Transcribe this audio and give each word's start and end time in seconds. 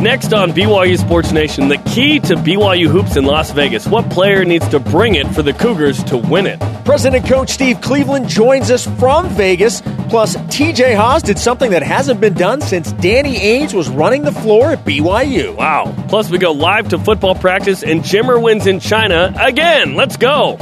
Next 0.00 0.32
on 0.32 0.52
BYU 0.52 0.98
Sports 0.98 1.30
Nation, 1.30 1.68
the 1.68 1.76
key 1.76 2.20
to 2.20 2.34
BYU 2.34 2.86
hoops 2.86 3.16
in 3.16 3.26
Las 3.26 3.50
Vegas. 3.50 3.86
What 3.86 4.08
player 4.08 4.46
needs 4.46 4.66
to 4.68 4.80
bring 4.80 5.16
it 5.16 5.26
for 5.26 5.42
the 5.42 5.52
Cougars 5.52 6.02
to 6.04 6.16
win 6.16 6.46
it? 6.46 6.58
President 6.86 7.26
Coach 7.26 7.50
Steve 7.50 7.82
Cleveland 7.82 8.26
joins 8.26 8.70
us 8.70 8.86
from 8.98 9.28
Vegas. 9.28 9.82
Plus, 10.08 10.36
TJ 10.36 10.96
Haws 10.96 11.22
did 11.22 11.38
something 11.38 11.70
that 11.72 11.82
hasn't 11.82 12.18
been 12.18 12.32
done 12.32 12.62
since 12.62 12.92
Danny 12.92 13.36
Ainge 13.36 13.74
was 13.74 13.90
running 13.90 14.22
the 14.22 14.32
floor 14.32 14.70
at 14.70 14.86
BYU. 14.86 15.54
Wow. 15.54 15.94
Plus, 16.08 16.30
we 16.30 16.38
go 16.38 16.52
live 16.52 16.88
to 16.88 16.98
football 16.98 17.34
practice 17.34 17.82
and 17.82 18.00
Jimmer 18.00 18.42
wins 18.42 18.66
in 18.66 18.80
China 18.80 19.34
again. 19.38 19.96
Let's 19.96 20.16
go. 20.16 20.56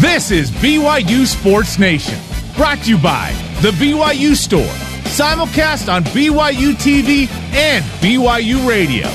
This 0.00 0.30
is 0.30 0.52
BYU 0.52 1.26
Sports 1.26 1.80
Nation, 1.80 2.20
brought 2.54 2.78
to 2.84 2.90
you 2.90 2.98
by 2.98 3.32
The 3.62 3.72
BYU 3.72 4.36
Store 4.36 4.88
simulcast 5.08 5.92
on 5.92 6.04
BYU 6.04 6.74
TV 6.74 7.26
and 7.52 7.84
BYU 8.00 8.68
Radio. 8.68 9.06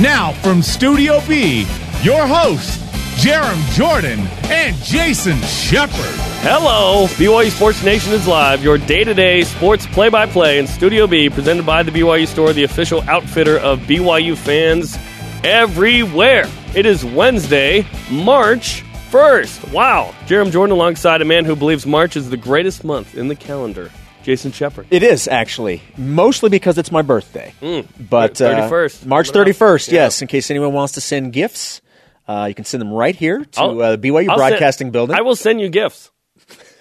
Now, 0.00 0.32
from 0.42 0.62
Studio 0.62 1.20
B, 1.26 1.66
your 2.02 2.26
hosts, 2.26 2.78
Jarom 3.16 3.58
Jordan 3.72 4.20
and 4.50 4.76
Jason 4.76 5.40
Shepard. 5.42 6.14
Hello, 6.42 7.06
BYU 7.16 7.50
Sports 7.50 7.82
Nation 7.82 8.12
is 8.12 8.28
live, 8.28 8.62
your 8.62 8.76
day 8.76 9.04
to 9.04 9.14
day 9.14 9.42
sports 9.42 9.86
play 9.86 10.10
by 10.10 10.26
play 10.26 10.58
in 10.58 10.66
Studio 10.66 11.06
B, 11.06 11.30
presented 11.30 11.64
by 11.64 11.82
the 11.82 11.90
BYU 11.90 12.26
Store, 12.26 12.52
the 12.52 12.64
official 12.64 13.00
outfitter 13.08 13.58
of 13.58 13.80
BYU 13.80 14.36
fans 14.36 14.98
everywhere. 15.42 16.44
It 16.74 16.84
is 16.84 17.04
Wednesday, 17.04 17.86
March 18.10 18.82
1st. 19.10 19.72
Wow. 19.72 20.14
Jarom 20.26 20.52
Jordan 20.52 20.72
alongside 20.76 21.22
a 21.22 21.24
man 21.24 21.44
who 21.46 21.56
believes 21.56 21.86
March 21.86 22.16
is 22.16 22.28
the 22.28 22.36
greatest 22.36 22.84
month 22.84 23.16
in 23.16 23.28
the 23.28 23.34
calendar. 23.36 23.90
Jason 24.26 24.50
Shepard. 24.50 24.88
It 24.90 25.04
is 25.04 25.28
actually 25.28 25.82
mostly 25.96 26.50
because 26.50 26.78
it's 26.78 26.90
my 26.90 27.02
birthday. 27.02 27.54
Mm, 27.62 27.86
but 28.10 28.36
thirty 28.36 28.68
first, 28.68 29.04
uh, 29.04 29.08
March 29.08 29.30
thirty 29.30 29.52
first. 29.52 29.92
Yes, 29.92 30.20
in 30.20 30.26
case 30.26 30.50
anyone 30.50 30.72
wants 30.72 30.94
to 30.94 31.00
send 31.00 31.32
gifts, 31.32 31.80
uh, 32.26 32.46
you 32.48 32.54
can 32.54 32.64
send 32.64 32.80
them 32.80 32.92
right 32.92 33.14
here 33.14 33.44
to 33.44 33.60
uh, 33.62 33.96
BYU 33.96 34.28
I'll 34.28 34.36
Broadcasting 34.36 34.86
send, 34.86 34.92
Building. 34.92 35.14
I 35.16 35.20
will 35.20 35.36
send 35.36 35.60
you 35.60 35.68
gifts 35.68 36.10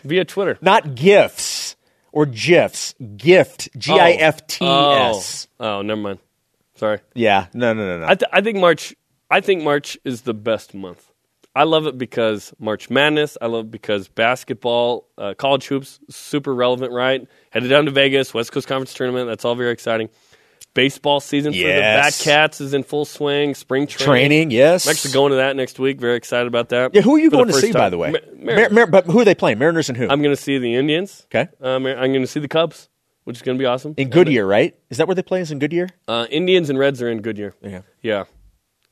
via 0.04 0.26
Twitter. 0.26 0.58
Not 0.60 0.96
gifts 0.96 1.76
or 2.12 2.26
gifs. 2.26 2.96
Gift. 3.16 3.70
G 3.78 3.92
I 3.92 4.14
F 4.14 4.48
T 4.48 4.66
S. 4.66 5.48
Oh, 5.60 5.84
never 5.84 6.02
mind. 6.02 6.20
Sorry. 6.78 6.98
Yeah. 7.14 7.46
No. 7.54 7.74
No. 7.74 7.86
No. 7.86 8.00
No. 8.00 8.08
I, 8.08 8.16
th- 8.16 8.30
I 8.34 8.42
think 8.42 8.58
March. 8.58 8.96
I 9.30 9.42
think 9.42 9.62
March 9.62 10.00
is 10.04 10.24
the 10.24 10.34
best 10.34 10.74
month. 10.74 11.12
I 11.56 11.64
love 11.64 11.88
it 11.88 11.98
because 11.98 12.54
March 12.60 12.90
Madness. 12.90 13.38
I 13.42 13.46
love 13.46 13.66
it 13.66 13.72
because 13.72 14.10
basketball, 14.10 15.08
uh, 15.18 15.34
college 15.36 15.66
hoops, 15.68 16.02
super 16.10 16.54
relevant, 16.54 16.92
right? 16.92 17.26
Headed 17.52 17.70
down 17.70 17.86
to 17.86 17.92
Vegas, 17.92 18.34
West 18.34 18.52
Coast 18.52 18.68
Conference 18.68 18.94
tournament. 18.94 19.28
That's 19.28 19.46
all 19.46 19.56
very 19.56 19.72
exciting. 19.72 20.10
Baseball 20.74 21.22
season 21.22 21.54
yes. 21.54 21.62
for 21.62 21.68
the 21.68 21.80
Bat 21.80 22.22
Cats 22.22 22.62
is 22.62 22.74
in 22.74 22.84
full 22.84 23.06
swing. 23.06 23.56
Spring 23.56 23.88
training. 23.88 24.06
Training, 24.06 24.52
yes. 24.52 24.86
I'm 24.86 24.92
actually 24.92 25.14
going 25.14 25.30
to 25.30 25.38
that 25.38 25.56
next 25.56 25.80
week. 25.80 26.02
Very 26.02 26.18
excited 26.18 26.48
about 26.48 26.70
that. 26.70 26.94
Yeah, 26.94 27.02
who 27.02 27.16
are 27.16 27.20
you 27.20 27.32
going 27.32 27.48
to 27.48 27.54
see, 27.54 27.72
time. 27.72 27.80
by 27.80 27.90
the 27.90 27.98
way? 27.98 28.12
Mar- 28.12 28.56
Mar- 28.56 28.70
Mar- 28.72 28.88
but 28.88 29.06
who 29.06 29.22
are 29.22 29.26
they 29.26 29.36
playing? 29.36 29.58
Mariners 29.58 29.88
and 29.88 29.98
who? 29.98 30.10
I'm 30.10 30.22
going 30.22 30.36
to 30.36 30.42
see 30.42 30.58
the 30.58 30.76
Indians. 30.76 31.26
Okay. 31.34 31.50
Um, 31.62 31.86
I'm 31.86 32.12
going 32.12 32.22
to 32.22 32.28
see 32.28 32.42
the 32.42 32.50
Cubs, 32.50 32.90
which 33.24 33.38
is 33.38 33.42
going 33.42 33.58
to 33.58 33.62
be 33.62 33.66
awesome. 33.66 33.94
In 33.96 34.10
Goodyear, 34.10 34.46
right? 34.46 34.76
Is 34.90 34.98
that 34.98 35.08
where 35.08 35.16
they 35.16 35.24
play? 35.24 35.40
Is 35.40 35.50
in 35.50 35.60
Goodyear? 35.60 35.90
Uh, 36.10 36.28
Indians 36.30 36.70
and 36.70 36.78
Reds 36.78 37.02
are 37.02 37.10
in 37.10 37.22
Goodyear. 37.22 37.56
Yeah. 37.62 37.84
Yeah. 38.02 38.26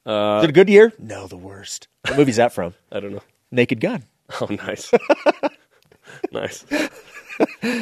Uh, 0.05 0.37
is 0.39 0.43
it 0.45 0.49
a 0.49 0.53
good 0.53 0.69
year? 0.69 0.91
No, 0.99 1.27
the 1.27 1.37
worst. 1.37 1.87
What 2.07 2.17
movie's 2.17 2.35
that 2.37 2.53
from? 2.53 2.73
I 2.91 2.99
don't 2.99 3.13
know. 3.13 3.21
Naked 3.51 3.79
Gun. 3.79 4.03
Oh, 4.41 4.47
nice, 4.49 4.91
nice. 6.31 6.65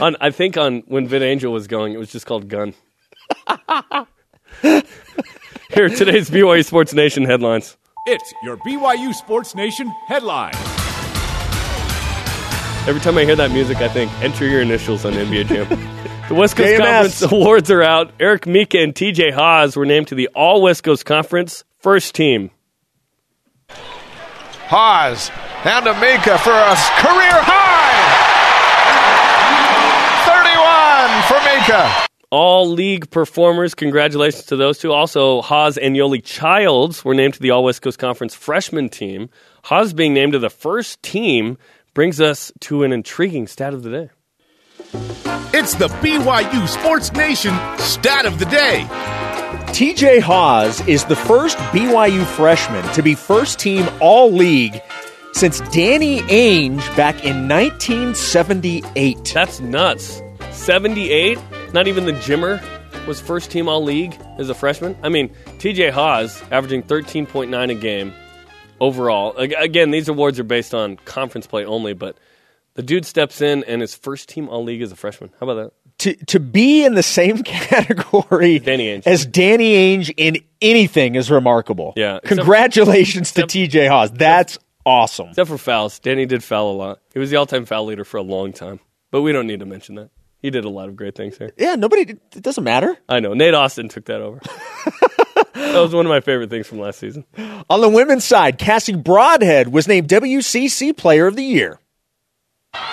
on, 0.01 0.17
I 0.19 0.31
think 0.31 0.57
on 0.57 0.79
when 0.87 1.07
VidAngel 1.07 1.51
was 1.51 1.67
going, 1.67 1.93
it 1.93 1.97
was 1.97 2.11
just 2.11 2.25
called 2.25 2.47
Gun. 2.49 2.73
Here, 4.61 5.87
today's 5.87 6.29
BYU 6.29 6.65
Sports 6.65 6.93
Nation 6.93 7.23
headlines. 7.25 7.77
It's 8.07 8.33
your 8.43 8.57
BYU 8.57 9.13
Sports 9.13 9.55
Nation 9.55 9.87
headline. 10.07 10.53
Every 12.87 12.99
time 12.99 13.17
I 13.17 13.25
hear 13.25 13.35
that 13.35 13.51
music, 13.51 13.77
I 13.77 13.87
think 13.87 14.11
enter 14.21 14.45
your 14.47 14.61
initials 14.61 15.05
on 15.05 15.13
NBA 15.13 15.47
Jam. 15.47 15.69
The 16.27 16.33
West 16.35 16.55
Coast 16.55 16.69
JMS. 16.69 16.77
Conference 16.79 17.21
awards 17.21 17.71
are 17.71 17.83
out. 17.83 18.11
Eric 18.19 18.47
Mika 18.47 18.79
and 18.79 18.93
TJ 18.95 19.31
Haas 19.33 19.75
were 19.75 19.85
named 19.85 20.07
to 20.09 20.15
the 20.15 20.27
All 20.29 20.61
West 20.61 20.83
Coast 20.83 21.05
Conference 21.05 21.63
first 21.81 22.15
team. 22.15 22.51
Haws 24.67 25.29
down 25.63 25.83
to 25.83 25.93
for 25.93 26.53
a 26.53 26.75
career 27.01 27.37
high. 27.43 28.31
31 30.25 31.23
for 31.27 31.39
Mika. 31.43 32.07
All 32.29 32.69
league 32.69 33.09
performers, 33.11 33.75
congratulations 33.75 34.45
to 34.45 34.55
those 34.55 34.77
two. 34.77 34.93
Also, 34.93 35.41
Haws 35.41 35.77
and 35.77 35.95
Yoeli 35.95 36.23
Childs 36.23 37.03
were 37.03 37.13
named 37.13 37.33
to 37.33 37.41
the 37.41 37.51
All 37.51 37.65
West 37.65 37.81
Coast 37.81 37.99
Conference 37.99 38.33
freshman 38.33 38.87
team. 38.87 39.29
Haws 39.63 39.91
being 39.91 40.13
named 40.13 40.31
to 40.33 40.39
the 40.39 40.49
first 40.49 41.03
team 41.03 41.57
brings 41.93 42.21
us 42.21 42.53
to 42.61 42.83
an 42.83 42.93
intriguing 42.93 43.47
stat 43.47 43.73
of 43.73 43.83
the 43.83 43.89
day. 43.89 44.09
It's 45.53 45.75
the 45.75 45.89
BYU 45.89 46.67
Sports 46.69 47.11
Nation 47.11 47.53
stat 47.77 48.25
of 48.25 48.39
the 48.39 48.45
day. 48.45 48.87
TJ 49.71 50.19
Haws 50.19 50.85
is 50.85 51.05
the 51.05 51.15
first 51.15 51.57
BYU 51.57 52.25
freshman 52.25 52.83
to 52.93 53.01
be 53.01 53.15
first 53.15 53.57
team 53.57 53.87
all 54.01 54.29
league 54.29 54.81
since 55.31 55.61
Danny 55.71 56.19
Ainge 56.23 56.85
back 56.97 57.23
in 57.23 57.47
1978. 57.47 59.31
That's 59.33 59.61
nuts. 59.61 60.21
78? 60.51 61.39
Not 61.73 61.87
even 61.87 62.05
the 62.05 62.11
Jimmer 62.11 62.61
was 63.07 63.21
first 63.21 63.49
team 63.49 63.69
all 63.69 63.81
league 63.81 64.13
as 64.37 64.49
a 64.49 64.53
freshman. 64.53 64.95
I 65.03 65.09
mean, 65.09 65.29
TJ 65.57 65.91
Haws 65.91 66.43
averaging 66.51 66.83
13.9 66.83 67.71
a 67.71 67.75
game 67.75 68.13
overall. 68.81 69.35
Again, 69.37 69.91
these 69.91 70.09
awards 70.09 70.37
are 70.37 70.43
based 70.43 70.73
on 70.73 70.97
conference 70.97 71.47
play 71.47 71.63
only, 71.63 71.93
but 71.93 72.17
the 72.73 72.83
dude 72.83 73.05
steps 73.05 73.39
in 73.41 73.63
and 73.63 73.81
is 73.81 73.95
first 73.95 74.27
team 74.27 74.49
all 74.49 74.65
league 74.65 74.81
as 74.81 74.91
a 74.91 74.97
freshman. 74.97 75.31
How 75.39 75.49
about 75.49 75.63
that? 75.63 75.80
To, 76.01 76.15
to 76.25 76.39
be 76.39 76.83
in 76.83 76.95
the 76.95 77.03
same 77.03 77.37
category 77.43 78.59
Danny 78.59 78.87
Ainge. 78.87 79.05
as 79.05 79.25
Danny 79.25 79.97
Ainge 79.97 80.11
in 80.17 80.37
anything 80.61 81.15
is 81.15 81.29
remarkable. 81.29 81.93
Yeah. 81.95 82.19
Congratulations 82.23 83.29
except, 83.29 83.51
to 83.51 83.67
TJ 83.67 83.87
Haws. 83.87 84.11
That's 84.11 84.55
except, 84.55 84.65
awesome. 84.85 85.29
Except 85.29 85.47
for 85.49 85.57
fouls. 85.57 85.99
Danny 85.99 86.25
did 86.25 86.43
foul 86.43 86.71
a 86.71 86.73
lot. 86.73 86.99
He 87.13 87.19
was 87.19 87.29
the 87.29 87.35
all 87.35 87.45
time 87.45 87.65
foul 87.65 87.85
leader 87.85 88.03
for 88.03 88.17
a 88.17 88.23
long 88.23 88.51
time. 88.51 88.79
But 89.11 89.21
we 89.21 89.31
don't 89.31 89.45
need 89.45 89.59
to 89.59 89.65
mention 89.65 89.95
that. 89.95 90.09
He 90.41 90.49
did 90.49 90.65
a 90.65 90.69
lot 90.69 90.89
of 90.89 90.95
great 90.95 91.13
things 91.13 91.37
here. 91.37 91.51
Yeah, 91.55 91.75
nobody, 91.75 92.01
it 92.35 92.41
doesn't 92.41 92.63
matter. 92.63 92.97
I 93.07 93.19
know. 93.19 93.33
Nate 93.35 93.53
Austin 93.53 93.89
took 93.89 94.05
that 94.05 94.21
over. 94.21 94.39
that 95.53 95.79
was 95.79 95.93
one 95.93 96.07
of 96.07 96.09
my 96.09 96.21
favorite 96.21 96.49
things 96.49 96.65
from 96.65 96.79
last 96.79 96.97
season. 96.97 97.25
On 97.69 97.79
the 97.79 97.89
women's 97.89 98.23
side, 98.25 98.57
Cassie 98.57 98.95
Broadhead 98.95 99.67
was 99.67 99.87
named 99.87 100.07
WCC 100.09 100.97
Player 100.97 101.27
of 101.27 101.35
the 101.35 101.43
Year. 101.43 101.79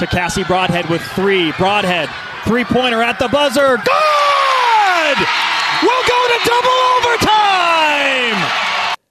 To 0.01 0.07
Cassie 0.07 0.45
Broadhead 0.45 0.91
with 0.91 1.01
three. 1.01 1.53
Broadhead, 1.53 2.11
three 2.49 2.65
pointer 2.65 3.03
at 3.03 3.19
the 3.19 3.29
buzzer. 3.29 3.77
Good! 3.77 5.19
We'll 5.83 6.05
go 6.09 6.29
to 6.29 6.39
double 6.49 6.79
overtime! 6.97 8.59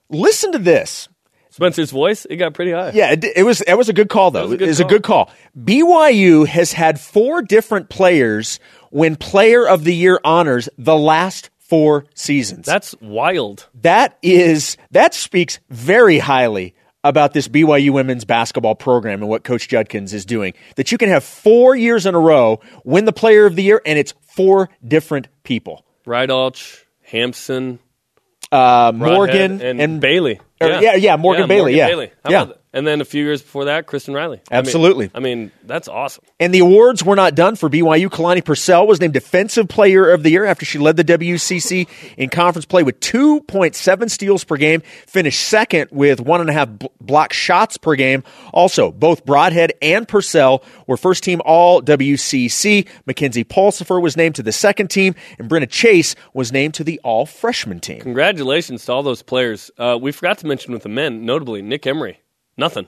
Listen 0.09 0.51
to 0.53 0.57
this. 0.59 1.07
Spencer's 1.51 1.91
voice, 1.91 2.25
it 2.25 2.37
got 2.37 2.55
pretty 2.55 2.71
high. 2.71 2.91
Yeah, 2.95 3.11
it, 3.11 3.23
it 3.23 3.43
was 3.43 3.61
it 3.61 3.75
was 3.75 3.89
a 3.89 3.93
good 3.93 4.09
call 4.09 4.31
though. 4.31 4.43
was 4.43 4.53
a 4.53 4.57
good 4.57 4.65
it 4.65 4.69
was 4.69 4.79
call. 4.79 4.87
a 4.87 4.89
good 4.89 5.03
call. 5.03 5.31
BYU 5.55 6.47
has 6.47 6.73
had 6.73 6.99
four 6.99 7.43
different 7.43 7.89
players 7.89 8.59
win 8.89 9.15
Player 9.15 9.67
of 9.67 9.83
the 9.83 9.93
Year 9.93 10.19
honors 10.23 10.67
the 10.79 10.95
last 10.97 11.51
four 11.59 12.05
seasons. 12.15 12.65
That's 12.65 12.95
wild. 13.01 13.69
That 13.81 14.17
is 14.23 14.77
that 14.91 15.13
speaks 15.13 15.59
very 15.69 16.17
highly 16.17 16.73
about 17.07 17.33
this 17.33 17.47
BYU 17.47 17.91
women's 17.91 18.25
basketball 18.25 18.75
program 18.75 19.21
and 19.21 19.29
what 19.29 19.43
Coach 19.43 19.67
Judkins 19.67 20.13
is 20.13 20.25
doing. 20.25 20.53
That 20.75 20.91
you 20.91 20.97
can 20.97 21.09
have 21.09 21.23
four 21.23 21.75
years 21.75 22.05
in 22.05 22.15
a 22.15 22.19
row 22.19 22.59
win 22.83 23.05
the 23.05 23.13
Player 23.13 23.45
of 23.45 23.55
the 23.55 23.63
Year, 23.63 23.81
and 23.85 23.97
it's 23.97 24.13
four 24.35 24.69
different 24.85 25.27
people. 25.43 25.85
Rydalch, 26.05 26.83
Hamson, 27.03 27.79
Uh, 28.51 28.91
Morgan 28.95 29.61
and, 29.61 29.81
and 29.81 30.01
Bailey. 30.01 30.39
Or- 30.61 30.69
yeah, 30.81 30.95
yeah, 30.95 31.15
Morgan 31.15 31.47
Bailey, 31.47 31.75
yeah. 31.75 31.87
How 31.89 31.99
Yeah. 32.29 32.41
about 32.43 32.47
that? 32.49 32.61
And 32.73 32.85
then 32.85 33.01
a 33.01 33.05
few 33.05 33.23
years 33.23 33.41
before 33.41 33.65
that, 33.65 33.87
Kristen 33.87 34.13
Riley. 34.13 34.39
I 34.51 34.55
mean- 34.55 34.59
Absolutely. 34.59 35.09
I 35.15 35.19
mean, 35.19 35.51
that's 35.65 35.87
awesome. 35.87 36.23
And 36.39 36.53
the 36.53 36.59
awards 36.59 37.03
were 37.03 37.15
not 37.15 37.33
done 37.33 37.55
for 37.55 37.69
BYU. 37.69 38.07
Kalani 38.09 38.43
Purcell 38.45 38.85
was 38.85 38.99
named 39.01 39.13
Defensive 39.13 39.67
Player 39.67 40.11
of 40.11 40.21
the 40.21 40.29
Year 40.29 40.45
after 40.45 40.63
she 40.65 40.77
led 40.77 40.95
the 40.95 41.03
WCC 41.03 41.87
in 42.17 42.29
conference 42.29 42.65
play 42.65 42.83
with 42.83 42.99
2.7 42.99 44.09
steals 44.09 44.43
per 44.43 44.57
game, 44.57 44.81
finished 45.07 45.47
second 45.47 45.87
with 45.91 46.19
one 46.19 46.39
and 46.41 46.49
a 46.51 46.53
half 46.53 46.69
block 47.01 47.33
shots 47.33 47.77
per 47.77 47.95
game. 47.95 48.23
Also, 48.53 48.91
both 48.91 49.25
Broadhead 49.25 49.73
and 49.81 50.07
Purcell 50.07 50.63
were 50.85 50.97
first 50.97 51.23
team 51.23 51.41
All 51.45 51.81
WCC. 51.81 52.85
Mackenzie 53.07 53.43
Pulsifer 53.45 53.99
was 53.99 54.15
named 54.17 54.35
to 54.35 54.43
the 54.43 54.51
second 54.51 54.89
team, 54.89 55.15
and 55.39 55.49
Brenna 55.49 55.69
Chase 55.69 56.15
was 56.33 56.51
named 56.51 56.75
to 56.75 56.83
the 56.83 56.99
All 57.03 57.25
Freshman 57.25 57.79
team. 57.79 58.01
Congratulations 58.01 58.85
to 58.85 58.93
all 58.93 59.03
those 59.03 59.23
players. 59.23 59.71
Uh, 59.79 59.97
we 59.99 60.11
forgot 60.11 60.37
to 60.39 60.46
mention 60.47 60.73
with 60.73 60.83
the 60.83 60.89
men, 60.89 61.25
notably 61.25 61.61
Nick 61.61 61.85
Emery. 61.85 62.21
Nothing. 62.57 62.87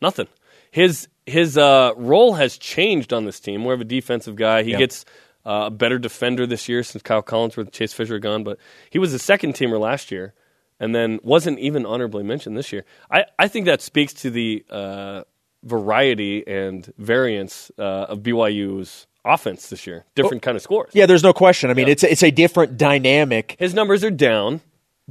Nothing. 0.00 0.28
His 0.70 1.08
his 1.26 1.56
uh, 1.56 1.92
role 1.96 2.34
has 2.34 2.58
changed 2.58 3.12
on 3.12 3.24
this 3.24 3.40
team. 3.40 3.60
More 3.62 3.72
of 3.72 3.80
a 3.80 3.84
defensive 3.84 4.36
guy. 4.36 4.62
He 4.62 4.72
Yeah. 4.72 4.78
gets 4.78 5.04
uh, 5.46 5.64
a 5.66 5.70
better 5.70 5.98
defender 5.98 6.46
this 6.46 6.68
year 6.68 6.82
since 6.82 7.02
Kyle 7.02 7.22
Collinsworth 7.22 7.58
and 7.64 7.72
Chase 7.72 7.92
Fisher 7.92 8.16
are 8.16 8.18
gone. 8.18 8.44
But 8.44 8.58
he 8.90 8.98
was 8.98 9.12
a 9.14 9.18
second 9.18 9.54
teamer 9.54 9.78
last 9.78 10.10
year, 10.10 10.34
and 10.80 10.94
then 10.94 11.20
wasn't 11.22 11.58
even 11.60 11.84
honorably 11.86 12.22
mentioned 12.22 12.56
this 12.56 12.72
year. 12.72 12.84
I, 13.10 13.24
I 13.38 13.48
think 13.48 13.66
that 13.66 13.80
speaks 13.82 14.12
to 14.14 14.30
the 14.30 14.64
uh, 14.70 15.22
variety 15.62 16.46
and 16.46 16.92
variance 16.98 17.70
uh, 17.78 17.82
of 18.08 18.20
BYU's 18.20 19.06
offense 19.24 19.68
this 19.68 19.86
year. 19.86 20.04
Different 20.14 20.42
kind 20.42 20.56
of 20.56 20.62
scores. 20.62 20.90
Yeah, 20.94 21.06
there's 21.06 21.22
no 21.22 21.32
question. 21.32 21.70
I 21.70 21.74
mean, 21.74 21.88
it's 21.88 22.02
it's 22.04 22.22
a 22.22 22.30
different 22.30 22.76
dynamic. 22.76 23.56
His 23.58 23.72
numbers 23.74 24.04
are 24.04 24.10
down, 24.10 24.60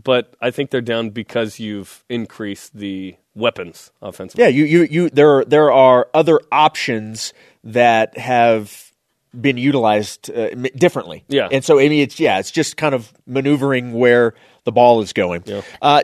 but 0.02 0.36
I 0.42 0.52
think 0.52 0.72
they're 0.72 0.82
down 0.82 1.10
because 1.10 1.60
you've 1.60 2.04
increased 2.10 2.76
the 2.76 3.16
weapons 3.36 3.92
offensively. 4.02 4.44
Yeah, 4.44 4.50
you 4.50 4.66
you 4.66 4.88
you 4.90 5.10
there 5.10 5.46
there 5.46 5.72
are 5.72 6.10
other 6.14 6.40
options 6.52 7.34
that 7.64 8.18
have 8.18 8.92
been 9.40 9.58
utilized 9.58 10.30
uh, 10.32 10.50
differently. 10.76 11.26
Yeah. 11.28 11.48
and 11.52 11.64
so 11.64 11.80
I 11.80 11.90
mean, 11.90 12.04
it's 12.04 12.20
yeah, 12.20 12.40
it's 12.40 12.52
just 12.52 12.78
kind 12.78 12.96
of 12.96 13.12
maneuvering 13.26 13.94
where 13.94 14.34
the 14.64 14.72
ball 14.72 15.02
is 15.02 15.14
going. 15.14 15.44
Yeah. 15.46 15.62
Uh, 15.82 16.04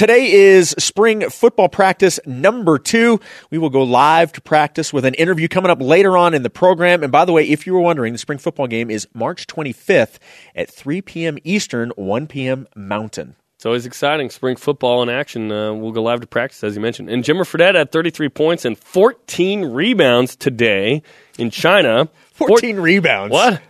Today 0.00 0.32
is 0.32 0.74
spring 0.78 1.28
football 1.28 1.68
practice 1.68 2.18
number 2.24 2.78
two. 2.78 3.20
We 3.50 3.58
will 3.58 3.68
go 3.68 3.82
live 3.82 4.32
to 4.32 4.40
practice 4.40 4.94
with 4.94 5.04
an 5.04 5.12
interview 5.12 5.46
coming 5.46 5.70
up 5.70 5.82
later 5.82 6.16
on 6.16 6.32
in 6.32 6.42
the 6.42 6.48
program. 6.48 7.02
And 7.02 7.12
by 7.12 7.26
the 7.26 7.32
way, 7.32 7.46
if 7.46 7.66
you 7.66 7.74
were 7.74 7.82
wondering, 7.82 8.14
the 8.14 8.18
spring 8.18 8.38
football 8.38 8.66
game 8.66 8.90
is 8.90 9.06
March 9.12 9.46
25th 9.46 10.16
at 10.54 10.70
3 10.70 11.02
p.m. 11.02 11.36
Eastern, 11.44 11.90
1 11.96 12.28
p.m. 12.28 12.66
Mountain. 12.74 13.36
It's 13.56 13.66
always 13.66 13.84
exciting. 13.84 14.30
Spring 14.30 14.56
football 14.56 15.02
in 15.02 15.10
action. 15.10 15.52
Uh, 15.52 15.74
we'll 15.74 15.92
go 15.92 16.02
live 16.02 16.22
to 16.22 16.26
practice, 16.26 16.64
as 16.64 16.76
you 16.76 16.80
mentioned. 16.80 17.10
And 17.10 17.22
Jimmer 17.22 17.42
Fredette 17.42 17.74
had 17.74 17.92
33 17.92 18.30
points 18.30 18.64
and 18.64 18.78
14 18.78 19.66
rebounds 19.66 20.34
today 20.34 21.02
in 21.38 21.50
China. 21.50 22.08
14 22.32 22.76
Four- 22.76 22.82
rebounds. 22.82 23.32
What? 23.34 23.60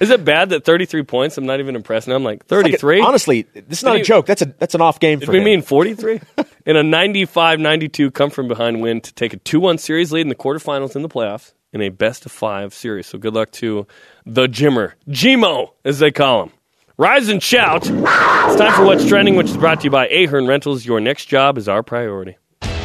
Is 0.00 0.10
it 0.10 0.24
bad 0.24 0.50
that 0.50 0.64
33 0.64 1.02
points? 1.04 1.38
I'm 1.38 1.46
not 1.46 1.60
even 1.60 1.74
impressed. 1.76 2.06
And 2.06 2.14
I'm 2.14 2.24
like, 2.24 2.42
It's 2.42 2.52
like 2.52 2.64
33? 2.64 3.00
honestly, 3.00 3.42
this 3.54 3.78
is 3.78 3.84
not 3.84 3.92
Did 3.94 4.02
a 4.02 4.04
joke. 4.04 4.26
That's 4.26 4.42
a 4.42 4.46
that's 4.46 4.74
an 4.74 4.80
off 4.80 5.00
game 5.00 5.18
Did 5.20 5.26
for 5.26 5.32
we 5.32 5.38
him. 5.38 5.44
mean 5.44 5.62
43? 5.62 6.20
in 6.66 6.76
a 6.76 6.82
95 6.82 7.60
92 7.60 8.10
come 8.10 8.30
from 8.30 8.48
behind 8.48 8.80
win 8.82 9.00
to 9.00 9.12
take 9.14 9.32
a 9.32 9.36
2 9.38 9.58
1 9.60 9.78
series 9.78 10.12
lead 10.12 10.22
in 10.22 10.28
the 10.28 10.34
quarterfinals 10.34 10.96
in 10.96 11.02
the 11.02 11.08
playoffs 11.08 11.52
in 11.72 11.80
a 11.82 11.88
best 11.88 12.26
of 12.26 12.32
five 12.32 12.72
series. 12.74 13.06
So 13.06 13.18
good 13.18 13.34
luck 13.34 13.50
to 13.52 13.86
the 14.24 14.46
Jimmer. 14.48 14.92
Gmo, 15.08 15.70
as 15.84 15.98
they 15.98 16.10
call 16.10 16.44
him. 16.44 16.50
Rise 16.98 17.28
and 17.28 17.42
shout. 17.42 17.82
It's 17.86 18.56
time 18.56 18.72
for 18.72 18.84
What's 18.86 19.06
Trending, 19.06 19.36
which 19.36 19.48
is 19.50 19.56
brought 19.58 19.80
to 19.80 19.84
you 19.84 19.90
by 19.90 20.08
Ahern 20.08 20.46
Rentals. 20.46 20.86
Your 20.86 20.98
next 21.00 21.26
job 21.26 21.58
is 21.58 21.68
our 21.68 21.82
priority. 21.82 22.38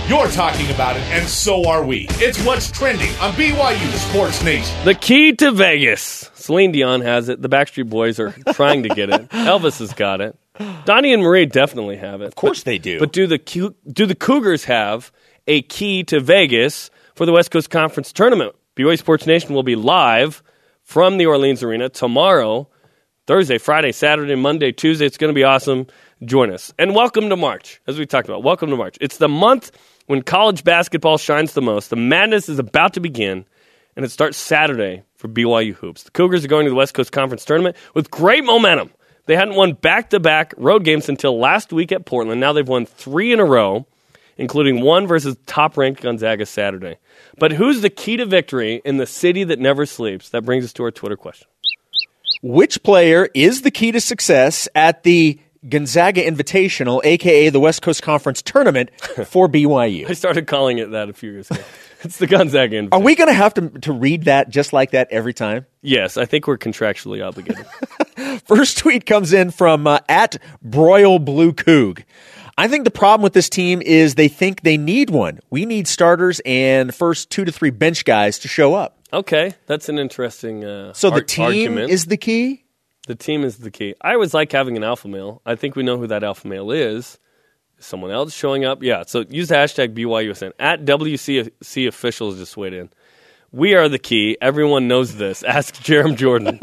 You're 0.07 0.27
talking 0.29 0.69
about 0.71 0.97
it, 0.97 1.03
and 1.03 1.25
so 1.27 1.69
are 1.69 1.85
we. 1.85 2.07
It's 2.13 2.43
what's 2.43 2.69
trending 2.69 3.09
on 3.19 3.31
BYU 3.33 3.91
Sports 4.09 4.43
Nation. 4.43 4.75
The 4.83 4.93
key 4.95 5.33
to 5.37 5.51
Vegas. 5.51 6.29
Celine 6.33 6.73
Dion 6.73 6.99
has 7.01 7.29
it. 7.29 7.41
The 7.41 7.47
Backstreet 7.47 7.89
Boys 7.89 8.19
are 8.19 8.31
trying 8.53 8.83
to 8.83 8.89
get 8.89 9.09
it. 9.09 9.29
Elvis 9.29 9.79
has 9.79 9.93
got 9.93 10.19
it. 10.19 10.35
Donnie 10.85 11.13
and 11.13 11.23
Marie 11.23 11.45
definitely 11.45 11.95
have 11.97 12.21
it. 12.21 12.25
Of 12.25 12.35
course 12.35 12.63
they 12.63 12.77
do. 12.77 12.99
But 12.99 13.13
do 13.13 13.25
the 13.25 13.37
do 13.37 14.05
the 14.05 14.15
Cougars 14.15 14.65
have 14.65 15.11
a 15.47 15.61
key 15.61 16.03
to 16.05 16.19
Vegas 16.19 16.89
for 17.15 17.25
the 17.25 17.31
West 17.31 17.51
Coast 17.51 17.69
Conference 17.69 18.11
tournament? 18.11 18.53
BYU 18.75 18.97
Sports 18.97 19.25
Nation 19.25 19.53
will 19.53 19.63
be 19.63 19.75
live 19.75 20.43
from 20.83 21.19
the 21.19 21.27
Orleans 21.27 21.63
Arena 21.63 21.87
tomorrow, 21.87 22.67
Thursday, 23.27 23.59
Friday, 23.59 23.93
Saturday, 23.93 24.35
Monday, 24.35 24.73
Tuesday. 24.73 25.05
It's 25.05 25.17
going 25.17 25.33
to 25.33 25.35
be 25.35 25.43
awesome. 25.45 25.87
Join 26.25 26.51
us. 26.51 26.73
And 26.77 26.93
welcome 26.93 27.29
to 27.29 27.37
March, 27.37 27.81
as 27.87 27.97
we 27.97 28.05
talked 28.05 28.27
about. 28.27 28.43
Welcome 28.43 28.69
to 28.71 28.75
March. 28.75 28.97
It's 28.99 29.17
the 29.17 29.29
month 29.29 29.71
when 30.11 30.21
college 30.21 30.65
basketball 30.65 31.17
shines 31.17 31.53
the 31.53 31.61
most. 31.61 31.89
The 31.89 31.95
madness 31.95 32.49
is 32.49 32.59
about 32.59 32.95
to 32.95 32.99
begin, 32.99 33.45
and 33.95 34.03
it 34.03 34.11
starts 34.11 34.37
Saturday 34.37 35.03
for 35.15 35.29
BYU 35.29 35.73
Hoops. 35.75 36.03
The 36.03 36.11
Cougars 36.11 36.43
are 36.43 36.49
going 36.49 36.65
to 36.65 36.69
the 36.69 36.75
West 36.75 36.93
Coast 36.93 37.13
Conference 37.13 37.45
tournament 37.45 37.77
with 37.93 38.11
great 38.11 38.43
momentum. 38.43 38.91
They 39.27 39.37
hadn't 39.37 39.55
won 39.55 39.71
back 39.71 40.09
to 40.09 40.19
back 40.19 40.53
road 40.57 40.83
games 40.83 41.07
until 41.07 41.39
last 41.39 41.71
week 41.71 41.93
at 41.93 42.03
Portland. 42.03 42.41
Now 42.41 42.51
they've 42.51 42.67
won 42.67 42.85
three 42.85 43.31
in 43.31 43.39
a 43.39 43.45
row, 43.45 43.87
including 44.35 44.81
one 44.81 45.07
versus 45.07 45.37
top 45.45 45.77
ranked 45.77 46.01
Gonzaga 46.01 46.45
Saturday. 46.45 46.97
But 47.37 47.53
who's 47.53 47.79
the 47.79 47.89
key 47.89 48.17
to 48.17 48.25
victory 48.25 48.81
in 48.83 48.97
the 48.97 49.07
city 49.07 49.45
that 49.45 49.59
never 49.59 49.85
sleeps? 49.85 50.27
That 50.31 50.43
brings 50.43 50.65
us 50.65 50.73
to 50.73 50.83
our 50.83 50.91
Twitter 50.91 51.15
question. 51.15 51.47
Which 52.41 52.83
player 52.83 53.29
is 53.33 53.61
the 53.61 53.71
key 53.71 53.93
to 53.93 54.01
success 54.01 54.67
at 54.75 55.03
the 55.03 55.39
Gonzaga 55.67 56.23
Invitational, 56.23 57.01
aka 57.03 57.49
the 57.49 57.59
West 57.59 57.81
Coast 57.83 58.01
Conference 58.01 58.41
Tournament 58.41 58.89
for 59.27 59.47
BYU? 59.47 60.09
I 60.09 60.13
started 60.13 60.47
calling 60.47 60.79
it 60.79 60.91
that 60.91 61.07
a 61.09 61.13
few 61.13 61.31
years 61.31 61.51
ago. 61.51 61.61
it's 62.01 62.17
the 62.17 62.25
Gonzaga. 62.27 62.81
Invitational. 62.81 62.93
Are 62.93 62.99
we 63.01 63.15
going 63.15 63.27
to 63.29 63.33
have 63.33 63.53
to 63.55 63.69
to 63.81 63.93
read 63.93 64.23
that 64.25 64.49
just 64.49 64.73
like 64.73 64.91
that 64.91 65.07
every 65.11 65.33
time? 65.33 65.67
Yes, 65.83 66.17
I 66.17 66.25
think 66.25 66.47
we're 66.47 66.57
contractually 66.57 67.23
obligated. 67.25 67.65
First 68.45 68.79
tweet 68.79 69.05
comes 69.05 69.33
in 69.33 69.51
from 69.51 69.85
uh, 69.85 69.99
at 70.09 70.37
Broil 70.63 71.19
Blue 71.19 71.53
Coog. 71.53 72.03
I 72.57 72.67
think 72.67 72.83
the 72.83 72.91
problem 72.91 73.23
with 73.23 73.33
this 73.33 73.49
team 73.49 73.81
is 73.81 74.15
they 74.15 74.27
think 74.27 74.61
they 74.61 74.77
need 74.77 75.09
one. 75.09 75.39
We 75.49 75.65
need 75.65 75.87
starters 75.87 76.41
and 76.45 76.93
first 76.93 77.29
two 77.29 77.45
to 77.45 77.51
three 77.51 77.69
bench 77.69 78.03
guys 78.03 78.39
to 78.39 78.47
show 78.47 78.73
up. 78.73 78.97
okay, 79.13 79.53
that's 79.67 79.89
an 79.89 79.97
interesting. 79.99 80.63
Uh, 80.65 80.93
So 80.93 81.09
the 81.09 81.17
ar- 81.17 81.21
team 81.21 81.45
argument. 81.45 81.91
is 81.91 82.05
the 82.07 82.17
key. 82.17 82.63
The 83.11 83.15
team 83.15 83.43
is 83.43 83.57
the 83.57 83.71
key. 83.71 83.93
I 83.99 84.13
always 84.13 84.33
like 84.33 84.53
having 84.53 84.77
an 84.77 84.85
alpha 84.85 85.09
male. 85.09 85.41
I 85.45 85.55
think 85.55 85.75
we 85.75 85.83
know 85.83 85.97
who 85.97 86.07
that 86.07 86.23
alpha 86.23 86.47
male 86.47 86.71
is. 86.71 87.19
Is 87.77 87.85
Someone 87.85 88.09
else 88.09 88.33
showing 88.33 88.63
up? 88.63 88.81
Yeah. 88.81 89.03
So 89.05 89.25
use 89.27 89.49
the 89.49 89.55
hashtag 89.55 89.93
BYUSN. 89.93 90.53
At 90.57 90.85
WCC 90.85 91.89
officials 91.89 92.37
just 92.37 92.55
weighed 92.55 92.71
in. 92.71 92.89
We 93.51 93.75
are 93.75 93.89
the 93.89 93.99
key. 93.99 94.37
Everyone 94.39 94.87
knows 94.87 95.17
this. 95.17 95.43
Ask 95.57 95.75
Jarom 95.75 96.15
Jordan. 96.15 96.57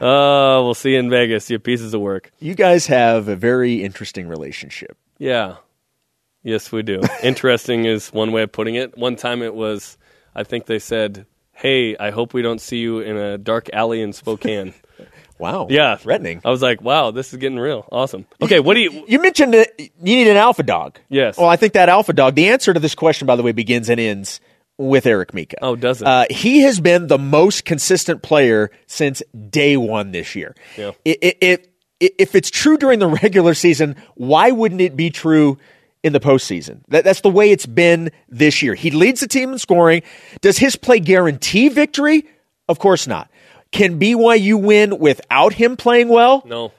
Oh, 0.00 0.62
we'll 0.64 0.74
see 0.74 0.92
you 0.92 1.00
in 1.00 1.10
Vegas. 1.10 1.50
You 1.50 1.58
pieces 1.58 1.94
of 1.94 2.00
work. 2.00 2.30
You 2.38 2.54
guys 2.54 2.86
have 2.86 3.26
a 3.26 3.34
very 3.34 3.82
interesting 3.82 4.28
relationship. 4.28 4.96
Yeah. 5.18 5.56
Yes, 6.44 6.70
we 6.70 6.84
do. 6.84 7.00
Interesting 7.24 7.86
is 7.86 8.12
one 8.12 8.30
way 8.30 8.42
of 8.42 8.52
putting 8.52 8.76
it. 8.76 8.96
One 8.96 9.16
time 9.16 9.42
it 9.42 9.56
was, 9.56 9.98
I 10.32 10.44
think 10.44 10.66
they 10.66 10.78
said, 10.78 11.26
hey, 11.54 11.96
I 11.96 12.10
hope 12.10 12.34
we 12.34 12.42
don't 12.42 12.60
see 12.60 12.78
you 12.78 13.00
in 13.00 13.16
a 13.16 13.36
dark 13.36 13.68
alley 13.72 14.00
in 14.00 14.12
Spokane. 14.12 14.74
Wow. 15.38 15.66
Yeah. 15.70 15.96
Threatening. 15.96 16.40
I 16.44 16.50
was 16.50 16.62
like, 16.62 16.80
wow, 16.80 17.10
this 17.10 17.32
is 17.32 17.38
getting 17.38 17.58
real. 17.58 17.86
Awesome. 17.90 18.26
Okay, 18.40 18.60
what 18.60 18.74
do 18.74 18.80
you. 18.80 19.04
You 19.08 19.20
mentioned 19.20 19.54
that 19.54 19.72
you 19.78 19.90
need 20.00 20.28
an 20.28 20.36
alpha 20.36 20.62
dog. 20.62 20.98
Yes. 21.08 21.36
Well, 21.36 21.48
I 21.48 21.56
think 21.56 21.72
that 21.74 21.88
alpha 21.88 22.12
dog, 22.12 22.34
the 22.34 22.48
answer 22.48 22.72
to 22.72 22.80
this 22.80 22.94
question, 22.94 23.26
by 23.26 23.36
the 23.36 23.42
way, 23.42 23.52
begins 23.52 23.88
and 23.88 23.98
ends 24.00 24.40
with 24.78 25.06
Eric 25.06 25.34
Mika. 25.34 25.56
Oh, 25.62 25.76
does 25.76 26.02
it? 26.02 26.08
Uh, 26.08 26.26
he 26.30 26.60
has 26.62 26.80
been 26.80 27.06
the 27.06 27.18
most 27.18 27.64
consistent 27.64 28.22
player 28.22 28.70
since 28.86 29.22
day 29.50 29.76
one 29.76 30.10
this 30.12 30.34
year. 30.34 30.54
Yeah. 30.76 30.92
I- 31.06 31.18
I- 31.22 31.58
If, 32.00 32.10
if 32.18 32.34
it's 32.34 32.50
true 32.50 32.76
during 32.76 32.98
the 32.98 33.06
regular 33.22 33.54
season, 33.54 33.96
why 34.14 34.50
wouldn't 34.50 34.80
it 34.80 34.96
be 34.96 35.10
true 35.10 35.58
in 36.02 36.12
the 36.12 36.20
postseason? 36.20 36.82
That, 36.88 37.04
that's 37.04 37.20
the 37.22 37.30
way 37.30 37.50
it's 37.52 37.66
been 37.66 38.10
this 38.28 38.62
year. 38.62 38.74
He 38.74 38.90
leads 38.90 39.20
the 39.20 39.28
team 39.28 39.52
in 39.52 39.58
scoring. 39.58 40.02
Does 40.40 40.58
his 40.58 40.74
play 40.76 40.98
guarantee 40.98 41.68
victory? 41.68 42.26
Of 42.68 42.78
course 42.78 43.06
not. 43.06 43.30
Can 43.74 43.98
BYU 43.98 44.54
win 44.62 45.00
without 45.00 45.52
him 45.52 45.76
playing 45.76 46.08
well? 46.08 46.44
No. 46.46 46.70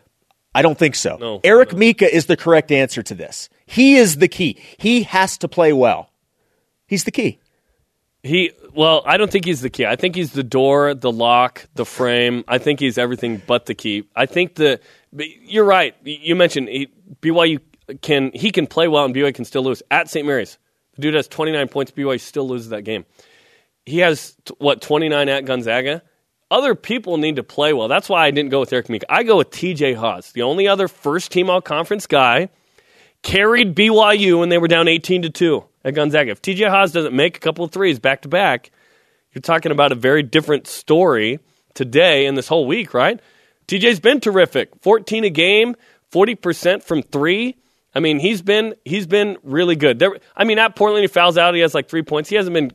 I 0.54 0.62
don't 0.62 0.80
think 0.80 0.96
so. 0.96 1.18
No. 1.18 1.42
Eric 1.44 1.74
Mika 1.74 2.14
is 2.14 2.28
the 2.28 2.38
correct 2.38 2.72
answer 2.72 3.04
to 3.04 3.14
this. 3.14 3.50
He 3.66 3.98
is 3.98 4.16
the 4.16 4.30
key. 4.30 4.58
He 4.78 5.04
has 5.04 5.38
to 5.40 5.50
play 5.50 5.74
well. 5.74 6.10
He's 6.88 7.04
the 7.04 7.12
key. 7.12 7.40
He 8.24 8.52
well, 8.74 9.04
I 9.06 9.18
don't 9.18 9.30
think 9.30 9.44
he's 9.44 9.60
the 9.60 9.70
key. 9.70 9.86
I 9.86 9.98
think 9.98 10.16
he's 10.16 10.32
the 10.32 10.44
door, 10.44 10.94
the 10.94 11.12
lock, 11.12 11.68
the 11.76 11.84
frame. 11.84 12.46
I 12.48 12.60
think 12.60 12.80
he's 12.80 12.98
everything 12.98 13.42
but 13.46 13.66
the 13.66 13.76
key. 13.76 14.08
I 14.16 14.26
think 14.26 14.56
the 14.56 14.80
you're 15.12 15.66
right. 15.66 15.96
You 16.06 16.38
mentioned 16.38 16.70
he, 16.70 16.88
BYU 17.22 17.60
can 18.02 18.32
he 18.34 18.52
can 18.52 18.68
play 18.68 18.88
well 18.88 19.04
and 19.04 19.14
BYU 19.14 19.36
can 19.36 19.44
still 19.44 19.66
lose 19.66 19.84
at 19.92 20.10
St. 20.10 20.26
Mary's. 20.26 20.58
The 20.96 21.02
dude 21.02 21.16
has 21.16 21.28
29 21.28 21.68
points. 21.68 21.92
BYU 21.92 22.22
still 22.22 22.48
loses 22.48 22.70
that 22.70 22.84
game. 22.84 23.06
He 23.86 24.00
has 24.00 24.38
what 24.60 24.82
29 24.82 25.28
at 25.28 25.44
Gonzaga. 25.44 26.02
Other 26.56 26.74
people 26.74 27.18
need 27.18 27.36
to 27.36 27.44
play 27.44 27.74
well. 27.74 27.90
That's 27.90 28.08
why 28.08 28.26
I 28.26 28.32
didn't 28.32 28.50
go 28.50 28.62
with 28.62 28.72
Eric 28.72 28.88
Mika. 28.88 29.14
I 29.14 29.24
go 29.24 29.36
with 29.36 29.50
T.J. 29.50 29.94
Haws, 29.96 30.32
the 30.32 30.44
only 30.44 30.70
other 30.70 30.88
first 30.88 31.34
team 31.34 31.50
all 31.50 31.60
conference 31.60 32.08
guy 32.08 32.48
carried 33.24 33.76
BYU 33.76 34.40
when 34.40 34.48
they 34.48 34.58
were 34.58 34.70
down 34.70 34.88
18 34.88 35.24
to 35.24 35.30
2 35.30 35.66
at 35.84 35.96
Gonzaga. 35.96 36.32
If 36.32 36.42
TJ 36.42 36.70
Haws 36.70 36.94
doesn't 36.94 37.14
make 37.14 37.36
a 37.36 37.40
couple 37.42 37.66
of 37.66 37.72
threes 37.72 38.00
back 38.00 38.22
to 38.22 38.30
back, 38.30 38.72
you're 39.34 39.42
talking 39.42 39.74
about 39.74 39.92
a 39.92 39.96
very 39.96 40.24
different 40.24 40.66
story 40.66 41.40
today 41.74 42.26
and 42.26 42.38
this 42.38 42.48
whole 42.48 42.66
week, 42.66 42.94
right? 42.94 43.20
TJ's 43.68 44.00
been 44.00 44.22
terrific. 44.22 44.70
14 44.82 45.26
a 45.26 45.30
game, 45.30 45.76
40% 46.14 46.84
from 46.84 47.02
3. 47.02 47.58
I 47.94 48.00
mean, 48.00 48.18
he's 48.18 48.42
been 48.42 48.76
he's 48.86 49.08
been 49.08 49.38
really 49.44 49.76
good. 49.76 50.00
There 50.00 50.16
I 50.38 50.46
mean, 50.46 50.58
at 50.60 50.78
Portland 50.78 51.04
he 51.04 51.08
fouls 51.08 51.38
out, 51.38 51.54
he 51.54 51.60
has 51.60 51.74
like 51.74 51.90
3 51.90 52.04
points. 52.04 52.30
He 52.30 52.38
hasn't 52.38 52.54
been 52.54 52.72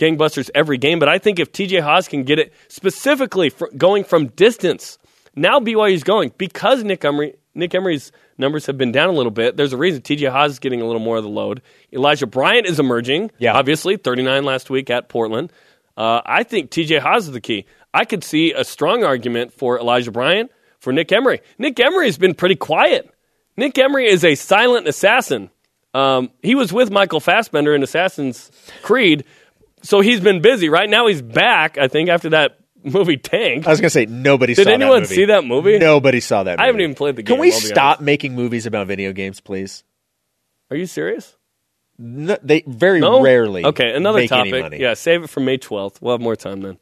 gangbusters 0.00 0.50
every 0.54 0.78
game, 0.78 0.98
but 0.98 1.08
I 1.08 1.18
think 1.18 1.38
if 1.38 1.52
TJ 1.52 1.82
Haws 1.82 2.08
can 2.08 2.24
get 2.24 2.38
it 2.38 2.52
specifically 2.68 3.52
going 3.76 4.02
from 4.02 4.28
distance, 4.28 4.98
now 5.36 5.60
BYU's 5.60 6.02
going 6.02 6.32
because 6.38 6.82
Nick 6.82 7.04
Emery 7.04 7.36
Nick 7.54 7.74
Emery's 7.74 8.12
numbers 8.38 8.66
have 8.66 8.78
been 8.78 8.92
down 8.92 9.08
a 9.08 9.12
little 9.12 9.30
bit. 9.30 9.56
There's 9.56 9.72
a 9.72 9.76
reason 9.76 10.02
TJ 10.02 10.30
Haws 10.30 10.52
is 10.52 10.58
getting 10.58 10.80
a 10.80 10.86
little 10.86 11.00
more 11.00 11.16
of 11.16 11.24
the 11.24 11.30
load. 11.30 11.62
Elijah 11.92 12.26
Bryant 12.26 12.66
is 12.66 12.80
emerging. 12.80 13.30
Yeah. 13.38 13.52
obviously 13.54 13.96
39 13.96 14.44
last 14.44 14.70
week 14.70 14.88
at 14.88 15.08
Portland. 15.08 15.52
Uh, 15.96 16.22
I 16.24 16.44
think 16.44 16.70
TJ 16.70 17.00
Haws 17.00 17.26
is 17.26 17.32
the 17.32 17.40
key. 17.40 17.66
I 17.92 18.04
could 18.04 18.24
see 18.24 18.52
a 18.52 18.64
strong 18.64 19.04
argument 19.04 19.52
for 19.52 19.78
Elijah 19.78 20.12
Bryant, 20.12 20.50
for 20.78 20.92
Nick 20.92 21.12
Emery. 21.12 21.40
Nick 21.58 21.78
Emery 21.78 22.06
has 22.06 22.18
been 22.18 22.34
pretty 22.34 22.54
quiet. 22.56 23.12
Nick 23.56 23.76
Emery 23.78 24.06
is 24.06 24.24
a 24.24 24.34
silent 24.34 24.88
assassin. 24.88 25.50
Um, 25.92 26.30
he 26.42 26.54
was 26.54 26.72
with 26.72 26.90
Michael 26.90 27.20
Fassbender 27.20 27.74
in 27.74 27.82
Assassin's 27.82 28.50
Creed, 28.82 29.24
so 29.82 30.00
he's 30.00 30.20
been 30.20 30.40
busy. 30.42 30.68
Right 30.68 30.88
now, 30.88 31.06
he's 31.06 31.22
back. 31.22 31.78
I 31.78 31.88
think 31.88 32.08
after 32.08 32.30
that 32.30 32.58
movie 32.84 33.16
Tank. 33.16 33.66
I 33.66 33.70
was 33.70 33.80
going 33.80 33.88
to 33.88 33.90
say 33.90 34.06
nobody 34.06 34.54
Did 34.54 34.64
saw 34.64 34.70
anyone 34.70 35.02
that 35.02 35.08
movie. 35.08 35.14
Did 35.16 35.30
anyone 35.30 35.40
see 35.40 35.64
that 35.66 35.70
movie? 35.72 35.78
Nobody 35.78 36.20
saw 36.20 36.42
that 36.44 36.52
movie. 36.52 36.62
I 36.62 36.66
haven't 36.66 36.80
even 36.80 36.94
played 36.94 37.16
the 37.16 37.22
game, 37.22 37.34
Can 37.36 37.40
we 37.40 37.52
I'll 37.52 37.60
be 37.60 37.66
stop 37.66 37.86
honest. 37.98 38.02
making 38.02 38.34
movies 38.34 38.66
about 38.66 38.86
video 38.86 39.12
games, 39.12 39.40
please? 39.40 39.84
Are 40.70 40.76
you 40.76 40.86
serious? 40.86 41.36
No, 41.98 42.38
they 42.42 42.62
very 42.66 43.00
No? 43.00 43.20
rarely. 43.22 43.64
Okay, 43.64 43.94
another 43.94 44.20
make 44.20 44.32
any 44.32 44.50
topic. 44.50 44.62
money. 44.62 44.80
Yeah, 44.80 44.94
save 44.94 45.24
it 45.24 45.28
for 45.30 45.40
May 45.40 45.58
12th. 45.58 46.00
We'll 46.00 46.14
have 46.14 46.20
more 46.22 46.36
time 46.36 46.62
then. 46.62 46.78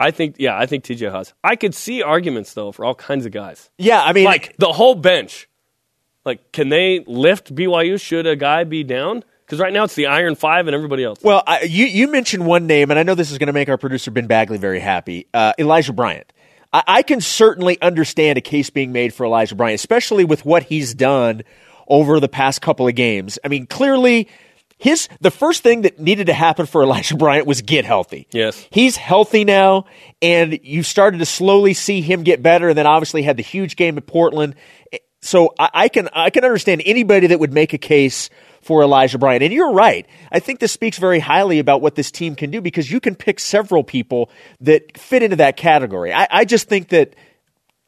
I 0.00 0.10
think, 0.10 0.36
yeah, 0.38 0.56
I 0.58 0.66
think 0.66 0.84
TJ 0.84 1.10
Haws. 1.10 1.34
I 1.44 1.54
could 1.56 1.74
see 1.74 2.02
arguments, 2.02 2.54
though, 2.54 2.72
for 2.72 2.84
all 2.84 2.94
kinds 2.94 3.26
of 3.26 3.32
guys. 3.32 3.70
Yeah, 3.78 4.00
I 4.02 4.12
mean, 4.12 4.24
Like 4.24 4.56
the 4.56 4.72
whole 4.72 4.94
bench. 4.94 5.48
Like, 6.24 6.52
can 6.52 6.68
they 6.68 7.04
lift 7.06 7.54
BYU? 7.54 8.00
Should 8.00 8.26
a 8.26 8.36
guy 8.36 8.64
be 8.64 8.82
down? 8.84 9.24
Because 9.48 9.60
right 9.60 9.72
now 9.72 9.84
it's 9.84 9.94
the 9.94 10.08
Iron 10.08 10.34
Five 10.34 10.66
and 10.66 10.74
everybody 10.74 11.02
else. 11.02 11.20
Well, 11.22 11.42
I, 11.46 11.62
you 11.62 11.86
you 11.86 12.08
mentioned 12.08 12.44
one 12.44 12.66
name, 12.66 12.90
and 12.90 13.00
I 13.00 13.02
know 13.02 13.14
this 13.14 13.30
is 13.30 13.38
going 13.38 13.46
to 13.46 13.54
make 13.54 13.70
our 13.70 13.78
producer 13.78 14.10
Ben 14.10 14.26
Bagley 14.26 14.58
very 14.58 14.78
happy. 14.78 15.26
Uh, 15.32 15.54
Elijah 15.58 15.94
Bryant. 15.94 16.30
I, 16.70 16.82
I 16.86 17.02
can 17.02 17.22
certainly 17.22 17.80
understand 17.80 18.36
a 18.36 18.42
case 18.42 18.68
being 18.68 18.92
made 18.92 19.14
for 19.14 19.24
Elijah 19.24 19.54
Bryant, 19.54 19.76
especially 19.76 20.26
with 20.26 20.44
what 20.44 20.64
he's 20.64 20.92
done 20.92 21.44
over 21.86 22.20
the 22.20 22.28
past 22.28 22.60
couple 22.60 22.86
of 22.86 22.94
games. 22.94 23.38
I 23.42 23.48
mean, 23.48 23.66
clearly. 23.66 24.28
His 24.80 25.08
the 25.20 25.32
first 25.32 25.64
thing 25.64 25.82
that 25.82 25.98
needed 25.98 26.28
to 26.28 26.32
happen 26.32 26.66
for 26.66 26.82
Elijah 26.84 27.16
Bryant 27.16 27.48
was 27.48 27.62
get 27.62 27.84
healthy. 27.84 28.28
Yes. 28.30 28.64
He's 28.70 28.96
healthy 28.96 29.44
now, 29.44 29.86
and 30.22 30.60
you 30.62 30.84
started 30.84 31.18
to 31.18 31.26
slowly 31.26 31.74
see 31.74 32.00
him 32.00 32.22
get 32.22 32.44
better, 32.44 32.68
and 32.68 32.78
then 32.78 32.86
obviously 32.86 33.22
had 33.22 33.36
the 33.36 33.42
huge 33.42 33.74
game 33.74 33.96
at 33.98 34.06
Portland. 34.06 34.54
So 35.20 35.52
I, 35.58 35.70
I 35.74 35.88
can 35.88 36.08
I 36.12 36.30
can 36.30 36.44
understand 36.44 36.82
anybody 36.84 37.28
that 37.28 37.40
would 37.40 37.52
make 37.52 37.72
a 37.72 37.78
case 37.78 38.30
for 38.68 38.82
Elijah 38.82 39.16
Bryant. 39.16 39.42
And 39.42 39.50
you're 39.50 39.72
right. 39.72 40.06
I 40.30 40.40
think 40.40 40.60
this 40.60 40.72
speaks 40.72 40.98
very 40.98 41.20
highly 41.20 41.58
about 41.58 41.80
what 41.80 41.94
this 41.94 42.10
team 42.10 42.34
can 42.34 42.50
do 42.50 42.60
because 42.60 42.90
you 42.90 43.00
can 43.00 43.14
pick 43.14 43.40
several 43.40 43.82
people 43.82 44.28
that 44.60 44.98
fit 44.98 45.22
into 45.22 45.36
that 45.36 45.56
category. 45.56 46.12
I, 46.12 46.28
I 46.30 46.44
just 46.44 46.68
think 46.68 46.88
that 46.90 47.14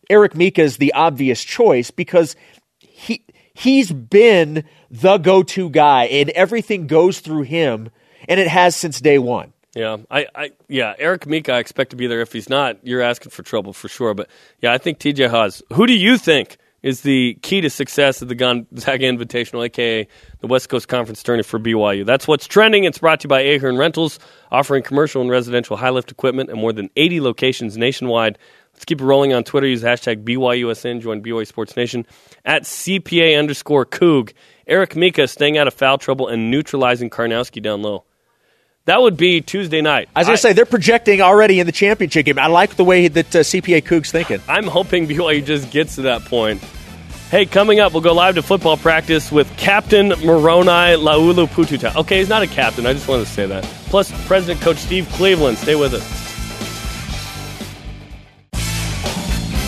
Eric 0.09 0.35
Mika 0.35 0.63
is 0.63 0.79
the 0.79 0.95
obvious 0.95 1.45
choice 1.45 1.91
because 1.91 2.35
he 2.79 3.27
he's 3.53 3.93
been 3.93 4.65
the 4.91 5.19
go-to 5.19 5.69
guy 5.69 6.05
and 6.07 6.31
everything 6.31 6.87
goes 6.87 7.21
through 7.21 7.43
him 7.43 7.91
and 8.27 8.41
it 8.41 8.49
has 8.49 8.75
since 8.75 9.03
day 9.03 9.19
one. 9.19 9.53
Yeah, 9.75 9.99
I, 10.11 10.29
I, 10.35 10.51
yeah, 10.67 10.95
Eric 10.99 11.27
Mika, 11.27 11.53
I 11.53 11.59
expect 11.59 11.91
to 11.91 11.97
be 11.97 12.07
there. 12.07 12.23
If 12.23 12.33
he's 12.33 12.49
not, 12.49 12.79
you're 12.87 13.03
asking 13.03 13.33
for 13.33 13.43
trouble 13.43 13.75
for 13.75 13.89
sure. 13.89 14.15
But 14.15 14.31
yeah, 14.63 14.73
I 14.73 14.79
think 14.79 14.99
TJ 14.99 15.29
Haws. 15.29 15.63
Who 15.75 15.87
do 15.87 15.93
you 15.93 16.17
think 16.17 16.57
is 16.83 17.03
the 17.03 17.39
key 17.43 17.61
to 17.61 17.71
success 17.71 18.23
of 18.23 18.29
the 18.29 18.35
Gonzaga 18.35 19.07
Invitational, 19.07 19.65
aka 19.65 20.07
the 20.41 20.47
West 20.47 20.69
Coast 20.69 20.89
Conference 20.89 21.23
tournament 21.23 21.47
for 21.47 21.59
BYU? 21.59 22.07
That's 22.07 22.27
what's 22.27 22.47
trending. 22.47 22.85
It's 22.85 22.99
brought 22.99 23.21
to 23.21 23.25
you 23.27 23.29
by 23.29 23.41
Ahern 23.41 23.77
Rentals, 23.77 24.19
offering 24.51 24.83
commercial 24.83 25.21
and 25.21 25.31
residential 25.31 25.77
high 25.77 25.91
lift 25.91 26.11
equipment 26.11 26.51
in 26.51 26.59
more 26.59 26.73
than 26.73 26.91
80 26.97 27.21
locations 27.21 27.77
nationwide. 27.77 28.39
Let's 28.73 28.85
keep 28.85 29.01
it 29.01 29.05
rolling 29.05 29.33
on 29.33 29.45
Twitter. 29.45 29.67
Use 29.67 29.83
hashtag 29.83 30.25
BYUSN. 30.25 31.01
Join 31.03 31.23
BYU 31.23 31.47
Sports 31.47 31.77
Nation 31.77 32.07
at 32.45 32.63
CPA 32.63 33.39
underscore 33.39 33.85
Coog. 33.85 34.33
Eric 34.67 34.97
Mika 34.97 35.27
staying 35.29 35.59
out 35.59 35.67
of 35.67 35.75
foul 35.75 35.99
trouble 35.99 36.29
and 36.29 36.51
neutralizing 36.51 37.11
Karnowski 37.11 37.61
down 37.63 37.83
low. 37.83 38.05
That 38.91 39.03
would 39.03 39.17
be 39.17 39.41
Tuesday 39.41 39.83
night. 39.83 40.09
I 40.17 40.19
was 40.19 40.27
going 40.27 40.37
to 40.37 40.43
say 40.43 40.53
they're 40.53 40.67
projecting 40.67 41.21
already 41.21 41.61
in 41.61 41.67
the 41.67 41.73
championship 41.73 42.27
game. 42.27 42.41
I 42.41 42.49
like 42.49 42.75
the 42.75 42.83
way 42.83 43.07
that 43.07 43.37
uh, 43.37 43.39
CPA 43.39 43.85
Coog's 43.85 44.11
thinking. 44.11 44.41
I'm 44.49 44.67
hoping 44.67 45.07
BYU 45.09 45.45
just 45.45 45.71
gets 45.71 45.95
to 45.95 46.03
that 46.03 46.25
point. 46.25 46.61
Hey, 47.31 47.47
coming 47.47 47.79
up, 47.79 47.93
we'll 47.93 48.03
go 48.03 48.13
live 48.13 48.35
to 48.35 48.43
football 48.43 48.77
practice 48.77 49.31
with 49.31 49.49
Captain 49.57 50.09
Moroni 50.09 50.97
Laulu 50.97 51.47
Pututau. 51.47 51.95
Okay, 51.99 52.19
he's 52.19 52.29
not 52.29 52.43
a 52.43 52.49
captain. 52.49 52.85
I 52.85 52.93
just 52.93 53.07
wanted 53.07 53.27
to 53.27 53.31
say 53.31 53.47
that. 53.47 53.63
Plus, 53.91 54.11
President 54.27 54.61
Coach 54.61 54.79
Steve 54.79 55.09
Cleveland. 55.11 55.59
Stay 55.59 55.77
with 55.77 55.95
us. 55.95 56.03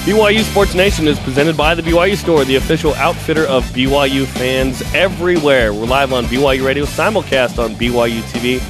BYU 0.05 0.43
Sports 0.43 0.75
Nation 0.75 1.07
is 1.07 1.17
presented 1.21 1.57
by 1.57 1.77
the 1.77 1.83
BYU 1.83 2.17
Store, 2.17 2.45
the 2.45 2.57
official 2.57 2.93
outfitter 2.95 3.45
of 3.45 3.63
BYU 3.67 4.27
fans 4.27 4.83
everywhere. 4.97 5.73
We're 5.73 5.87
live 5.87 6.13
on 6.13 6.25
BYU 6.25 6.67
Radio, 6.67 6.87
simulcast 6.87 7.63
on 7.63 7.77
BYU 7.77 8.21
TV. 8.23 8.61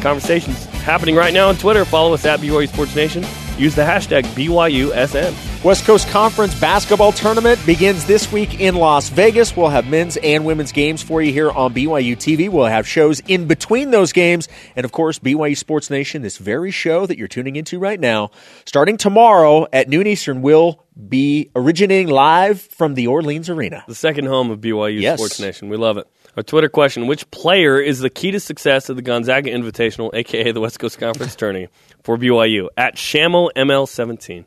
Conversations 0.00 0.64
happening 0.82 1.14
right 1.14 1.32
now 1.34 1.48
on 1.48 1.56
Twitter. 1.56 1.84
Follow 1.84 2.14
us 2.14 2.24
at 2.24 2.40
BYU 2.40 2.68
Sports 2.68 2.94
Nation. 2.96 3.24
Use 3.58 3.74
the 3.74 3.82
hashtag 3.82 4.22
BYUSN. 4.34 5.34
West 5.62 5.84
Coast 5.84 6.08
Conference 6.08 6.58
basketball 6.58 7.12
tournament 7.12 7.60
begins 7.66 8.06
this 8.06 8.32
week 8.32 8.58
in 8.60 8.74
Las 8.74 9.10
Vegas. 9.10 9.54
We'll 9.54 9.68
have 9.68 9.86
men's 9.86 10.16
and 10.16 10.46
women's 10.46 10.72
games 10.72 11.02
for 11.02 11.20
you 11.20 11.30
here 11.32 11.50
on 11.50 11.74
BYU 11.74 12.16
TV. 12.16 12.48
We'll 12.48 12.64
have 12.64 12.88
shows 12.88 13.20
in 13.28 13.46
between 13.46 13.90
those 13.90 14.14
games. 14.14 14.48
And 14.74 14.86
of 14.86 14.92
course, 14.92 15.18
BYU 15.18 15.54
Sports 15.54 15.90
Nation, 15.90 16.22
this 16.22 16.38
very 16.38 16.70
show 16.70 17.04
that 17.04 17.18
you're 17.18 17.28
tuning 17.28 17.56
into 17.56 17.78
right 17.78 18.00
now, 18.00 18.30
starting 18.64 18.96
tomorrow 18.96 19.66
at 19.70 19.90
noon 19.90 20.06
Eastern, 20.06 20.40
will 20.40 20.82
be 21.08 21.50
originating 21.54 22.08
live 22.08 22.62
from 22.62 22.94
the 22.94 23.08
Orleans 23.08 23.50
Arena. 23.50 23.84
The 23.86 23.94
second 23.94 24.26
home 24.26 24.50
of 24.50 24.60
BYU 24.60 25.00
Yes. 25.02 25.18
Sports 25.18 25.38
Nation. 25.40 25.68
We 25.68 25.76
love 25.76 25.98
it. 25.98 26.06
Our 26.36 26.42
Twitter 26.42 26.68
question 26.68 27.06
Which 27.06 27.30
player 27.30 27.80
is 27.80 28.00
the 28.00 28.10
key 28.10 28.30
to 28.30 28.40
success 28.40 28.88
of 28.88 28.96
the 28.96 29.02
Gonzaga 29.02 29.50
Invitational, 29.50 30.14
aka 30.14 30.52
the 30.52 30.60
West 30.60 30.78
Coast 30.78 30.98
Conference 30.98 31.34
Tourney, 31.34 31.68
for 32.02 32.16
BYU? 32.16 32.68
At 32.76 32.96
Shamel 32.96 33.50
ML17. 33.56 34.44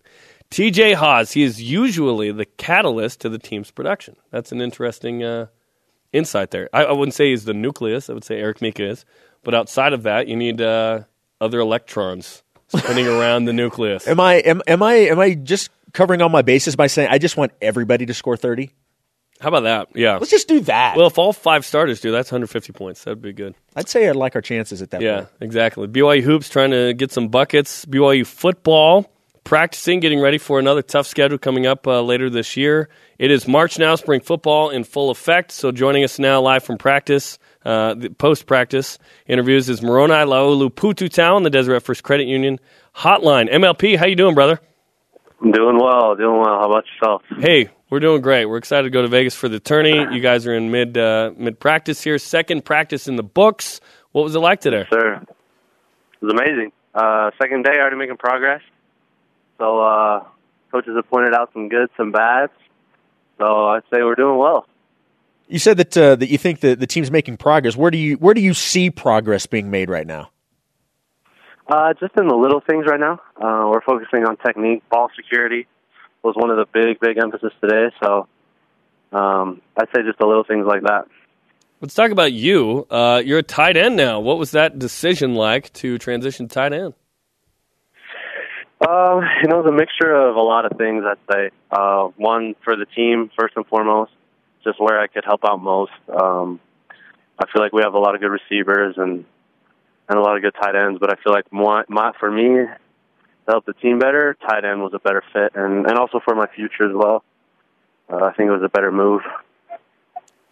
TJ 0.50 0.94
Haws, 0.94 1.32
he 1.32 1.44
is 1.44 1.62
usually 1.62 2.32
the 2.32 2.46
catalyst 2.46 3.22
to 3.22 3.30
the 3.30 3.40
team's 3.40 3.72
production. 3.72 4.16
That's 4.30 4.52
an 4.52 4.62
interesting 4.62 5.24
uh, 5.24 5.48
insight 6.12 6.52
there. 6.52 6.70
I, 6.72 6.86
I 6.86 6.92
wouldn't 6.92 7.16
say 7.16 7.32
he's 7.32 7.46
the 7.46 7.56
nucleus, 7.56 8.10
I 8.10 8.14
would 8.14 8.24
say 8.24 8.40
Eric 8.40 8.62
Mika 8.62 8.84
is. 8.86 9.04
But 9.44 9.56
outside 9.56 9.94
of 9.94 10.04
that, 10.04 10.28
you 10.28 10.36
need 10.36 10.62
uh, 10.62 11.02
other 11.42 11.60
electrons 11.60 12.44
spinning 12.68 13.08
around 13.08 13.46
the 13.46 13.54
nucleus. 13.54 14.08
Am 14.08 14.20
I 14.20 14.36
am, 14.36 14.62
am 14.68 14.82
I 14.84 14.94
am 14.94 15.20
I 15.20 15.34
just 15.34 15.70
covering 15.92 16.22
all 16.22 16.30
my 16.30 16.44
bases 16.44 16.76
by 16.76 16.88
saying 16.88 17.10
I 17.12 17.18
just 17.18 17.36
want 17.36 17.52
everybody 17.62 18.06
to 18.06 18.14
score 18.14 18.38
30? 18.38 18.72
How 19.44 19.50
about 19.50 19.64
that? 19.64 19.90
Yeah. 19.94 20.14
Let's 20.18 20.32
just 20.32 20.48
do 20.48 20.62
that. 20.62 20.96
Well, 20.96 21.08
if 21.08 21.18
all 21.18 21.34
five 21.34 21.66
starters 21.66 22.00
do, 22.00 22.12
that's 22.12 22.32
150 22.32 22.72
points. 22.74 23.04
That'd 23.04 23.22
be 23.22 23.34
good. 23.34 23.56
I'd 23.76 23.90
say 23.90 24.08
I'd 24.08 24.16
like 24.16 24.36
our 24.36 24.42
chances 24.42 24.82
at 24.82 24.92
that 24.92 25.02
Yeah, 25.02 25.18
point. 25.18 25.30
exactly. 25.42 25.88
BYU 25.88 26.22
hoops 26.22 26.48
trying 26.50 26.72
to 26.72 26.94
get 26.94 27.12
some 27.12 27.28
buckets. 27.28 27.86
BYU 27.86 28.26
football 28.26 29.10
practicing, 29.44 30.00
getting 30.00 30.22
ready 30.22 30.38
for 30.38 30.58
another 30.60 30.82
tough 30.82 31.06
schedule 31.06 31.38
coming 31.38 31.66
up 31.68 31.86
uh, 31.86 32.02
later 32.02 32.30
this 32.30 32.56
year. 32.56 32.88
It 33.20 33.30
is 33.32 33.46
March 33.46 33.78
now, 33.78 33.96
spring 33.96 34.22
football 34.22 34.70
in 34.70 34.86
full 34.86 35.10
effect. 35.10 35.52
So 35.52 35.74
joining 35.74 36.06
us 36.06 36.18
now 36.18 36.40
live 36.40 36.64
from 36.64 36.78
practice, 36.78 37.38
uh, 37.66 37.96
the 37.96 38.10
post 38.12 38.46
practice 38.46 38.98
interviews 39.28 39.68
is 39.68 39.82
Moroni 39.82 40.14
Laulu 40.14 40.70
Pututau, 40.74 41.44
the 41.44 41.50
Deseret 41.50 41.84
First 41.84 42.04
Credit 42.04 42.26
Union 42.28 42.60
hotline. 42.96 43.52
MLP, 43.52 43.98
how 43.98 44.06
you 44.06 44.16
doing, 44.16 44.36
brother? 44.36 44.62
I'm 45.42 45.52
doing 45.52 45.78
well, 45.78 46.16
doing 46.16 46.38
well. 46.40 46.60
How 46.62 46.70
about 46.70 46.86
yourself? 46.96 47.22
Hey, 47.40 47.70
we're 47.94 48.00
doing 48.00 48.22
great. 48.24 48.46
We're 48.46 48.58
excited 48.58 48.86
to 48.86 48.90
go 48.90 49.04
to 49.04 49.08
Vegas 49.08 49.36
for 49.36 49.48
the 49.48 49.60
tourney. 49.60 49.96
You 50.12 50.20
guys 50.20 50.48
are 50.48 50.54
in 50.56 50.72
mid 50.72 50.98
uh, 50.98 51.30
mid 51.38 51.60
practice 51.60 52.02
here, 52.02 52.18
second 52.18 52.66
practice 52.66 53.08
in 53.08 53.18
the 53.18 53.24
books. 53.24 53.82
What 54.14 54.24
was 54.24 54.34
it 54.34 54.40
like 54.40 54.62
today? 54.62 54.88
Sir, 54.90 55.22
it 55.22 56.26
was 56.26 56.34
amazing. 56.34 56.72
Uh, 56.96 57.30
second 57.40 57.64
day, 57.64 57.78
already 57.78 57.98
making 57.98 58.18
progress. 58.18 58.62
So, 59.60 59.80
uh, 59.80 60.24
coaches 60.72 60.94
have 60.96 61.08
pointed 61.08 61.36
out 61.36 61.52
some 61.54 61.70
good, 61.70 61.88
some 61.96 62.12
bads. 62.12 62.52
So, 63.38 63.68
I'd 63.68 63.84
say 63.94 64.02
we're 64.02 64.16
doing 64.16 64.40
well. 64.40 64.66
You 65.48 65.60
said 65.60 65.78
that 65.78 65.96
uh, 65.96 66.16
that 66.16 66.30
you 66.30 66.40
think 66.40 66.62
that 66.62 66.80
the 66.80 66.88
team's 66.88 67.12
making 67.12 67.38
progress. 67.38 67.78
Where 67.78 67.92
do 67.92 68.00
you 68.00 68.16
where 68.16 68.34
do 68.34 68.42
you 68.42 68.56
see 68.56 68.90
progress 68.90 69.46
being 69.46 69.70
made 69.70 69.92
right 69.92 70.08
now? 70.08 70.32
Uh, 71.68 71.94
just 72.00 72.18
in 72.18 72.28
the 72.28 72.36
little 72.36 72.60
things 72.68 72.88
right 72.88 73.00
now. 73.00 73.22
Uh, 73.38 73.70
we're 73.70 73.82
focusing 73.82 74.26
on 74.26 74.38
technique. 74.38 74.82
Ball 74.90 75.12
security 75.16 75.68
was 76.24 76.36
one 76.36 76.50
of 76.50 76.58
the 76.58 76.66
big, 76.74 77.00
big 77.00 77.18
emphasis 77.18 77.52
today. 77.62 77.94
So, 78.02 78.28
um, 79.12 79.62
I'd 79.78 79.88
say 79.96 80.04
just 80.04 80.20
the 80.20 80.26
little 80.26 80.44
things 80.44 80.66
like 80.66 80.84
that. 80.84 81.06
Let's 81.82 81.94
talk 81.94 82.12
about 82.12 82.32
you. 82.32 82.88
Uh, 82.90 83.22
you're 83.24 83.40
a 83.40 83.44
tight 83.44 83.76
end 83.76 83.98
now. 83.98 84.22
What 84.22 84.38
was 84.38 84.52
that 84.52 84.80
decision 84.80 85.36
like 85.36 85.74
to 85.74 85.98
transition 85.98 86.48
to 86.48 86.54
tight 86.54 86.74
end? 86.74 86.94
Um, 88.88 89.22
you 89.42 89.48
know, 89.48 89.60
it 89.60 89.66
was 89.66 89.70
a 89.70 89.76
mixture 89.76 90.14
of 90.14 90.36
a 90.36 90.42
lot 90.42 90.66
of 90.66 90.78
things. 90.78 91.04
I'd 91.06 91.34
say 91.34 91.50
uh, 91.72 92.08
one 92.18 92.56
for 92.64 92.76
the 92.76 92.86
team 92.86 93.30
first 93.38 93.56
and 93.56 93.66
foremost, 93.68 94.12
just 94.64 94.80
where 94.80 95.00
I 95.00 95.08
could 95.08 95.24
help 95.26 95.42
out 95.46 95.62
most. 95.62 95.92
Um, 96.10 96.60
I 97.40 97.46
feel 97.52 97.62
like 97.62 97.74
we 97.74 97.82
have 97.84 97.94
a 97.94 98.00
lot 98.00 98.16
of 98.16 98.22
good 98.22 98.32
receivers 98.32 98.96
and 98.98 99.26
and 100.10 100.20
a 100.20 100.22
lot 100.22 100.36
of 100.36 100.42
good 100.42 100.54
tight 100.54 100.76
ends, 100.76 101.00
but 101.00 101.12
I 101.12 101.22
feel 101.24 101.32
like 101.32 101.52
more, 101.52 101.86
my, 101.88 102.12
for 102.20 102.30
me 102.30 102.66
to 103.46 103.52
help 103.52 103.66
the 103.66 103.74
team 103.74 104.00
better, 104.00 104.36
tight 104.48 104.66
end 104.66 104.82
was 104.82 104.94
a 104.94 105.00
better 105.00 105.24
fit, 105.34 105.52
and 105.56 105.86
and 105.86 105.98
also 105.98 106.20
for 106.24 106.36
my 106.36 106.48
future 106.56 106.90
as 106.90 106.96
well. 106.96 107.24
Uh, 108.12 108.26
I 108.26 108.34
think 108.34 108.48
it 108.48 108.52
was 108.52 108.64
a 108.64 108.70
better 108.70 108.92
move. 108.92 109.22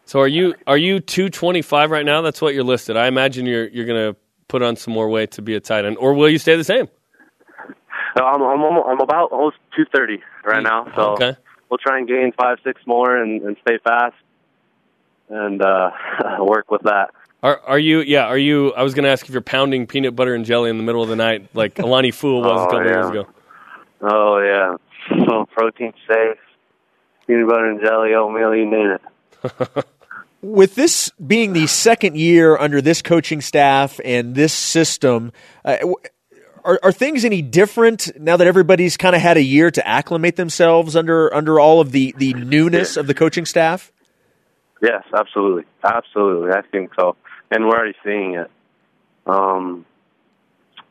So 0.06 0.20
are 0.20 0.28
you 0.28 0.56
are 0.68 0.78
you 0.78 1.00
225 1.00 1.92
right 1.92 2.06
now? 2.06 2.22
That's 2.22 2.42
what 2.42 2.54
you're 2.54 2.64
listed. 2.64 2.98
I 2.98 3.08
imagine 3.08 3.46
you're 3.46 3.68
you're 3.68 3.86
going 3.86 4.14
to 4.14 4.20
put 4.48 4.62
on 4.62 4.76
some 4.76 4.94
more 4.94 5.10
weight 5.10 5.32
to 5.32 5.42
be 5.42 5.56
a 5.56 5.60
tight 5.60 5.86
end, 5.86 5.98
or 5.98 6.14
will 6.14 6.30
you 6.30 6.38
stay 6.38 6.56
the 6.56 6.64
same? 6.64 6.88
So 8.18 8.26
I'm 8.26 8.42
I'm 8.42 8.62
I'm 8.62 9.02
about 9.02 9.32
almost 9.32 9.58
230 9.76 10.22
right 10.44 10.64
now. 10.64 10.86
So 10.96 11.14
Okay. 11.14 11.36
we'll 11.70 11.78
try 11.78 11.98
and 11.98 12.08
gain 12.08 12.34
five 12.38 12.58
six 12.64 12.82
more 12.86 13.16
and, 13.16 13.42
and 13.42 13.56
stay 13.66 13.78
fast 13.84 14.16
and 15.30 15.62
uh, 15.62 15.92
work 16.40 16.70
with 16.70 16.82
that. 16.84 17.12
Are 17.44 17.60
are 17.66 17.80
you? 17.80 18.02
Yeah. 18.02 18.26
Are 18.26 18.38
you? 18.38 18.74
I 18.74 18.84
was 18.84 18.94
going 18.94 19.04
to 19.04 19.10
ask 19.10 19.26
if 19.26 19.32
you're 19.32 19.42
pounding 19.42 19.88
peanut 19.88 20.16
butter 20.16 20.36
and 20.36 20.46
jelly 20.46 20.70
in 20.70 20.78
the 20.78 20.84
middle 20.84 21.02
of 21.02 21.10
the 21.10 21.16
night, 21.16 21.50
like 21.56 21.80
Alani 21.80 22.12
Fua 22.12 22.40
was 22.42 22.46
a 22.62 22.64
Oh, 22.64 22.66
couple 22.68 22.86
yeah. 22.86 22.92
years 22.92 23.10
ago. 23.10 23.28
Oh 24.02 24.40
yeah, 24.40 25.26
so 25.26 25.46
protein 25.52 25.94
safe, 26.08 26.38
peanut 27.28 27.48
butter 27.48 27.70
and 27.70 27.80
jelly, 27.82 28.14
oatmeal, 28.14 28.56
you 28.56 28.66
name 28.70 28.98
it. 28.98 29.86
With 30.42 30.74
this 30.74 31.12
being 31.26 31.54
the 31.54 31.68
second 31.68 32.18
year 32.18 32.58
under 32.58 32.82
this 32.82 33.04
coaching 33.04 33.42
staff 33.42 34.00
and 34.04 34.34
this 34.34 34.54
system, 34.54 35.32
uh, 35.64 35.78
are, 36.64 36.80
are 36.82 36.92
things 36.92 37.24
any 37.26 37.44
different 37.44 38.10
now 38.20 38.38
that 38.38 38.48
everybody's 38.48 38.98
kind 38.98 39.16
of 39.16 39.22
had 39.22 39.38
a 39.38 39.44
year 39.44 39.70
to 39.70 39.88
acclimate 39.88 40.36
themselves 40.36 40.96
under 40.96 41.32
under 41.34 41.60
all 41.60 41.80
of 41.80 41.92
the 41.92 42.14
the 42.18 42.34
newness 42.34 42.98
of 42.98 43.06
the 43.08 43.14
coaching 43.14 43.46
staff? 43.46 43.92
Yes, 44.82 45.04
absolutely, 45.16 45.66
absolutely. 45.84 46.52
I 46.54 46.62
think 46.72 46.90
so, 47.00 47.16
and 47.52 47.66
we're 47.66 47.76
already 47.76 47.96
seeing 48.04 48.36
it. 48.36 48.50
Um, 49.26 49.86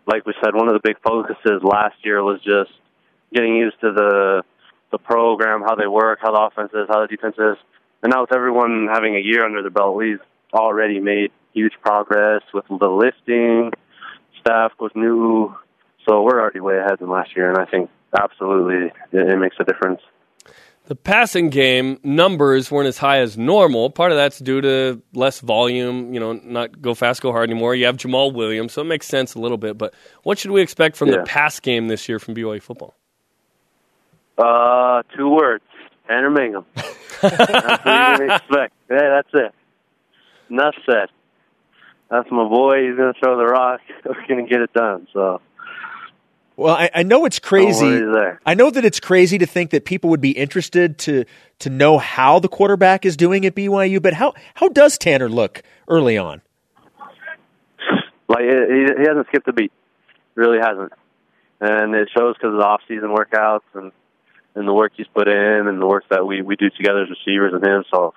like 0.07 0.27
we 0.27 0.35
said, 0.43 0.55
one 0.55 0.69
of 0.69 0.75
the 0.75 0.81
big 0.83 0.97
focuses 1.03 1.63
last 1.63 1.97
year 2.05 2.23
was 2.23 2.41
just 2.43 2.71
getting 3.33 3.57
used 3.57 3.81
to 3.81 3.93
the 3.93 4.43
the 4.93 4.99
program, 4.99 5.63
how 5.63 5.77
they 5.77 5.87
work, 5.87 6.19
how 6.21 6.33
the 6.33 6.41
offense 6.41 6.73
is, 6.75 6.87
how 6.89 7.01
the 7.01 7.07
defense 7.07 7.37
is, 7.39 7.57
and 8.03 8.11
now 8.11 8.23
with 8.23 8.35
everyone 8.35 8.89
having 8.93 9.15
a 9.15 9.21
year 9.21 9.45
under 9.45 9.63
their 9.63 9.71
belt, 9.71 9.95
we've 9.95 10.21
already 10.53 10.99
made 11.01 11.31
huge 11.53 11.75
progress 11.83 12.43
with 12.53 12.65
the 12.69 12.89
lifting. 12.89 13.71
Staff 14.41 14.73
was 14.81 14.91
new, 14.95 15.55
so 16.09 16.23
we're 16.23 16.41
already 16.41 16.61
way 16.61 16.79
ahead 16.79 16.99
than 16.99 17.11
last 17.11 17.37
year, 17.37 17.51
and 17.51 17.59
I 17.59 17.67
think 17.67 17.91
absolutely 18.19 18.91
it, 19.13 19.29
it 19.29 19.39
makes 19.39 19.57
a 19.61 19.65
difference. 19.65 20.01
The 20.91 20.97
passing 20.97 21.51
game 21.51 22.01
numbers 22.03 22.69
weren't 22.69 22.89
as 22.89 22.99
high 22.99 23.19
as 23.21 23.39
normal. 23.39 23.91
Part 23.91 24.11
of 24.11 24.17
that's 24.19 24.41
due 24.41 24.61
to 24.61 25.01
less 25.15 25.39
volume, 25.39 26.13
you 26.13 26.19
know, 26.19 26.33
not 26.33 26.83
go 26.83 26.97
fast, 26.97 27.23
go 27.23 27.31
hard 27.31 27.49
anymore. 27.49 27.77
You 27.77 27.87
have 27.87 27.97
Jamaal 27.97 28.35
Williams, 28.35 28.73
so 28.73 28.83
it 28.83 28.87
makes 28.87 29.07
sense 29.07 29.37
a 29.37 29.39
little 29.39 29.57
bit. 29.57 29.79
But 29.79 29.95
what 30.25 30.37
should 30.37 30.51
we 30.51 30.61
expect 30.61 30.97
from 30.97 31.13
the 31.13 31.19
Yeah. 31.19 31.25
pass 31.29 31.61
game 31.61 31.87
this 31.87 32.09
year 32.09 32.19
from 32.19 32.35
BYU 32.35 32.59
football? 32.61 32.97
Uh, 34.37 35.05
two 35.17 35.29
words: 35.29 35.63
Tanner 36.09 36.29
Mangum. 36.29 36.65
that's 36.75 37.85
what 37.85 38.19
you 38.19 38.33
expect. 38.35 38.75
Yeah, 38.91 39.11
that's 39.23 39.29
it. 39.33 39.55
Enough 40.51 40.75
said. 40.87 41.09
That's 42.11 42.29
my 42.33 42.49
boy. 42.49 42.89
He's 42.89 42.97
gonna 42.97 43.13
throw 43.23 43.37
the 43.39 43.45
rock. 43.47 43.81
We're 44.05 44.27
gonna 44.27 44.49
get 44.49 44.61
it 44.61 44.73
done. 44.73 45.07
So 45.13 45.41
Well, 46.61 46.75
I, 46.75 46.91
I 46.95 47.03
know 47.05 47.25
it's 47.25 47.39
crazy. 47.39 47.87
Oh, 47.87 48.37
I 48.45 48.53
know 48.53 48.71
that 48.71 48.85
it's 48.85 49.01
crazy 49.01 49.39
to 49.39 49.47
think 49.47 49.71
that 49.71 49.87
people 49.87 50.11
would 50.11 50.21
be 50.21 50.33
interested 50.33 50.99
to 50.99 51.25
to 51.61 51.71
know 51.71 51.97
how 51.97 52.39
the 52.39 52.49
quarterback 52.49 53.07
is 53.07 53.17
doing 53.17 53.47
at 53.47 53.55
BYU, 53.55 54.03
but 54.03 54.13
how 54.13 54.35
how 54.53 54.69
does 54.69 54.99
Tanner 54.99 55.31
look 55.31 55.63
early 55.89 56.19
on? 56.19 56.43
like 58.29 58.41
he, 58.43 58.85
he 58.99 59.09
hasn't 59.09 59.27
skipped 59.29 59.49
a 59.49 59.55
beat. 59.55 59.73
Really 60.35 60.59
hasn't, 60.59 60.93
and 61.63 61.95
it 61.95 62.11
shows 62.15 62.35
because 62.35 62.53
of 62.53 62.59
the 62.59 62.67
off-season 62.67 63.09
workouts 63.09 63.61
and 63.73 63.91
and 64.55 64.69
the 64.69 64.75
work 64.75 64.93
he's 64.95 65.07
put 65.15 65.29
in 65.29 65.67
and 65.67 65.81
the 65.81 65.87
work 65.87 66.05
that 66.11 66.27
we 66.27 66.43
we 66.43 66.57
do 66.57 66.69
together 66.69 67.05
as 67.05 67.09
receivers 67.09 67.55
and 67.55 67.65
him. 67.65 67.85
So 67.91 68.13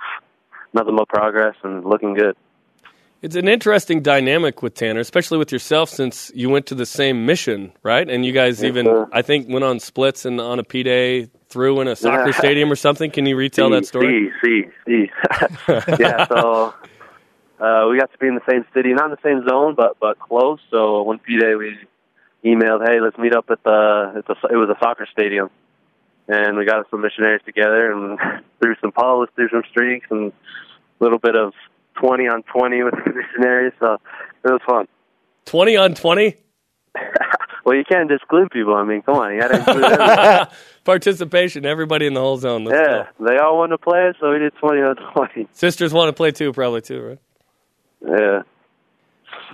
nothing 0.74 0.98
but 0.98 1.08
progress 1.08 1.56
and 1.64 1.86
looking 1.86 2.14
good. 2.14 2.36
It's 3.24 3.38
an 3.38 3.48
interesting 3.48 4.02
dynamic 4.02 4.62
with 4.62 4.74
Tanner, 4.74 5.00
especially 5.00 5.38
with 5.38 5.50
yourself, 5.54 5.90
since 5.90 6.30
you 6.36 6.50
went 6.50 6.66
to 6.66 6.76
the 6.76 6.86
same 6.86 7.26
mission, 7.26 7.72
right? 7.82 8.08
And 8.08 8.26
you 8.26 8.34
guys 8.34 8.62
Yes, 8.62 8.72
even, 8.72 8.86
sir. 8.86 9.08
I 9.14 9.22
think, 9.22 9.48
went 9.48 9.64
on 9.64 9.80
splits 9.80 10.26
and 10.26 10.42
on 10.42 10.60
a 10.60 10.64
P 10.66 10.84
day 10.84 11.30
through 11.48 11.80
in 11.80 11.88
a 11.88 11.96
soccer 11.96 12.32
Yeah. 12.32 12.38
stadium 12.38 12.70
or 12.70 12.76
something. 12.76 13.12
Can 13.12 13.26
you 13.26 13.38
retell 13.38 13.70
that 13.70 13.86
story? 13.86 14.30
See, 14.44 14.66
see, 14.66 14.70
see. 14.86 15.12
yeah, 16.00 16.28
so 16.28 16.74
uh, 17.62 17.88
we 17.90 17.98
got 17.98 18.12
to 18.12 18.18
be 18.20 18.28
in 18.28 18.36
the 18.36 18.42
same 18.50 18.66
city, 18.74 18.92
not 18.92 19.06
in 19.06 19.12
the 19.12 19.24
same 19.24 19.48
zone, 19.48 19.76
but 19.76 19.96
but 20.02 20.20
close. 20.20 20.60
So 20.70 21.04
one 21.04 21.20
P 21.20 21.40
day 21.40 21.56
we 21.56 21.78
emailed, 22.44 22.86
hey, 22.86 23.00
let's 23.00 23.18
meet 23.18 23.34
up 23.34 23.46
at 23.50 23.64
the 23.64 24.22
it 24.52 24.58
was 24.58 24.70
a 24.70 24.78
soccer 24.84 25.08
stadium, 25.10 25.50
and 26.28 26.58
we 26.58 26.66
got 26.66 26.90
some 26.92 27.00
missionaries 27.00 27.42
together 27.46 27.90
and 27.90 28.20
threw 28.62 28.76
some 28.82 28.92
posts, 28.92 29.34
threw 29.36 29.48
some 29.48 29.64
streaks, 29.72 30.08
and 30.10 30.34
a 31.00 31.04
little 31.04 31.20
bit 31.20 31.38
of 31.38 31.54
twenty 32.00 32.28
on 32.28 32.44
twenty 32.44 32.84
with 32.84 32.94
the 32.94 33.12
missionaries. 33.14 33.74
So 33.80 33.98
it 34.44 34.52
was 34.52 34.62
fun. 34.68 34.88
20 35.46 35.76
on 35.78 35.94
20? 35.94 36.36
Well, 37.66 37.78
you 37.78 37.86
can't 37.90 38.12
exclude 38.12 38.52
people. 38.52 38.76
I 38.76 38.84
mean, 38.84 39.04
come 39.04 39.16
on, 39.16 39.34
you 39.34 39.40
got 39.40 39.48
to 39.48 39.60
include 39.60 39.86
everybody. 39.86 40.52
Participation, 40.84 41.66
everybody 41.66 42.08
in 42.08 42.14
the 42.14 42.20
whole 42.20 42.36
zone. 42.36 42.66
Let's 42.66 42.78
yeah, 42.78 43.08
go. 43.18 43.26
they 43.26 43.38
all 43.38 43.58
want 43.58 43.72
to 43.72 43.78
play 43.78 44.12
so 44.20 44.32
we 44.32 44.40
did 44.40 44.52
twenty 44.60 44.82
on 44.82 44.98
twenty. 45.14 45.48
Sisters 45.54 45.94
want 45.94 46.10
to 46.10 46.14
play 46.14 46.32
too, 46.32 46.52
probably 46.52 46.82
too, 46.82 47.02
right? 47.02 47.20
Yeah. 48.06 48.42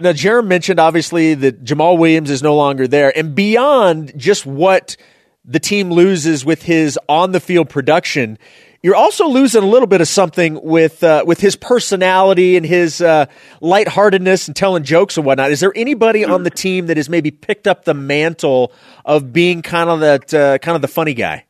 Now, 0.01 0.11
Jarom 0.11 0.47
mentioned 0.47 0.79
obviously 0.79 1.35
that 1.35 1.63
Jamaal 1.63 1.99
Williams 1.99 2.31
is 2.31 2.41
no 2.41 2.55
longer 2.55 2.87
there, 2.87 3.15
and 3.15 3.35
beyond 3.35 4.13
just 4.17 4.43
what 4.43 4.97
the 5.45 5.59
team 5.59 5.91
loses 5.91 6.43
with 6.43 6.63
his 6.63 6.97
on 7.07 7.31
the 7.31 7.39
field 7.39 7.69
production, 7.69 8.39
you're 8.81 8.95
also 8.95 9.27
losing 9.27 9.63
a 9.63 9.65
little 9.65 9.87
bit 9.87 10.01
of 10.01 10.07
something 10.07 10.61
with 10.63 11.03
uh, 11.03 11.23
with 11.25 11.39
his 11.39 11.55
personality 11.55 12.55
and 12.55 12.65
his 12.65 13.01
uh, 13.01 13.25
lightheartedness 13.61 14.47
and 14.47 14.55
telling 14.55 14.83
jokes 14.83 15.17
and 15.17 15.25
whatnot. 15.25 15.51
Is 15.51 15.59
there 15.59 15.73
anybody 15.75 16.23
on 16.23 16.43
the 16.43 16.49
team 16.49 16.87
that 16.87 16.97
has 16.97 17.09
maybe 17.09 17.31
picked 17.31 17.67
up 17.67 17.83
the 17.83 17.93
mantle 17.93 18.71
of 19.03 19.33
being 19.33 19.61
kind 19.61 19.89
of 19.89 19.99
that 19.99 20.33
uh, 20.33 20.57
kind 20.59 20.75
of 20.75 20.81
the 20.81 20.87
funny 20.87 21.13
guy? 21.13 21.45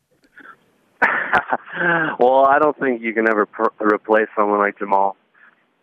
well, 2.20 2.46
I 2.46 2.60
don't 2.60 2.78
think 2.80 3.02
you 3.02 3.14
can 3.14 3.30
ever 3.30 3.48
replace 3.80 4.28
someone 4.36 4.60
like 4.60 4.80
Jamaal. 4.80 5.16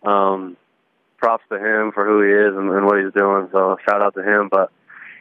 Um, 0.03 0.57
props 1.17 1.43
to 1.49 1.55
him 1.55 1.91
for 1.91 2.05
who 2.05 2.21
he 2.21 2.29
is 2.29 2.55
and, 2.55 2.69
and 2.69 2.85
what 2.85 3.03
he's 3.03 3.13
doing. 3.13 3.49
So 3.51 3.77
shout 3.87 4.01
out 4.01 4.13
to 4.15 4.21
him. 4.21 4.49
But 4.49 4.71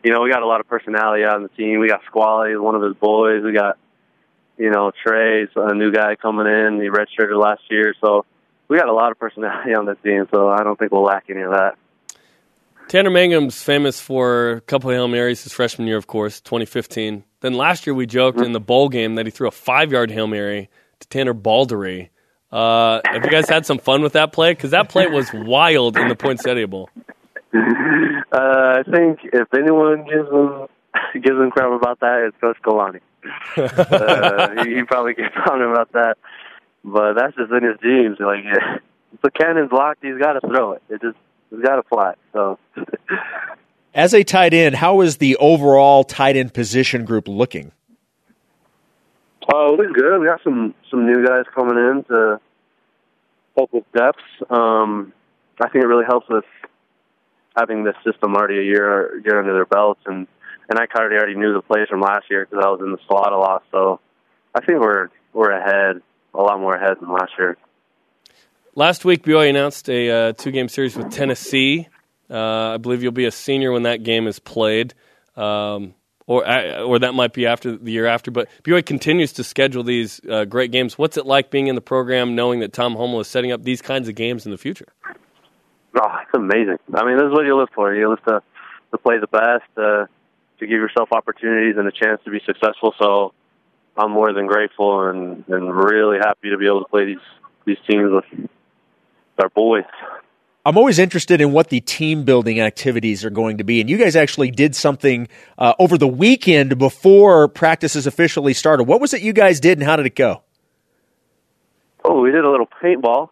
you 0.04 0.12
know, 0.12 0.22
we 0.22 0.30
got 0.30 0.42
a 0.42 0.46
lot 0.46 0.60
of 0.60 0.68
personality 0.68 1.24
out 1.24 1.36
on 1.36 1.42
the 1.42 1.48
team. 1.50 1.80
We 1.80 1.88
got 1.88 2.02
Squally, 2.06 2.56
one 2.56 2.74
of 2.74 2.82
his 2.82 2.94
boys. 2.94 3.42
We 3.42 3.52
got 3.52 3.78
you 4.58 4.70
know 4.70 4.92
Trey's 5.04 5.48
a 5.56 5.74
new 5.74 5.92
guy 5.92 6.16
coming 6.16 6.46
in. 6.46 6.80
He 6.80 6.88
redshirted 6.88 7.40
last 7.40 7.62
year, 7.70 7.94
so 8.00 8.24
we 8.68 8.78
got 8.78 8.88
a 8.88 8.92
lot 8.92 9.12
of 9.12 9.18
personality 9.18 9.74
on 9.74 9.86
this 9.86 9.98
team. 10.02 10.26
So 10.32 10.48
I 10.48 10.62
don't 10.62 10.78
think 10.78 10.92
we'll 10.92 11.02
lack 11.02 11.24
any 11.28 11.42
of 11.42 11.52
that. 11.52 11.76
Tanner 12.88 13.10
Mangum's 13.10 13.60
famous 13.60 14.00
for 14.00 14.52
a 14.52 14.60
couple 14.60 14.90
of 14.90 14.94
Hail 14.94 15.08
Marys 15.08 15.42
his 15.42 15.52
freshman 15.52 15.88
year, 15.88 15.96
of 15.96 16.06
course, 16.06 16.40
2015. 16.40 17.24
Then 17.40 17.54
last 17.54 17.86
year 17.86 17.94
we 17.94 18.06
joked 18.06 18.40
in 18.40 18.52
the 18.52 18.60
bowl 18.60 18.88
game 18.88 19.16
that 19.16 19.26
he 19.26 19.32
threw 19.32 19.48
a 19.48 19.52
five 19.52 19.90
yard 19.90 20.10
Hail 20.10 20.28
Mary 20.28 20.70
to 21.00 21.08
Tanner 21.08 21.34
Balderree. 21.34 22.10
Uh, 22.52 23.00
have 23.04 23.24
you 23.24 23.30
guys 23.30 23.48
had 23.48 23.66
some 23.66 23.78
fun 23.78 24.02
with 24.02 24.12
that 24.12 24.32
play? 24.32 24.52
Because 24.52 24.70
that 24.70 24.88
play 24.88 25.08
was 25.08 25.28
wild 25.32 25.96
in 25.96 26.08
the 26.08 26.14
Poinsettia 26.14 26.68
Bowl. 26.68 26.88
Uh, 27.52 27.58
I 28.32 28.82
think 28.84 29.20
if 29.32 29.52
anyone 29.54 30.04
gives 30.04 30.28
them 30.30 30.66
gives 31.14 31.38
them 31.38 31.50
crap 31.50 31.72
about 31.72 32.00
that, 32.00 32.24
it's 32.28 32.36
Coach 32.40 32.56
Kalani. 32.64 33.00
Uh, 33.56 34.64
he, 34.64 34.76
he 34.76 34.82
probably 34.84 35.14
gets 35.14 35.34
on 35.50 35.62
about 35.62 35.92
that, 35.92 36.18
but 36.84 37.14
that's 37.14 37.36
just 37.36 37.52
in 37.52 37.64
his 37.64 37.78
genes. 37.82 38.18
Like 38.20 38.44
if 39.12 39.20
the 39.22 39.30
cannon's 39.30 39.72
locked, 39.72 40.04
he's 40.04 40.18
got 40.18 40.34
to 40.34 40.40
throw 40.40 40.72
it. 40.72 40.82
It 40.88 41.00
just 41.00 41.16
he's 41.50 41.60
got 41.60 41.76
to 41.76 41.82
fly. 41.84 42.14
So 42.32 42.58
As 43.96 44.12
a 44.12 44.22
tight 44.24 44.52
end, 44.52 44.74
how 44.74 45.00
is 45.00 45.16
the 45.16 45.36
overall 45.36 46.04
tight 46.04 46.36
end 46.36 46.52
position 46.52 47.06
group 47.06 47.26
looking? 47.26 47.72
Oh, 49.50 49.74
we're 49.78 49.90
good. 49.90 50.20
We 50.20 50.26
got 50.26 50.42
some 50.44 50.74
some 50.90 51.06
new 51.06 51.26
guys 51.26 51.44
coming 51.54 51.78
in 51.78 52.04
to 52.08 52.38
help 53.56 53.72
with 53.72 53.84
depth. 53.92 54.18
Um, 54.50 55.14
I 55.58 55.70
think 55.70 55.82
it 55.82 55.88
really 55.88 56.04
helps 56.04 56.28
us 56.28 56.44
having 57.56 57.84
this 57.84 57.94
system 58.04 58.34
already 58.34 58.58
a 58.58 58.64
year 58.64 59.18
year 59.24 59.38
under 59.38 59.54
their 59.54 59.64
belts, 59.64 60.00
and 60.04 60.26
and 60.68 60.78
I 60.78 60.86
kind 60.86 61.06
of 61.06 61.12
already 61.12 61.34
knew 61.36 61.52
the 61.52 61.62
plays 61.62 61.88
from 61.88 62.00
last 62.00 62.24
year 62.30 62.46
because 62.48 62.64
I 62.64 62.70
was 62.70 62.80
in 62.80 62.92
the 62.92 62.98
slot 63.06 63.32
a 63.32 63.38
lot. 63.38 63.62
So 63.70 64.00
I 64.54 64.64
think 64.64 64.80
we're 64.80 65.08
we're 65.32 65.50
ahead, 65.50 66.02
a 66.34 66.42
lot 66.42 66.58
more 66.58 66.74
ahead 66.74 66.96
than 67.00 67.12
last 67.12 67.32
year. 67.38 67.56
Last 68.74 69.04
week, 69.04 69.22
BYU 69.22 69.50
announced 69.50 69.88
a 69.88 70.10
uh, 70.10 70.32
two 70.32 70.50
game 70.50 70.68
series 70.68 70.96
with 70.96 71.10
Tennessee. 71.10 71.88
Uh, 72.28 72.74
I 72.74 72.76
believe 72.78 73.02
you'll 73.02 73.12
be 73.12 73.26
a 73.26 73.30
senior 73.30 73.72
when 73.72 73.84
that 73.84 74.02
game 74.02 74.26
is 74.26 74.38
played. 74.38 74.94
Um, 75.36 75.94
or, 76.26 76.46
uh, 76.46 76.82
or 76.82 76.98
that 76.98 77.14
might 77.14 77.32
be 77.32 77.46
after 77.46 77.76
the 77.76 77.92
year 77.92 78.06
after, 78.06 78.32
but 78.32 78.48
BYU 78.64 78.84
continues 78.84 79.34
to 79.34 79.44
schedule 79.44 79.84
these 79.84 80.20
uh, 80.28 80.44
great 80.44 80.72
games. 80.72 80.98
What's 80.98 81.16
it 81.16 81.24
like 81.24 81.50
being 81.50 81.68
in 81.68 81.76
the 81.76 81.80
program, 81.80 82.34
knowing 82.34 82.60
that 82.60 82.72
Tom 82.72 82.96
Holmoe 82.96 83.20
is 83.20 83.28
setting 83.28 83.52
up 83.52 83.62
these 83.62 83.80
kinds 83.80 84.08
of 84.08 84.16
games 84.16 84.44
in 84.44 84.50
the 84.50 84.58
future? 84.58 84.88
Oh, 85.98 86.16
it's 86.22 86.34
amazing. 86.34 86.78
I 86.94 87.04
mean, 87.06 87.16
this 87.16 87.26
is 87.26 87.32
what 87.32 87.46
you 87.46 87.56
live 87.56 87.68
for. 87.74 87.94
You 87.94 88.10
live 88.10 88.24
to 88.24 88.42
to 88.92 88.98
play 88.98 89.18
the 89.18 89.26
best, 89.26 89.64
uh, 89.76 90.06
to 90.58 90.66
give 90.66 90.78
yourself 90.78 91.10
opportunities 91.12 91.76
and 91.76 91.86
a 91.86 91.92
chance 91.92 92.20
to 92.24 92.30
be 92.30 92.40
successful. 92.46 92.94
So 92.98 93.32
I'm 93.96 94.10
more 94.10 94.32
than 94.32 94.46
grateful 94.46 95.08
and 95.08 95.44
and 95.48 95.74
really 95.74 96.18
happy 96.18 96.50
to 96.50 96.58
be 96.58 96.66
able 96.66 96.84
to 96.84 96.88
play 96.88 97.06
these 97.06 97.18
these 97.64 97.78
teams 97.88 98.10
with 98.12 98.50
our 99.38 99.48
boys. 99.50 99.84
I'm 100.64 100.76
always 100.76 100.98
interested 100.98 101.40
in 101.40 101.52
what 101.52 101.68
the 101.68 101.80
team 101.80 102.24
building 102.24 102.60
activities 102.60 103.24
are 103.24 103.30
going 103.30 103.58
to 103.58 103.64
be. 103.64 103.80
And 103.80 103.88
you 103.88 103.96
guys 103.98 104.16
actually 104.16 104.50
did 104.50 104.74
something 104.74 105.28
uh, 105.56 105.74
over 105.78 105.96
the 105.96 106.08
weekend 106.08 106.76
before 106.76 107.46
practices 107.46 108.08
officially 108.08 108.52
started. 108.52 108.84
What 108.84 109.00
was 109.00 109.14
it 109.14 109.22
you 109.22 109.32
guys 109.32 109.60
did, 109.60 109.78
and 109.78 109.86
how 109.86 109.94
did 109.94 110.06
it 110.06 110.16
go? 110.16 110.42
Oh, 112.04 112.20
we 112.20 112.32
did 112.32 112.44
a 112.44 112.50
little 112.50 112.66
paintball. 112.82 113.30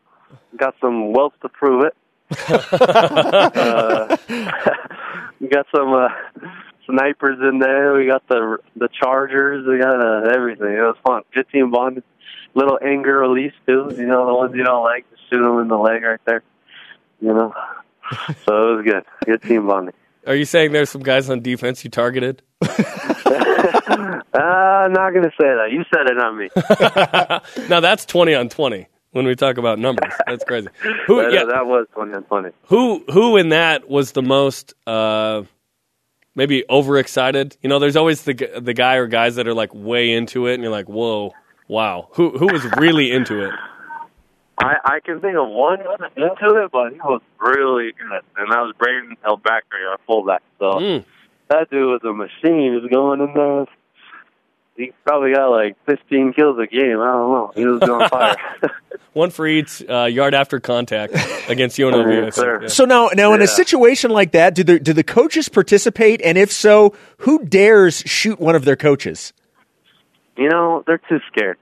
Got 0.57 0.77
some 0.81 1.13
welts 1.13 1.37
to 1.43 1.49
prove 1.49 1.85
it. 1.85 1.97
uh, 2.49 4.17
we 5.41 5.49
got 5.53 5.67
some 5.75 5.93
uh, 5.93 6.09
snipers 6.87 7.39
in 7.41 7.59
there. 7.59 7.95
We 7.95 8.07
got 8.07 8.27
the 8.29 8.59
the 8.77 8.89
chargers. 8.89 9.67
We 9.67 9.79
got 9.79 10.01
uh, 10.01 10.31
everything. 10.35 10.73
It 10.73 10.81
was 10.81 10.97
fun. 11.07 11.23
Fifteen 11.35 11.63
team 11.63 11.71
bonding. 11.71 12.03
Little 12.55 12.79
anger 12.83 13.19
release 13.19 13.53
too. 13.67 13.93
You 13.97 14.07
know 14.07 14.27
the 14.27 14.35
ones 14.35 14.55
you 14.55 14.65
don't 14.65 14.85
like, 14.85 15.09
just 15.11 15.23
shoot 15.31 15.43
them 15.43 15.59
in 15.59 15.69
the 15.69 15.77
leg 15.77 16.03
right 16.03 16.21
there. 16.25 16.43
You 17.21 17.35
know. 17.35 17.55
so 18.45 18.73
it 18.73 18.77
was 18.77 18.85
good. 18.85 19.05
Good 19.25 19.43
team 19.43 19.67
bonding. 19.67 19.95
Are 20.27 20.35
you 20.35 20.45
saying 20.45 20.73
there's 20.73 20.91
some 20.91 21.03
guys 21.03 21.29
on 21.29 21.41
defense 21.41 21.85
you 21.85 21.91
targeted? 21.91 22.43
uh, 22.63 22.69
I'm 24.35 24.93
not 24.93 25.13
gonna 25.13 25.31
say 25.39 25.45
that. 25.45 25.69
You 25.71 25.85
said 25.93 26.07
it, 26.07 26.19
on 26.19 26.39
me. 26.39 26.49
now 27.69 27.81
that's 27.81 28.07
twenty 28.07 28.35
on 28.35 28.49
twenty 28.49 28.87
when 29.11 29.27
we 29.27 29.35
talk 29.35 29.59
about 29.59 29.79
numbers. 29.79 30.13
That's 30.27 30.45
crazy. 30.45 30.69
Who? 31.07 31.17
that, 31.23 31.33
yeah, 31.33 31.45
that 31.45 31.67
was 31.67 31.87
twenty 31.93 32.15
on 32.15 32.25
twenty. 32.25 32.51
who? 32.65 33.05
Who 33.13 33.37
in 33.37 33.51
that 33.51 33.89
was 33.89 34.13
the 34.13 34.23
most? 34.23 34.75
Uh, 34.87 35.43
maybe 36.35 36.65
overexcited. 36.69 37.57
You 37.63 37.69
know, 37.69 37.79
there's 37.79 37.97
always 37.97 38.23
the 38.23 38.35
the 38.61 38.75
guy 38.75 38.95
or 38.97 39.07
guys 39.07 39.37
that 39.37 39.47
are 39.47 39.55
like 39.55 39.75
way 39.75 40.13
into 40.13 40.47
it, 40.47 40.55
and 40.55 40.63
you're 40.63 40.73
like, 40.73 40.89
whoa, 40.89 41.33
wow. 41.69 42.09
Who 42.15 42.31
who 42.39 42.47
was 42.47 42.65
really 42.77 43.11
into 43.13 43.43
it? 43.45 43.53
I, 44.59 44.77
I 44.85 45.01
can 45.01 45.21
think 45.21 45.37
of 45.37 45.49
one 45.49 45.81
into 45.81 46.65
it, 46.65 46.71
but 46.73 46.93
he 46.93 46.99
was 47.01 47.21
really 47.41 47.93
good, 47.93 48.23
and 48.37 48.53
that 48.53 48.61
was 48.61 48.73
Brayden 48.79 49.17
El-Bakri, 49.25 49.89
our 49.91 49.99
fullback. 50.07 50.43
So 50.61 50.75
Mm. 50.75 51.05
that 51.49 51.71
dude 51.71 51.87
was 51.91 52.01
a 52.05 52.13
machine. 52.13 52.73
He 52.73 52.79
was 52.81 52.89
going 52.91 53.21
in 53.21 53.35
there. 53.35 53.67
He 54.77 54.93
probably 55.05 55.33
got 55.35 55.49
like 55.51 55.77
15 55.87 56.33
kills 56.33 56.59
a 56.59 56.67
game. 56.67 57.01
I 57.01 57.13
don't 57.13 57.31
know. 57.33 57.53
He 57.55 57.65
was 57.65 57.81
on 57.83 58.09
fire. 58.11 58.37
One 59.13 59.31
for 59.31 59.47
each 59.47 59.81
uh, 59.89 60.05
yard 60.07 60.35
after 60.35 60.59
contact 60.59 61.15
against 61.49 61.79
UNLV. 61.79 62.07
I 62.23 62.25
Yes, 62.25 62.35
think. 62.35 62.63
Yeah. 62.63 62.67
So 62.69 62.85
now, 62.85 63.11
now 63.15 63.33
in 63.35 63.43
a 63.43 63.47
situation 63.47 64.11
like 64.11 64.33
that, 64.33 64.57
do 64.57 64.65
the 64.65 64.81
do 64.81 64.93
the 64.93 65.05
coaches 65.05 65.49
participate? 65.49 66.21
And 66.23 66.37
if 66.37 66.51
so, 66.51 66.95
who 67.19 67.45
dares 67.45 67.99
shoot 68.07 68.41
one 68.41 68.57
of 68.57 68.65
their 68.65 68.75
coaches? 68.77 69.33
you 70.37 70.49
know, 70.49 70.83
they're 70.85 70.99
too 71.09 71.21
scared. 71.29 71.57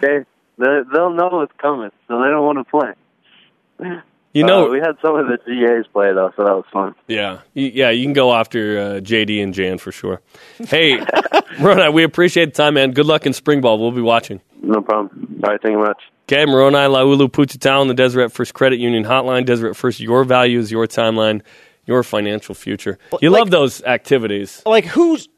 they, 0.00 0.24
they 0.58 0.80
they'll 0.92 1.10
know 1.14 1.28
what's 1.32 1.52
coming, 1.56 1.90
so 2.06 2.20
they 2.20 2.28
don't 2.28 2.44
want 2.44 2.58
to 2.58 2.64
play. 2.64 4.00
You 4.32 4.44
know, 4.44 4.66
Uh, 4.68 4.70
we 4.70 4.78
had 4.78 4.96
some 5.02 5.16
of 5.16 5.26
the 5.26 5.38
GAs 5.44 5.86
play 5.92 6.12
though, 6.12 6.32
so 6.36 6.44
that 6.44 6.54
was 6.54 6.64
fun. 6.72 6.94
Yeah, 7.08 7.40
yeah, 7.54 7.90
you 7.90 8.04
can 8.04 8.12
go 8.12 8.32
after 8.32 8.78
uh, 8.78 8.82
JD 9.00 9.42
and 9.42 9.52
Jan 9.52 9.78
for 9.78 9.90
sure. 9.90 10.20
Hey, 10.58 11.04
Moroni, 11.60 11.92
we 11.92 12.04
appreciate 12.04 12.46
the 12.54 12.62
time, 12.62 12.74
man. 12.74 12.92
Good 12.92 13.06
luck 13.06 13.26
in 13.26 13.32
spring 13.32 13.60
ball. 13.60 13.78
We'll 13.80 13.90
be 13.90 14.00
watching. 14.00 14.40
No 14.62 14.82
problem. 14.82 15.40
All 15.42 15.50
right, 15.50 15.60
thank 15.60 15.72
you 15.72 15.78
much. 15.80 16.00
Okay, 16.28 16.44
Moroni, 16.46 16.76
Laulu, 16.76 17.28
Pututau, 17.28 17.80
and 17.80 17.90
the 17.90 17.94
Deseret 17.94 18.30
First 18.30 18.54
Credit 18.54 18.78
Union 18.78 19.02
Hotline. 19.04 19.44
Deseret 19.44 19.74
First, 19.74 19.98
your 19.98 20.22
values, 20.22 20.70
your 20.70 20.86
timeline, 20.86 21.42
your 21.86 22.04
financial 22.04 22.54
future. 22.54 22.98
You 23.20 23.30
like- 23.30 23.40
love 23.40 23.50
those 23.50 23.82
activities. 23.82 24.62
Like 24.64 24.84
who's 24.84 25.28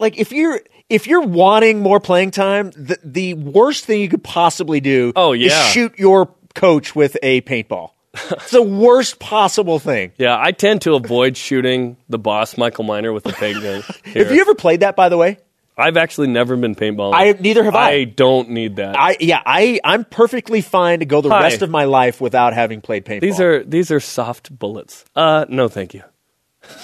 like 0.00 0.18
if 0.18 0.32
you're 0.32 0.60
if 0.90 1.06
you're 1.06 1.22
wanting 1.22 1.78
more 1.80 2.00
playing 2.00 2.32
time, 2.32 2.72
the 2.72 2.98
the 3.04 3.34
worst 3.34 3.84
thing 3.84 4.00
you 4.00 4.08
could 4.08 4.24
possibly 4.24 4.80
do 4.80 5.12
Oh, 5.14 5.34
is 5.34 5.52
yeah. 5.52 5.62
shoot 5.68 5.96
your 6.00 6.34
coach 6.56 6.96
with 6.96 7.16
a 7.22 7.40
paintball. 7.42 7.90
It's 8.14 8.50
the 8.50 8.62
worst 8.62 9.18
possible 9.18 9.78
thing. 9.78 10.12
Yeah, 10.18 10.38
I 10.40 10.52
tend 10.52 10.82
to 10.82 10.94
avoid 10.94 11.36
shooting 11.36 11.96
the 12.08 12.18
boss, 12.18 12.56
Michael 12.56 12.84
Miner, 12.84 13.12
with 13.12 13.26
a 13.26 13.32
paint 13.32 13.60
gun. 13.62 13.82
Have 14.04 14.32
you 14.32 14.40
ever 14.40 14.54
played 14.54 14.80
that 14.80 14.96
by 14.96 15.08
the 15.08 15.16
way? 15.16 15.38
I've 15.76 15.96
actually 15.96 16.28
never 16.28 16.56
been 16.56 16.76
paintballing. 16.76 17.14
I 17.14 17.32
neither 17.32 17.64
have 17.64 17.74
I. 17.74 17.90
I 17.90 18.04
don't 18.04 18.50
need 18.50 18.76
that. 18.76 18.96
I 18.96 19.16
yeah, 19.18 19.42
I 19.44 19.80
I'm 19.82 20.04
perfectly 20.04 20.60
fine 20.60 21.00
to 21.00 21.04
go 21.04 21.20
the 21.20 21.30
Hi. 21.30 21.42
rest 21.42 21.62
of 21.62 21.70
my 21.70 21.84
life 21.84 22.20
without 22.20 22.54
having 22.54 22.80
played 22.80 23.04
paintball. 23.04 23.20
these 23.22 23.40
are 23.40 23.64
these 23.64 23.90
are 23.90 23.98
soft 23.98 24.56
bullets. 24.56 25.04
Uh, 25.16 25.46
no, 25.48 25.66
thank 25.68 25.92
you. 25.94 26.02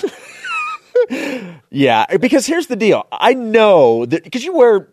Yeah, 1.70 2.04
because 2.18 2.46
here's 2.46 2.66
the 2.66 2.76
deal. 2.76 3.06
I 3.12 3.34
know 3.34 4.04
that 4.06 4.24
because 4.24 4.44
you 4.44 4.52
wear 4.52 4.88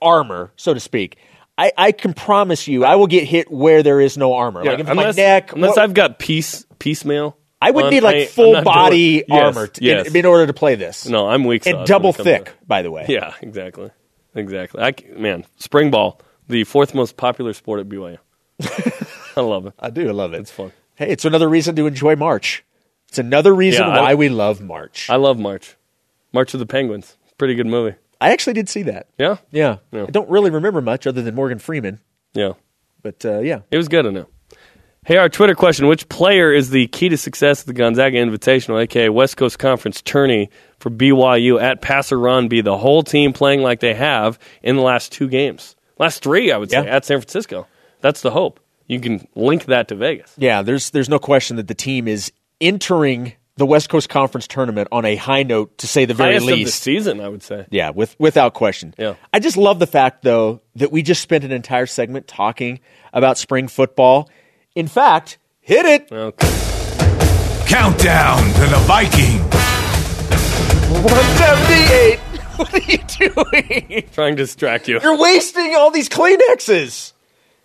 armor, 0.00 0.52
so 0.56 0.74
to 0.74 0.80
speak. 0.80 1.16
I, 1.58 1.72
I 1.76 1.92
can 1.92 2.14
promise 2.14 2.68
you, 2.68 2.84
I 2.84 2.94
will 2.94 3.08
get 3.08 3.24
hit 3.24 3.50
where 3.50 3.82
there 3.82 4.00
is 4.00 4.16
no 4.16 4.34
armor. 4.34 4.62
like 4.64 4.78
if 4.78 4.88
unless 4.88 5.16
my 5.16 5.22
neck, 5.22 5.52
unless 5.52 5.70
what- 5.70 5.78
I've 5.80 5.92
got 5.94 6.18
piece 6.20 6.64
piecemeal. 6.78 7.36
I 7.60 7.72
would 7.72 7.90
need 7.90 8.04
like 8.04 8.28
full 8.28 8.62
body 8.62 9.18
doing- 9.18 9.24
Yes, 9.28 9.56
armor 9.56 9.66
t- 9.66 9.84
yes. 9.84 10.06
in, 10.06 10.14
in 10.16 10.24
order 10.26 10.46
to 10.46 10.52
play 10.52 10.76
this. 10.76 11.06
no, 11.08 11.28
I'm 11.28 11.42
weak 11.42 11.66
and 11.66 11.84
double 11.84 12.12
thick, 12.12 12.44
to- 12.44 12.52
by 12.68 12.82
the 12.82 12.90
way. 12.92 13.06
Yeah, 13.08 13.34
exactly, 13.42 13.90
exactly. 14.36 14.80
I, 14.80 14.94
man, 15.16 15.44
spring 15.56 15.90
ball, 15.90 16.20
the 16.48 16.62
fourth 16.62 16.94
most 16.94 17.16
popular 17.16 17.52
sport 17.52 17.80
at 17.80 17.88
BYU. 17.88 18.18
I 19.36 19.40
love 19.40 19.66
it. 19.66 19.74
I 19.80 19.90
do. 19.90 20.08
I 20.08 20.12
love 20.12 20.34
it. 20.34 20.40
It's 20.40 20.50
fun. 20.52 20.70
Hey, 20.94 21.10
it's 21.10 21.24
another 21.24 21.48
reason 21.48 21.74
to 21.76 21.86
enjoy 21.88 22.14
March. 22.14 22.64
It's 23.08 23.18
another 23.18 23.52
reason 23.54 23.82
Yeah, 23.86 23.92
I- 23.92 24.00
why 24.02 24.14
we 24.14 24.28
love 24.28 24.60
March. 24.60 25.08
I 25.10 25.16
love 25.16 25.38
March. 25.38 25.74
March 26.32 26.54
of 26.54 26.60
the 26.60 26.66
Penguins. 26.66 27.16
Pretty 27.38 27.54
good 27.56 27.66
movie. 27.66 27.96
I 28.20 28.32
actually 28.32 28.54
did 28.54 28.68
see 28.68 28.82
that. 28.84 29.08
Yeah, 29.18 29.36
Yeah. 29.50 29.76
Yeah. 29.92 30.04
I 30.04 30.10
don't 30.10 30.28
really 30.28 30.50
remember 30.50 30.80
much 30.80 31.06
other 31.06 31.22
than 31.22 31.34
Morgan 31.34 31.58
Freeman, 31.58 32.00
yeah. 32.34 32.52
but 33.02 33.24
uh, 33.24 33.38
yeah. 33.40 33.60
It 33.70 33.76
was 33.76 33.88
good 33.88 34.06
enough. 34.06 34.26
Hey, 35.04 35.16
our 35.16 35.28
Twitter 35.28 35.54
question: 35.54 35.86
Which 35.86 36.08
player 36.08 36.52
is 36.52 36.70
the 36.70 36.86
key 36.88 37.08
to 37.08 37.16
success 37.16 37.60
of 37.60 37.66
the 37.66 37.72
Gonzaga 37.72 38.18
Invitational, 38.18 38.82
aka 38.82 39.08
West 39.08 39.36
Coast 39.36 39.58
Conference 39.58 40.02
tourney 40.02 40.50
for 40.80 40.90
BYU 40.90 41.62
at 41.62 41.80
Passer 41.80 42.18
Ron 42.18 42.48
B? 42.48 42.60
The 42.60 42.76
whole 42.76 43.02
team 43.02 43.32
playing 43.32 43.62
like 43.62 43.80
they 43.80 43.94
have 43.94 44.38
in 44.62 44.76
the 44.76 44.82
last 44.82 45.12
two 45.12 45.28
games, 45.28 45.76
last 45.98 46.22
three, 46.22 46.52
I 46.52 46.58
would 46.58 46.70
say, 46.70 46.84
Yeah. 46.84 46.96
at 46.96 47.04
San 47.06 47.18
Francisco. 47.20 47.66
That's 48.00 48.20
the 48.20 48.30
hope. 48.32 48.60
You 48.86 49.00
can 49.00 49.26
link 49.34 49.66
that 49.66 49.88
to 49.88 49.94
Vegas. 49.94 50.34
Yeah, 50.36 50.60
there's 50.62 50.90
there's 50.90 51.08
no 51.08 51.18
question 51.18 51.56
that 51.56 51.68
the 51.68 51.74
team 51.74 52.06
is 52.08 52.30
entering 52.60 53.32
the 53.58 53.66
West 53.66 53.88
Coast 53.90 54.08
Conference 54.08 54.46
tournament 54.46 54.88
on 54.90 55.04
a 55.04 55.16
high 55.16 55.42
note, 55.42 55.76
to 55.78 55.86
say 55.86 56.04
the 56.06 56.14
very 56.14 56.30
Highest 56.34 56.44
of 56.44 56.48
the 56.50 56.64
least. 56.64 56.82
season, 56.82 57.20
I 57.20 57.28
would 57.28 57.42
say. 57.42 57.66
Yeah, 57.70 57.90
with 57.90 58.16
without 58.18 58.54
question. 58.54 58.94
Yeah. 58.96 59.14
I 59.34 59.40
just 59.40 59.56
love 59.56 59.78
the 59.80 59.86
fact 59.86 60.22
though 60.22 60.62
that 60.76 60.90
we 60.92 61.02
just 61.02 61.20
spent 61.20 61.44
an 61.44 61.52
entire 61.52 61.86
segment 61.86 62.26
talking 62.28 62.80
about 63.12 63.36
spring 63.36 63.68
football. 63.68 64.30
In 64.74 64.86
fact, 64.88 65.38
hit 65.60 65.84
it. 65.84 66.10
Okay. 66.10 66.46
Countdown 67.66 68.38
to 68.54 68.60
the 68.60 68.82
Viking. 68.86 69.38
178. 71.02 72.20
What 72.58 72.74
are 72.74 72.90
you 72.90 72.98
doing? 72.98 74.08
Trying 74.12 74.34
to 74.34 74.42
distract 74.42 74.88
you. 74.88 74.98
You're 75.00 75.16
wasting 75.16 75.76
all 75.76 75.92
these 75.92 76.08
Kleenexes. 76.08 77.12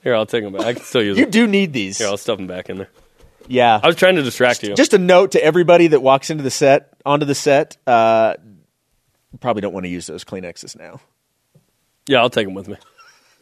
Here, 0.03 0.13
I'll 0.13 0.27
take 0.27 0.43
them 0.43 0.53
back. 0.53 0.61
I 0.67 0.73
can 0.73 0.83
still 0.83 1.01
use 1.01 1.17
You 1.17 1.23
them. 1.25 1.31
do 1.31 1.47
need 1.47 1.73
these. 1.73 1.97
Here, 1.97 2.05
I'll 2.09 2.17
stuff 2.17 2.37
them 2.37 2.45
back 2.45 2.69
in 2.69 2.77
there. 2.77 2.89
Yeah. 3.47 3.79
I 3.81 3.87
was 3.87 3.95
trying 3.95 4.15
to 4.15 4.23
distract 4.23 4.63
you. 4.63 4.73
Just 4.75 4.93
a 4.93 4.97
note 4.97 5.31
to 5.31 5.43
everybody 5.43 5.87
that 5.87 6.01
walks 6.01 6.29
into 6.29 6.43
the 6.43 6.51
set, 6.51 6.93
onto 7.05 7.25
the 7.25 7.35
set, 7.35 7.77
uh, 7.85 8.35
probably 9.39 9.61
don't 9.61 9.73
want 9.73 9.85
to 9.85 9.89
use 9.89 10.07
those 10.07 10.23
Kleenexes 10.23 10.77
now. 10.77 10.99
yeah, 12.07 12.19
I'll 12.19 12.29
take 12.29 12.45
them 12.47 12.53
with 12.53 12.67
me. 12.67 12.77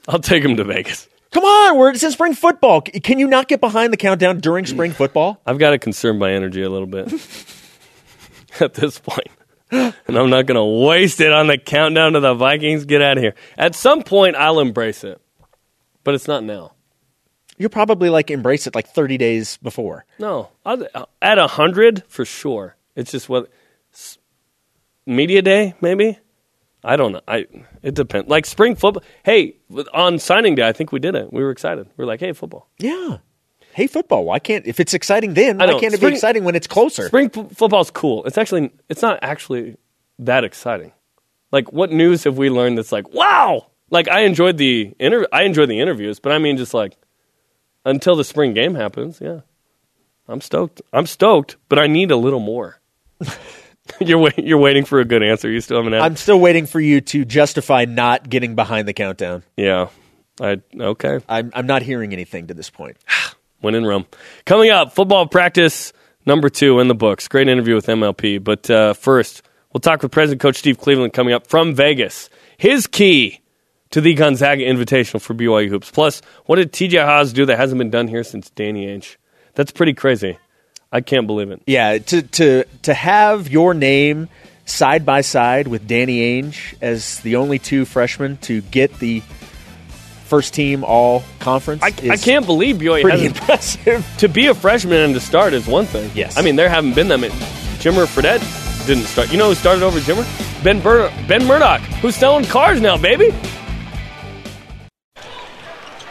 I'll 0.08 0.20
take 0.20 0.42
them 0.44 0.56
to 0.58 0.64
Vegas. 0.64 1.08
Come 1.32 1.44
on, 1.46 1.78
we're 1.78 1.92
it's 1.92 2.04
in 2.04 2.12
spring 2.12 2.34
football. 2.34 2.82
C- 2.86 3.00
Can 3.00 3.20
you 3.20 3.28
not 3.28 3.48
get 3.48 3.62
behind 3.62 3.94
the 3.94 3.98
countdown 3.98 4.40
during 4.40 4.66
spring 4.66 4.92
football? 4.92 5.40
I've 5.46 5.60
got 5.60 5.70
to 5.72 5.80
conserve 5.80 6.16
my 6.18 6.32
energy 6.34 6.62
a 6.62 6.70
little 6.70 6.88
bit 6.88 7.08
at 8.60 8.74
this 8.74 9.00
point. 9.00 9.28
And 9.72 9.94
I'm 10.18 10.30
not 10.30 10.46
going 10.48 10.58
to 10.58 10.86
waste 10.86 11.22
it 11.22 11.32
on 11.32 11.48
the 11.48 11.58
countdown 11.58 12.14
to 12.14 12.20
the 12.20 12.34
Vikings. 12.34 12.84
Get 12.84 13.02
out 13.02 13.18
of 13.18 13.24
here. 13.24 13.36
At 13.58 13.76
some 13.76 14.04
point, 14.04 14.36
I'll 14.36 14.60
embrace 14.60 15.06
it, 15.06 15.22
but 16.04 16.14
it's 16.16 16.28
not 16.28 16.44
now. 16.44 16.74
You'll 17.62 17.70
probably 17.70 18.10
like 18.10 18.32
embrace 18.32 18.66
it 18.66 18.74
like 18.74 18.88
30 18.88 19.20
days 19.20 19.58
before. 19.58 20.04
No, 20.18 20.50
I'll, 20.66 20.84
at 21.22 21.38
a 21.38 21.46
hundred 21.46 22.04
for 22.08 22.26
sure. 22.26 22.76
It's 22.96 23.12
just 23.12 23.30
what 23.30 23.50
media 25.06 25.44
day 25.44 25.76
maybe. 25.80 26.18
I 26.84 26.96
don't 26.96 27.12
know. 27.12 27.22
I 27.28 27.46
it 27.84 27.94
depends. 27.94 28.28
Like 28.30 28.48
spring 28.48 28.76
football. 28.76 29.04
Hey, 29.24 29.58
on 29.94 30.18
signing 30.18 30.56
day, 30.56 30.68
I 30.68 30.72
think 30.72 30.92
we 30.92 31.00
did 31.00 31.14
it. 31.14 31.32
We 31.32 31.44
were 31.44 31.52
excited. 31.52 31.86
We 31.96 32.02
were 32.04 32.08
like, 32.08 32.20
hey, 32.20 32.34
football. 32.34 32.68
Yeah. 32.80 33.18
Hey, 33.74 33.86
football. 33.86 34.26
Why 34.26 34.40
can't 34.40 34.66
if 34.66 34.80
it's 34.80 34.96
exciting 34.96 35.36
then? 35.36 35.62
I 35.62 35.68
Why 35.68 35.80
can't 35.80 35.94
it 35.94 36.02
be 36.02 36.08
exciting 36.08 36.44
when 36.44 36.56
it's 36.56 36.66
closer? 36.68 37.06
Spring 37.06 37.30
f- 37.32 37.52
football's 37.56 37.92
cool. 37.92 38.26
It's 38.26 38.40
actually 38.40 38.72
it's 38.90 39.04
not 39.04 39.20
actually 39.22 39.78
that 40.18 40.44
exciting. 40.44 40.94
Like 41.52 41.72
what 41.72 41.92
news 41.92 42.24
have 42.24 42.38
we 42.38 42.50
learned 42.50 42.80
that's 42.80 42.92
like, 42.92 43.14
wow? 43.14 43.68
Like 43.92 44.08
I 44.08 44.22
enjoyed 44.22 44.58
the 44.58 44.94
inter- 45.00 45.28
I 45.32 45.44
enjoyed 45.44 45.70
the 45.70 45.80
interviews, 45.80 46.20
but 46.20 46.32
I 46.32 46.40
mean 46.40 46.58
just 46.58 46.74
like 46.74 46.98
until 47.86 48.16
the 48.16 48.24
spring 48.24 48.54
game 48.54 48.76
happens, 48.76 49.20
yeah. 49.22 49.42
I'm 50.28 50.42
stoked. 50.42 50.82
I'm 50.94 51.06
stoked, 51.06 51.58
but 51.68 51.80
I 51.80 51.88
need 51.88 52.12
a 52.12 52.16
little 52.16 52.40
more. 52.40 52.80
you're 54.00 54.18
wait- 54.20 54.40
you're 54.40 54.58
waiting 54.60 54.86
for 54.86 55.00
a 55.00 55.06
good 55.06 55.24
answer. 55.24 55.50
You 55.50 55.62
still 55.62 55.78
haven't 55.78 55.94
had 55.94 56.02
I'm 56.02 56.16
still 56.16 56.40
waiting 56.40 56.66
for 56.66 56.80
you 56.80 57.02
to 57.02 57.26
justify 57.26 57.86
not 57.86 58.30
getting 58.30 58.56
behind 58.56 58.88
the 58.88 58.94
countdown. 58.94 59.44
Yeah. 59.58 59.90
I 60.40 60.62
okay. 60.80 61.20
I'm 61.28 61.52
I'm 61.54 61.68
not 61.68 61.82
hearing 61.82 62.14
anything 62.14 62.48
to 62.48 62.54
this 62.54 62.70
point. 62.70 62.98
When 63.60 63.76
in 63.76 63.86
Rome. 63.86 64.08
Coming 64.44 64.72
up, 64.72 64.94
football 64.94 65.28
practice 65.28 65.94
number 66.26 66.50
two 66.50 66.80
in 66.80 66.88
the 66.88 66.96
books. 66.96 67.28
Great 67.28 67.48
interview 67.48 67.76
with 67.76 67.86
MLP. 67.86 68.44
But 68.44 68.68
uh, 68.72 68.94
first, 68.94 69.44
we'll 69.72 69.82
talk 69.82 70.02
with 70.02 70.12
President 70.12 70.42
Coach 70.42 70.56
Steve 70.56 70.80
Cleveland 70.80 71.14
coming 71.14 71.36
up 71.36 71.46
from 71.46 71.76
Vegas. 71.76 72.32
His 72.58 72.88
key 72.88 73.41
to 73.92 74.02
the 74.02 74.14
Gonzaga 74.14 74.64
Invitational 74.64 75.22
for 75.22 75.34
BYU 75.34 75.70
Hoops. 75.70 75.92
Plus, 75.92 76.22
what 76.46 76.56
did 76.58 76.72
TJ 76.72 77.04
Haws 77.06 77.34
do 77.34 77.46
that 77.46 77.58
hasn't 77.58 77.78
been 77.78 77.90
done 77.90 78.08
here 78.08 78.24
since 78.24 78.50
Danny 78.52 78.88
Ainge? 78.88 79.18
That's 79.54 79.72
pretty 79.72 79.94
crazy. 79.94 80.38
I 80.92 81.02
can't 81.02 81.28
believe 81.28 81.52
it. 81.52 81.62
Yeah, 81.68 82.00
to 82.00 82.22
to 82.22 82.66
to 82.84 82.94
have 82.94 83.50
your 83.50 83.74
name 83.74 84.28
side 84.66 85.06
by 85.06 85.22
side 85.22 85.68
with 85.68 85.88
Danny 85.88 86.42
Ainge 86.42 86.76
as 86.82 87.20
the 87.22 87.38
only 87.38 87.60
two 87.60 87.86
freshmen 87.86 88.38
to 88.38 88.62
get 88.62 89.00
the 89.00 89.22
first 90.26 90.54
team 90.54 90.84
all 90.84 91.24
conference. 91.40 91.84
I, 91.84 91.94
I 92.10 92.18
can't 92.18 92.46
believe 92.46 92.78
BYU 92.78 93.02
pretty 93.02 93.26
impressive. 93.26 94.10
to 94.18 94.28
be 94.28 94.48
a 94.48 94.54
freshman 94.54 94.98
and 94.98 95.14
to 95.14 95.20
start 95.20 95.54
is 95.54 95.68
one 95.68 95.86
thing. 95.86 96.10
Yes. 96.14 96.38
I 96.38 96.42
mean, 96.42 96.56
there 96.56 96.70
haven't 96.70 96.96
been 96.96 97.10
that 97.10 97.20
many. 97.20 97.34
Jimmer 97.80 98.06
Fredette 98.06 98.88
didn't 98.88 99.06
start. 99.06 99.32
You 99.32 99.38
know 99.38 99.50
who 99.50 99.56
started 99.56 99.84
over 99.84 100.00
Jimmer? 100.00 100.26
Ben, 100.64 100.80
Bur- 100.80 101.12
ben 101.28 101.46
Murdoch, 101.46 101.82
who's 102.02 102.16
selling 102.16 102.46
cars 102.46 102.80
now, 102.80 102.98
baby. 102.98 103.32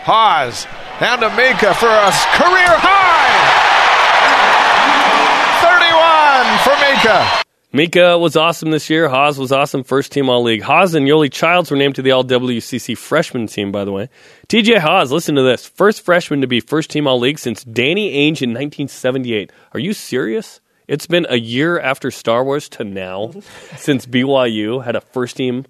Haws 0.02 0.66
down 0.98 1.20
to 1.20 1.28
Mika 1.36 1.74
for 1.74 1.88
a 1.88 2.10
career 2.32 2.72
high. 2.80 3.20
31 5.60 6.58
for 6.64 6.74
Mika. 6.80 7.42
Mika 7.72 8.18
was 8.18 8.34
awesome 8.34 8.70
this 8.70 8.88
year. 8.90 9.08
Haws 9.08 9.38
was 9.38 9.52
awesome, 9.52 9.84
first 9.84 10.10
team 10.10 10.28
All 10.28 10.42
League. 10.42 10.62
Haws 10.62 10.94
and 10.94 11.06
Yoeli 11.06 11.30
Childs 11.30 11.70
were 11.70 11.76
named 11.76 11.94
to 11.96 12.02
the 12.02 12.12
All 12.12 12.24
WCC 12.24 12.96
freshman 12.96 13.46
team, 13.46 13.70
by 13.70 13.84
the 13.84 13.92
way. 13.92 14.08
TJ 14.48 14.78
Haws, 14.78 15.12
listen 15.12 15.34
to 15.36 15.42
this. 15.42 15.66
First 15.66 16.00
freshman 16.00 16.40
to 16.40 16.46
be 16.46 16.60
first 16.60 16.90
team 16.90 17.06
All 17.06 17.18
League 17.18 17.38
since 17.38 17.62
Danny 17.62 18.10
Ainge 18.12 18.42
in 18.42 18.50
1978. 18.50 19.52
Are 19.74 19.80
you 19.80 19.92
serious? 19.92 20.60
It's 20.88 21.06
been 21.06 21.26
a 21.28 21.36
year 21.36 21.78
after 21.78 22.10
Star 22.10 22.42
Wars 22.42 22.68
to 22.70 22.84
now 22.84 23.32
since 23.76 24.06
BYU 24.06 24.82
had 24.82 24.96
a 24.96 25.00
first 25.00 25.36
team 25.36 25.66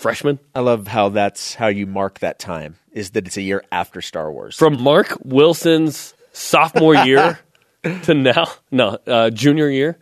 freshman. 0.00 0.38
I 0.54 0.60
love 0.60 0.88
how 0.88 1.10
that's 1.10 1.54
how 1.54 1.68
you 1.68 1.86
mark 1.86 2.20
that 2.20 2.38
time. 2.38 2.76
Is 2.92 3.10
that 3.10 3.26
it's 3.26 3.36
a 3.36 3.42
year 3.42 3.62
after 3.70 4.00
Star 4.00 4.32
Wars. 4.32 4.56
From 4.56 4.82
Marc 4.82 5.16
Wilson's 5.24 6.14
sophomore 6.32 6.94
year 7.06 7.38
to 8.02 8.14
now, 8.14 8.46
no, 8.70 8.98
uh, 9.06 9.30
junior 9.30 9.68
year. 9.68 9.98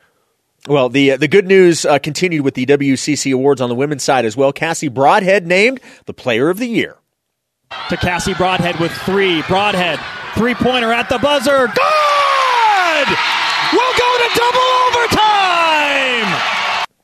Well, 0.66 0.88
the 0.88 1.12
uh, 1.12 1.16
the 1.16 1.28
good 1.28 1.46
news 1.46 1.84
uh, 1.84 1.98
continued 1.98 2.42
with 2.42 2.54
the 2.54 2.66
WCC 2.66 3.32
awards 3.32 3.60
on 3.60 3.68
the 3.68 3.74
women's 3.74 4.02
side 4.02 4.24
as 4.24 4.36
well. 4.36 4.52
Cassie 4.52 4.88
Broadhead 4.88 5.46
named 5.46 5.80
the 6.06 6.14
Player 6.14 6.48
of 6.48 6.58
the 6.58 6.66
Year. 6.66 6.96
To 7.90 7.96
Cassie 7.96 8.34
Broadhead 8.34 8.80
with 8.80 8.92
three. 8.92 9.42
Broadhead, 9.42 10.00
three 10.34 10.54
pointer 10.54 10.92
at 10.92 11.08
the 11.08 11.18
buzzer. 11.18 11.66
Good! 11.66 13.08
We'll 13.72 13.92
go 13.98 14.18
to 14.18 14.28
double 14.34 14.60
overtime! 14.60 14.67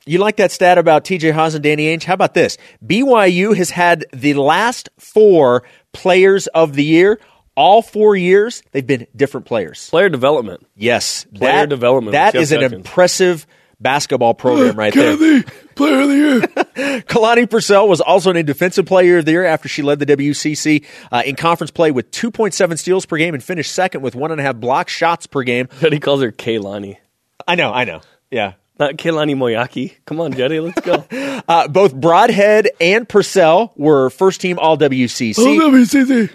You 0.07 0.19
like 0.19 0.35
that 0.35 0.51
stat 0.51 0.77
about 0.77 1.03
TJ 1.03 1.31
Haws 1.33 1.55
and 1.55 1.63
Danny 1.63 1.87
Ainge? 1.87 2.03
How 2.03 2.13
about 2.13 2.35
this? 2.35 2.59
BYU 2.85 3.57
has 3.57 3.71
had 3.71 4.05
the 4.13 4.35
last 4.35 4.87
four 4.99 5.63
players 5.93 6.45
of 6.47 6.73
the 6.73 6.83
year. 6.83 7.19
All 7.55 7.81
four 7.81 8.15
years, 8.15 8.61
they've 8.71 8.85
been 8.85 9.07
different 9.15 9.47
players. 9.47 9.89
Player 9.89 10.09
development. 10.09 10.67
Yes, 10.75 11.25
Player 11.33 11.53
that, 11.53 11.69
development 11.69 12.11
That 12.11 12.35
is 12.35 12.51
with 12.51 12.61
an 12.61 12.73
impressive 12.73 13.47
basketball 13.79 14.35
program 14.35 14.75
right 14.75 14.93
there. 14.93 15.41
player 15.75 16.01
of 16.01 16.09
the 16.09 16.15
year. 16.15 16.41
Kalani 17.07 17.49
Purcell 17.49 17.87
was 17.87 17.99
also 18.01 18.31
named 18.31 18.45
Defensive 18.45 18.85
Player 18.85 19.19
of 19.19 19.25
the 19.25 19.31
Year 19.31 19.45
after 19.45 19.67
she 19.67 19.81
led 19.81 19.99
the 19.99 20.05
WCC 20.05 20.85
uh, 21.11 21.23
in 21.25 21.35
conference 21.35 21.71
play 21.71 21.89
with 21.91 22.11
2.7 22.11 22.77
steals 22.77 23.05
per 23.05 23.17
game 23.17 23.33
and 23.33 23.43
finished 23.43 23.71
second 23.71 24.01
with 24.01 24.13
one 24.15 24.31
and 24.31 24.39
a 24.39 24.43
half 24.43 24.57
block 24.57 24.89
shots 24.89 25.25
per 25.25 25.41
game. 25.41 25.67
Juddy 25.79 25.99
calls 25.99 26.21
her 26.21 26.31
Kalani. 26.31 26.97
I 27.47 27.55
know, 27.55 27.71
I 27.73 27.85
know. 27.85 28.01
Yeah. 28.29 28.53
Not 28.77 28.95
Kaylani 28.97 29.35
Moyaki. 29.35 29.93
Come 30.05 30.19
on, 30.19 30.33
Juddy, 30.33 30.59
let's 30.59 30.81
go. 30.81 31.05
Uh, 31.47 31.67
both 31.67 31.93
Broadhead 31.93 32.69
and 32.81 33.07
Purcell 33.07 33.71
were 33.75 34.09
first 34.09 34.41
team 34.41 34.57
All 34.57 34.77
WCC. 34.79 35.35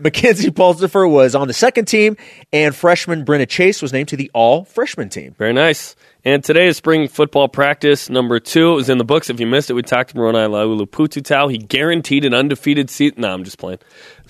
Mackenzie 0.01 0.51
Pulsifer 0.51 1.11
was 1.11 1.35
on 1.35 1.49
the 1.49 1.55
second 1.55 1.87
team, 1.87 2.17
and 2.53 2.77
freshman 2.77 3.25
Brenna 3.25 3.49
Chase 3.49 3.83
was 3.83 3.93
named 3.93 4.09
to 4.09 4.17
the 4.17 4.31
All 4.35 4.65
Freshman 4.65 5.09
team. 5.09 5.35
Very 5.37 5.53
nice. 5.53 5.97
And 6.25 6.45
today 6.45 6.69
is 6.69 6.77
spring 6.77 7.09
football 7.09 7.49
practice 7.49 8.09
number 8.09 8.39
two. 8.39 8.73
It 8.73 8.77
was 8.77 8.89
in 8.91 8.99
the 8.99 9.05
books. 9.05 9.31
If 9.31 9.41
you 9.41 9.49
missed 9.49 9.69
it, 9.71 9.73
we 9.73 9.83
talked 9.83 10.11
to 10.11 10.17
Moroni 10.17 10.39
Laulu 10.39 10.87
Pututau. 10.87 11.51
He 11.51 11.59
guaranteed 11.59 12.25
an 12.25 12.35
undefeated 12.35 12.89
seat. 12.89 13.19
No, 13.19 13.33
I'm 13.33 13.43
just 13.43 13.59
playing. 13.59 13.79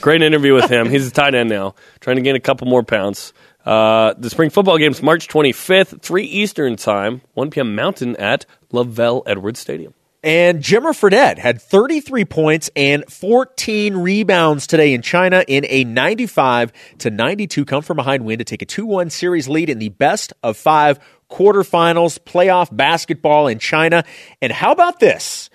Great 0.00 0.22
interview 0.22 0.54
with 0.54 0.70
him. 0.70 0.88
He's 0.88 1.06
a 1.06 1.10
tight 1.10 1.34
end 1.34 1.50
now, 1.50 1.74
trying 2.00 2.16
to 2.16 2.22
gain 2.22 2.36
a 2.36 2.40
couple 2.40 2.66
more 2.68 2.82
pounds. 2.84 3.34
Uh, 3.64 4.14
the 4.16 4.30
spring 4.30 4.50
football 4.50 4.78
game's 4.78 5.02
March 5.02 5.28
25th, 5.28 6.00
3 6.00 6.24
Eastern 6.24 6.76
time, 6.76 7.20
1 7.34 7.50
p.m. 7.50 7.74
Mountain 7.74 8.16
at 8.16 8.46
LaVell 8.72 9.22
Edwards 9.26 9.60
Stadium. 9.60 9.94
And 10.22 10.62
Jimmer 10.62 10.92
Fredette 10.92 11.38
had 11.38 11.62
33 11.62 12.26
points 12.26 12.68
and 12.76 13.10
14 13.10 13.96
rebounds 13.96 14.66
today 14.66 14.92
in 14.92 15.00
China 15.00 15.42
in 15.48 15.64
a 15.68 15.84
95 15.84 16.72
to 16.98 17.10
92 17.10 17.64
come 17.64 17.82
from 17.82 17.96
behind 17.96 18.26
win 18.26 18.38
to 18.38 18.44
take 18.44 18.60
a 18.60 18.66
2-1 18.66 19.10
series 19.10 19.48
lead 19.48 19.70
in 19.70 19.78
the 19.78 19.88
best 19.88 20.34
of 20.42 20.58
5 20.58 20.98
quarterfinals 21.30 22.18
playoff 22.18 22.74
basketball 22.74 23.46
in 23.46 23.58
China. 23.58 24.04
And 24.42 24.52
how 24.52 24.72
about 24.72 25.00
this? 25.00 25.48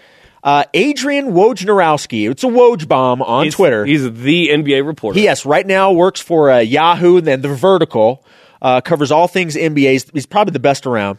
Uh, 0.46 0.64
Adrian 0.76 1.32
Wojnarowski, 1.32 2.30
it's 2.30 2.44
a 2.44 2.48
Woj 2.48 2.88
bomb 2.88 3.22
on 3.24 3.46
He's- 3.46 3.56
Twitter. 3.56 3.84
He's 3.84 4.04
the 4.14 4.50
NBA 4.50 4.86
reporter. 4.86 5.20
Yes, 5.20 5.44
right 5.44 5.66
now 5.66 5.92
works 5.92 6.22
for 6.22 6.52
uh, 6.52 6.60
Yahoo 6.60 7.18
and 7.18 7.26
then 7.26 7.42
The 7.42 7.48
Vertical, 7.50 8.24
uh, 8.62 8.80
covers 8.82 9.12
all 9.12 9.28
things 9.28 9.56
NBA. 9.56 10.12
He's, 10.14 10.26
probably 10.28 10.52
the 10.52 10.60
best 10.60 10.86
around. 10.86 11.18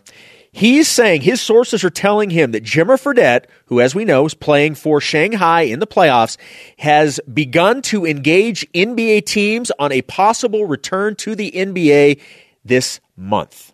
He's 0.52 0.86
saying 0.88 1.22
his 1.22 1.40
sources 1.40 1.82
are 1.84 1.90
telling 1.90 2.30
him 2.30 2.52
that 2.52 2.62
Jimmer 2.62 2.96
Fredette, 3.02 3.46
who, 3.66 3.80
as 3.80 3.94
we 3.96 4.04
know, 4.04 4.24
is 4.26 4.32
playing 4.34 4.76
for 4.76 5.00
Shanghai 5.00 5.62
in 5.62 5.80
the 5.80 5.86
playoffs, 5.88 6.36
has 6.78 7.18
begun 7.34 7.82
to 7.82 8.06
engage 8.06 8.64
NBA 8.72 9.26
teams 9.26 9.72
on 9.78 9.90
a 9.92 10.02
possible 10.02 10.64
return 10.66 11.16
to 11.16 11.34
the 11.34 11.50
NBA 11.50 12.20
this 12.64 13.00
month. 13.16 13.72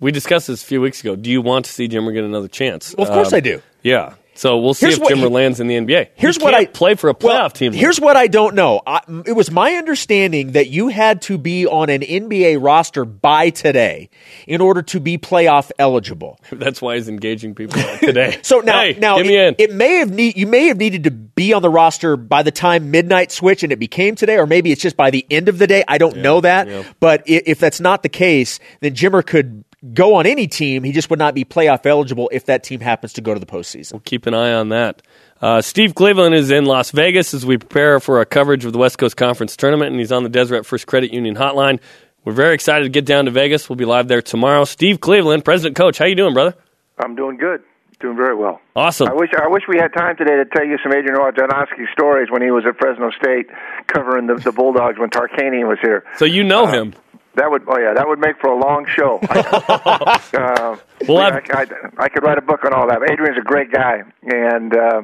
We 0.00 0.10
discussed 0.10 0.48
this 0.48 0.62
a 0.62 0.66
few 0.66 0.80
weeks 0.80 1.00
ago. 1.00 1.14
Do 1.14 1.30
you 1.30 1.40
want 1.40 1.64
to 1.66 1.70
see 1.72 1.88
Jimmer 1.88 2.12
get 2.12 2.24
another 2.24 2.48
chance? 2.48 2.92
Well, 2.98 3.06
of 3.06 3.14
course 3.14 3.32
Um, 3.32 3.36
I 3.36 3.40
do. 3.40 3.62
Yeah. 3.82 4.14
So 4.34 4.58
we'll 4.58 4.74
see 4.74 4.86
Here's 4.86 4.98
if 4.98 5.04
Jimmer 5.08 5.30
lands 5.30 5.60
in 5.60 5.66
the 5.66 5.76
NBA. 5.76 6.10
Here's 6.14 6.36
He 6.36 6.42
what 6.42 6.54
I 6.54 6.66
play 6.66 6.94
for 6.94 7.10
a 7.10 7.14
playoff 7.14 7.24
well, 7.24 7.50
team. 7.50 7.72
Here's 7.72 8.00
what 8.00 8.16
I 8.16 8.26
don't 8.26 8.54
know. 8.54 8.80
I, 8.86 9.00
it 9.26 9.32
was 9.32 9.50
my 9.50 9.74
understanding 9.74 10.52
that 10.52 10.68
you 10.68 10.88
had 10.88 11.22
to 11.22 11.38
be 11.38 11.66
on 11.66 11.90
an 11.90 12.00
NBA 12.00 12.62
roster 12.62 13.04
by 13.04 13.50
today 13.50 14.10
in 14.46 14.60
order 14.60 14.82
to 14.82 15.00
be 15.00 15.18
playoff 15.18 15.70
eligible. 15.78 16.40
That's 16.52 16.80
why 16.80 16.96
he's 16.96 17.08
engaging 17.08 17.54
people 17.54 17.80
today. 18.00 18.40
So 18.52 18.60
now, 18.60 18.80
Hey, 18.80 18.98
now 18.98 19.18
it, 19.18 19.56
it 19.58 19.72
may 19.72 19.96
have 19.96 20.10
need 20.10 20.36
you 20.36 20.46
may 20.46 20.66
have 20.66 20.76
needed 20.76 21.04
to 21.04 21.10
be 21.10 21.52
on 21.52 21.62
the 21.62 21.70
roster 21.70 22.16
by 22.16 22.42
the 22.42 22.50
time 22.50 22.90
midnight 22.90 23.30
switch, 23.30 23.62
and 23.62 23.72
it 23.72 23.78
became 23.78 24.14
today, 24.14 24.36
or 24.36 24.46
maybe 24.46 24.72
it's 24.72 24.82
just 24.82 24.96
by 24.96 25.10
the 25.10 25.24
end 25.30 25.48
of 25.48 25.58
the 25.58 25.66
day. 25.66 25.84
I 25.86 25.98
don't 25.98 26.18
know 26.18 26.40
that, 26.40 26.68
yeah. 26.68 26.82
but 27.00 27.22
if 27.26 27.58
that's 27.58 27.80
not 27.80 28.02
the 28.02 28.08
case, 28.08 28.58
then 28.80 28.94
Jimmer 28.94 29.24
could 29.24 29.64
go 29.92 30.14
on 30.14 30.26
any 30.26 30.46
team. 30.46 30.84
He 30.84 30.92
just 30.92 31.10
would 31.10 31.18
not 31.18 31.34
be 31.34 31.44
playoff 31.44 31.86
eligible 31.86 32.28
if 32.32 32.46
that 32.46 32.62
team 32.62 32.80
happens 32.80 33.14
to 33.14 33.20
go 33.20 33.34
to 33.34 33.40
the 33.40 33.46
postseason. 33.46 33.92
We'll 33.94 34.00
keep 34.00 34.26
an 34.26 34.34
eye 34.34 34.52
on 34.52 34.70
that. 34.70 35.02
Uh, 35.40 35.60
Steve 35.60 35.94
Cleveland 35.94 36.34
is 36.34 36.50
in 36.50 36.66
Las 36.66 36.92
Vegas 36.92 37.34
as 37.34 37.44
we 37.44 37.58
prepare 37.58 37.98
for 37.98 38.18
our 38.18 38.24
coverage 38.24 38.64
of 38.64 38.72
the 38.72 38.78
West 38.78 38.98
Coast 38.98 39.16
Conference 39.16 39.56
Tournament, 39.56 39.90
and 39.90 39.98
he's 39.98 40.12
on 40.12 40.22
the 40.22 40.28
Deseret 40.28 40.64
First 40.64 40.86
Credit 40.86 41.12
Union 41.12 41.34
hotline. 41.34 41.80
We're 42.24 42.32
very 42.32 42.54
excited 42.54 42.84
to 42.84 42.90
get 42.90 43.04
down 43.04 43.24
to 43.24 43.32
Vegas. 43.32 43.68
We'll 43.68 43.76
be 43.76 43.84
live 43.84 44.06
there 44.06 44.22
tomorrow. 44.22 44.64
Steve 44.64 45.00
Cleveland, 45.00 45.44
President 45.44 45.74
Coach, 45.74 45.98
how 45.98 46.06
you 46.06 46.14
doing, 46.14 46.34
brother? 46.34 46.54
I'm 46.98 47.16
doing 47.16 47.36
good. 47.36 47.62
Doing 47.98 48.16
very 48.16 48.34
well. 48.34 48.60
Awesome. 48.74 49.08
I 49.08 49.14
wish 49.14 49.30
I 49.36 49.46
wish 49.46 49.62
we 49.68 49.78
had 49.78 49.92
time 49.92 50.16
today 50.16 50.34
to 50.34 50.44
tell 50.44 50.64
you 50.66 50.76
some 50.82 50.92
Adrian 50.92 51.16
Wojnarowski 51.16 51.90
stories 51.92 52.28
when 52.32 52.42
he 52.42 52.50
was 52.50 52.64
at 52.66 52.76
Fresno 52.76 53.10
State 53.10 53.46
covering 53.86 54.26
the, 54.26 54.34
the 54.34 54.50
Bulldogs 54.50 54.98
when 54.98 55.08
Tarkanian 55.08 55.68
was 55.68 55.78
here. 55.80 56.04
So 56.16 56.24
you 56.24 56.42
know 56.42 56.66
him. 56.66 56.94
That 57.34 57.50
would 57.50 57.62
oh 57.66 57.78
yeah, 57.78 57.94
that 57.94 58.06
would 58.06 58.18
make 58.18 58.38
for 58.40 58.50
a 58.50 58.58
long 58.58 58.86
show. 58.86 59.18
I, 59.22 60.20
uh, 60.34 60.76
We'll 61.08 61.18
I, 61.18 61.40
I, 61.50 61.66
I 61.98 62.08
could 62.08 62.22
write 62.22 62.38
a 62.38 62.42
book 62.42 62.64
on 62.64 62.72
all 62.72 62.86
that. 62.88 63.02
Adrian's 63.10 63.38
a 63.38 63.42
great 63.42 63.72
guy 63.72 64.02
and 64.22 64.76
uh, 64.76 65.02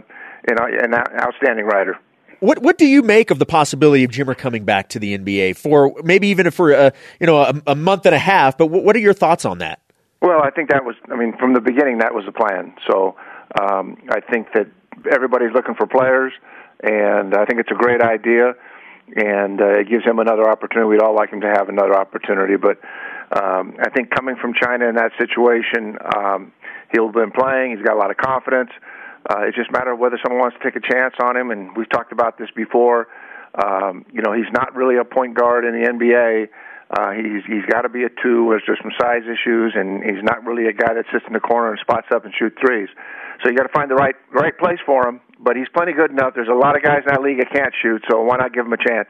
you 0.49 0.55
know 0.55 0.67
an 0.67 0.95
outstanding 0.95 1.65
writer. 1.65 1.99
What 2.41 2.63
what 2.63 2.79
do 2.79 2.87
you 2.87 3.03
make 3.03 3.31
of 3.31 3.39
the 3.39 3.47
possibility 3.47 4.05
of 4.05 4.11
Jimmer 4.11 4.37
coming 4.37 4.65
back 4.65 4.91
to 4.91 4.99
the 4.99 5.17
NBA 5.17 5.57
for 5.57 5.95
maybe 6.05 6.29
even 6.29 6.51
for 6.51 6.73
a 6.73 6.93
you 7.19 7.27
know 7.27 7.39
a, 7.39 7.63
a 7.69 7.75
month 7.75 8.07
and 8.07 8.15
a 8.15 8.19
half? 8.19 8.59
But 8.59 8.67
what, 8.67 8.85
what 8.85 8.95
are 8.95 9.01
your 9.01 9.15
thoughts 9.15 9.45
on 9.45 9.59
that? 9.59 9.81
Well, 10.21 10.43
I 10.43 10.51
think 10.51 10.71
that 10.71 10.85
was, 10.85 10.97
I 11.11 11.17
mean, 11.17 11.37
from 11.39 11.55
the 11.55 11.61
beginning, 11.61 11.99
that 11.99 12.13
was 12.13 12.25
the 12.27 12.33
plan. 12.33 12.75
So 12.91 13.15
um, 13.61 13.97
I 14.11 14.21
think 14.21 14.49
that 14.55 14.67
everybody's 15.11 15.53
looking 15.55 15.75
for 15.75 15.87
players, 15.87 16.33
and 16.83 17.35
I 17.35 17.45
think 17.45 17.61
it's 17.61 17.71
a 17.71 17.79
great 17.79 18.03
idea, 18.03 18.55
and 19.17 19.61
uh, 19.61 19.81
it 19.81 19.89
gives 19.89 20.05
him 20.05 20.19
another 20.19 20.49
opportunity. 20.49 20.89
We'd 20.89 21.03
all 21.03 21.15
like 21.15 21.31
him 21.31 21.41
to 21.41 21.49
have 21.49 21.69
another 21.69 21.95
opportunity, 21.95 22.57
but 22.57 22.79
um, 23.33 23.77
I 23.81 23.91
think 23.91 24.11
coming 24.11 24.37
from 24.41 24.55
China 24.55 24.89
in 24.89 24.95
that 24.97 25.13
situation, 25.19 25.99
um, 26.17 26.53
he'll 26.93 27.13
been 27.13 27.33
playing. 27.33 27.77
He's 27.77 27.85
got 27.85 27.95
a 27.95 28.01
lot 28.01 28.11
of 28.11 28.17
confidence. 28.17 28.71
Uh, 29.29 29.45
it's 29.45 29.57
just 29.57 29.69
a 29.69 29.73
matter 29.73 29.93
of 29.93 29.99
whether 29.99 30.19
someone 30.23 30.41
wants 30.41 30.57
to 30.57 30.65
take 30.65 30.77
a 30.77 30.85
chance 30.85 31.15
on 31.23 31.37
him, 31.37 31.51
and 31.51 31.77
we've 31.77 31.91
talked 31.91 32.13
about 32.13 32.39
this 32.39 32.49
before. 32.57 33.09
Um, 33.55 34.05
you 34.13 34.23
know, 34.23 34.33
he's 34.33 34.51
not 34.53 34.75
really 34.75 34.97
a 34.97 35.05
point 35.05 35.37
guard 35.37 35.65
in 35.65 35.73
the 35.73 35.85
NBA. 35.89 36.49
Uh, 36.89 37.13
he's 37.13 37.45
he's 37.45 37.67
got 37.69 37.83
to 37.83 37.91
be 37.91 38.05
a 38.05 38.09
two. 38.09 38.49
There's 38.49 38.65
just 38.65 38.81
some 38.81 38.93
size 38.97 39.29
issues, 39.29 39.75
and 39.77 40.03
he's 40.03 40.23
not 40.23 40.45
really 40.47 40.69
a 40.69 40.73
guy 40.73 40.95
that 40.95 41.05
sits 41.13 41.25
in 41.27 41.35
the 41.35 41.41
corner 41.41 41.71
and 41.71 41.79
spots 41.81 42.07
up 42.15 42.25
and 42.25 42.33
shoot 42.33 42.57
threes. 42.57 42.89
So 43.43 43.51
you 43.51 43.57
got 43.57 43.69
to 43.69 43.75
find 43.75 43.91
the 43.91 43.95
right 43.95 44.15
right 44.33 44.57
place 44.57 44.79
for 44.87 45.07
him. 45.07 45.21
But 45.41 45.57
he's 45.57 45.69
plenty 45.73 45.93
good 45.93 46.11
enough. 46.11 46.35
There's 46.35 46.49
a 46.49 46.55
lot 46.55 46.77
of 46.77 46.83
guys 46.83 47.03
in 47.07 47.13
that 47.15 47.23
league 47.23 47.39
that 47.39 47.53
can't 47.53 47.73
shoot, 47.81 48.03
so 48.11 48.23
why 48.23 48.37
not 48.37 48.53
give 48.53 48.67
him 48.67 48.73
a 48.73 48.77
chance? 48.77 49.09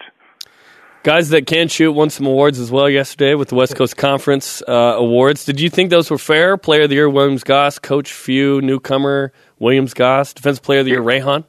Guys 1.05 1.29
that 1.31 1.47
can 1.47 1.69
shoot 1.69 1.93
won 1.93 2.11
some 2.11 2.27
awards 2.27 2.59
as 2.59 2.71
well 2.71 2.91
yesterday 2.91 3.35
with 3.35 3.49
the 3.49 3.55
West 3.55 3.77
Coast 3.77 3.97
Conference 3.97 4.63
uh, 4.67 4.97
awards. 4.99 5.45
Did 5.45 5.61
you 5.61 5.71
think 5.71 5.91
those 5.91 6.11
were 6.11 6.19
fair? 6.19 6.57
Player 6.57 6.83
of 6.83 6.91
the 6.91 6.97
Year 6.97 7.09
Williams 7.09 7.45
Goss, 7.45 7.79
Coach 7.79 8.13
Few, 8.13 8.61
newcomer 8.61 9.33
Williams 9.59 9.95
Goss, 9.95 10.35
Defense 10.35 10.59
Player 10.59 10.81
of 10.81 10.87
the 10.87 10.91
Year 10.91 11.01
Rayhan. 11.01 11.45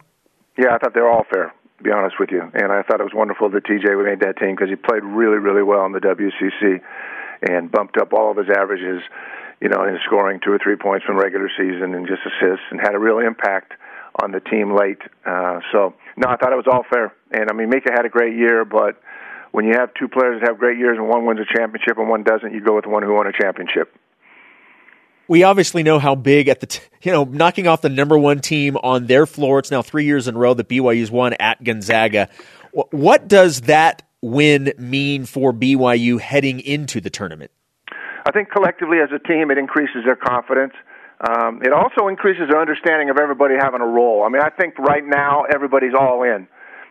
Yeah, 0.57 0.75
I 0.75 0.77
thought 0.77 0.93
they 0.93 1.01
were 1.01 1.11
all 1.11 1.25
fair. 1.29 1.53
To 1.77 1.83
be 1.83 1.91
honest 1.91 2.19
with 2.19 2.29
you, 2.29 2.41
and 2.41 2.71
I 2.73 2.83
thought 2.83 2.99
it 2.99 3.07
was 3.07 3.15
wonderful 3.15 3.49
that 3.51 3.63
TJ 3.63 3.97
we 3.97 4.03
made 4.03 4.19
that 4.19 4.35
team 4.37 4.51
because 4.51 4.67
he 4.67 4.75
played 4.75 5.03
really, 5.03 5.39
really 5.39 5.63
well 5.63 5.85
in 5.85 5.93
the 5.93 6.03
WCC 6.03 6.83
and 7.41 7.71
bumped 7.71 7.95
up 7.95 8.11
all 8.11 8.31
of 8.31 8.37
his 8.37 8.47
averages. 8.51 9.01
You 9.61 9.69
know, 9.69 9.83
in 9.83 9.97
scoring 10.05 10.39
two 10.43 10.51
or 10.51 10.59
three 10.59 10.75
points 10.75 11.05
from 11.05 11.17
regular 11.17 11.49
season 11.57 11.95
and 11.95 12.05
just 12.05 12.21
assists, 12.23 12.63
and 12.71 12.79
had 12.79 12.95
a 12.95 12.99
real 12.99 13.19
impact 13.19 13.73
on 14.21 14.31
the 14.31 14.39
team 14.39 14.75
late. 14.75 15.01
Uh, 15.25 15.59
so 15.71 15.93
no, 16.17 16.27
I 16.29 16.37
thought 16.37 16.51
it 16.51 16.57
was 16.57 16.67
all 16.71 16.83
fair. 16.91 17.13
And 17.31 17.49
I 17.49 17.53
mean, 17.53 17.69
Mika 17.69 17.91
had 17.91 18.05
a 18.05 18.09
great 18.09 18.35
year, 18.35 18.65
but 18.65 19.01
when 19.51 19.65
you 19.65 19.73
have 19.73 19.93
two 19.93 20.07
players 20.07 20.41
that 20.41 20.49
have 20.49 20.59
great 20.59 20.77
years 20.77 20.97
and 20.97 21.07
one 21.07 21.25
wins 21.25 21.39
a 21.39 21.57
championship 21.57 21.97
and 21.97 22.09
one 22.09 22.23
doesn't, 22.23 22.53
you 22.53 22.63
go 22.63 22.75
with 22.75 22.83
the 22.83 22.89
one 22.89 23.03
who 23.03 23.13
won 23.13 23.27
a 23.27 23.33
championship. 23.33 23.95
We 25.27 25.43
obviously 25.43 25.83
know 25.83 25.99
how 25.99 26.15
big 26.15 26.47
at 26.47 26.59
the 26.59 26.67
t- 26.67 26.81
you 27.03 27.11
know 27.11 27.23
knocking 27.23 27.67
off 27.67 27.81
the 27.81 27.89
number 27.89 28.17
one 28.17 28.39
team 28.39 28.77
on 28.77 29.07
their 29.07 29.25
floor. 29.25 29.59
It's 29.59 29.71
now 29.71 29.81
three 29.81 30.05
years 30.05 30.27
in 30.27 30.35
a 30.35 30.39
row 30.39 30.53
that 30.53 30.67
BYU's 30.67 31.11
won 31.11 31.33
at 31.39 31.63
Gonzaga. 31.63 32.29
What 32.71 33.27
does 33.27 33.61
that 33.61 34.03
win 34.21 34.73
mean 34.77 35.25
for 35.25 35.53
BYU 35.53 36.19
heading 36.19 36.59
into 36.59 36.99
the 36.99 37.09
tournament? 37.09 37.51
I 38.25 38.31
think 38.31 38.51
collectively 38.51 38.97
as 38.99 39.09
a 39.11 39.19
team, 39.19 39.49
it 39.49 39.57
increases 39.57 40.03
their 40.05 40.15
confidence. 40.15 40.73
Um, 41.19 41.59
it 41.63 41.73
also 41.73 42.07
increases 42.07 42.47
their 42.49 42.61
understanding 42.61 43.09
of 43.09 43.17
everybody 43.17 43.55
having 43.59 43.81
a 43.81 43.87
role. 43.87 44.23
I 44.23 44.29
mean, 44.29 44.41
I 44.41 44.49
think 44.49 44.79
right 44.79 45.03
now 45.05 45.43
everybody's 45.43 45.93
all 45.93 46.23
in, 46.23 46.47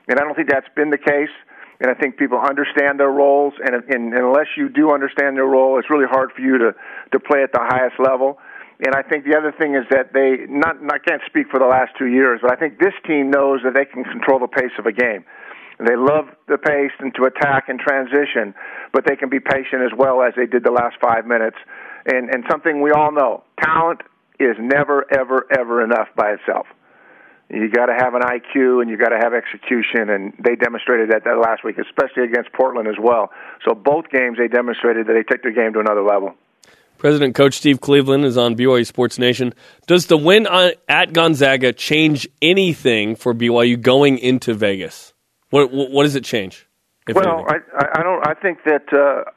and 0.08 0.20
I 0.20 0.22
don't 0.22 0.34
think 0.34 0.50
that's 0.50 0.68
been 0.76 0.90
the 0.90 0.98
case. 0.98 1.32
And 1.80 1.88
I 1.88 1.94
think 1.94 2.18
people 2.18 2.38
understand 2.38 2.98
their 2.98 3.10
roles, 3.10 3.54
and, 3.62 3.72
and, 3.88 4.12
unless 4.12 4.48
you 4.56 4.68
do 4.68 4.90
understand 4.90 5.36
their 5.36 5.46
role, 5.46 5.78
it's 5.78 5.88
really 5.88 6.10
hard 6.10 6.32
for 6.34 6.42
you 6.42 6.58
to 6.58 6.74
to 7.12 7.20
play 7.20 7.42
at 7.42 7.52
the 7.52 7.62
highest 7.62 8.00
level. 8.00 8.38
And 8.84 8.94
I 8.94 9.02
think 9.02 9.24
the 9.24 9.38
other 9.38 9.52
thing 9.52 9.76
is 9.76 9.86
that 9.90 10.12
they 10.12 10.44
not 10.50 10.76
I 10.90 10.98
can't 10.98 11.22
speak 11.26 11.46
for 11.50 11.58
the 11.58 11.66
last 11.66 11.92
two 11.96 12.06
years, 12.06 12.40
but 12.42 12.52
I 12.52 12.56
think 12.56 12.78
this 12.78 12.94
team 13.06 13.30
knows 13.30 13.60
that 13.62 13.74
they 13.74 13.84
can 13.84 14.04
control 14.04 14.40
the 14.40 14.48
pace 14.48 14.74
of 14.78 14.86
a 14.86 14.92
game. 14.92 15.24
They 15.78 15.94
love 15.94 16.26
the 16.48 16.58
pace 16.58 16.90
and 16.98 17.14
to 17.14 17.24
attack 17.26 17.68
and 17.68 17.78
transition, 17.78 18.52
but 18.92 19.06
they 19.06 19.14
can 19.14 19.30
be 19.30 19.38
patient 19.38 19.82
as 19.86 19.94
well 19.96 20.22
as 20.22 20.34
they 20.36 20.46
did 20.46 20.64
the 20.64 20.72
last 20.72 20.96
five 21.00 21.26
minutes. 21.26 21.56
And 22.06 22.28
and 22.28 22.44
something 22.50 22.82
we 22.82 22.90
all 22.90 23.12
know: 23.12 23.44
talent 23.62 24.02
is 24.38 24.56
never, 24.58 25.04
ever, 25.12 25.46
ever 25.50 25.82
enough 25.82 26.08
by 26.16 26.32
itself. 26.32 26.66
You 27.50 27.70
got 27.70 27.86
to 27.86 27.94
have 27.94 28.14
an 28.14 28.20
IQ 28.20 28.82
and 28.82 28.90
you 28.90 28.98
got 28.98 29.08
to 29.08 29.16
have 29.16 29.32
execution, 29.32 30.10
and 30.10 30.34
they 30.38 30.54
demonstrated 30.54 31.10
that, 31.10 31.24
that 31.24 31.38
last 31.38 31.64
week, 31.64 31.76
especially 31.78 32.24
against 32.24 32.52
Portland 32.52 32.88
as 32.88 32.96
well. 33.00 33.30
So 33.66 33.74
both 33.74 34.10
games 34.10 34.36
they 34.36 34.48
demonstrated 34.48 35.06
that 35.06 35.14
they 35.14 35.22
took 35.22 35.42
their 35.42 35.52
game 35.52 35.72
to 35.72 35.80
another 35.80 36.02
level. 36.02 36.34
President 36.98 37.34
Coach 37.34 37.54
Steve 37.54 37.80
Cleveland 37.80 38.24
is 38.24 38.36
on 38.36 38.56
BYU 38.56 38.84
Sports 38.84 39.18
Nation. 39.18 39.54
Does 39.86 40.06
the 40.06 40.16
win 40.16 40.46
on, 40.46 40.72
at 40.88 41.12
Gonzaga 41.12 41.72
change 41.72 42.28
anything 42.42 43.16
for 43.16 43.32
BYU 43.32 43.80
going 43.80 44.18
into 44.18 44.52
Vegas? 44.52 45.14
What 45.50 45.72
what 45.72 46.02
does 46.02 46.16
it 46.16 46.24
change? 46.24 46.66
well, 47.14 47.46
I, 47.48 47.56
I 47.94 48.02
don't. 48.02 48.26
I 48.26 48.34
think 48.34 48.58
that 48.64 48.92
uh, 48.92 49.30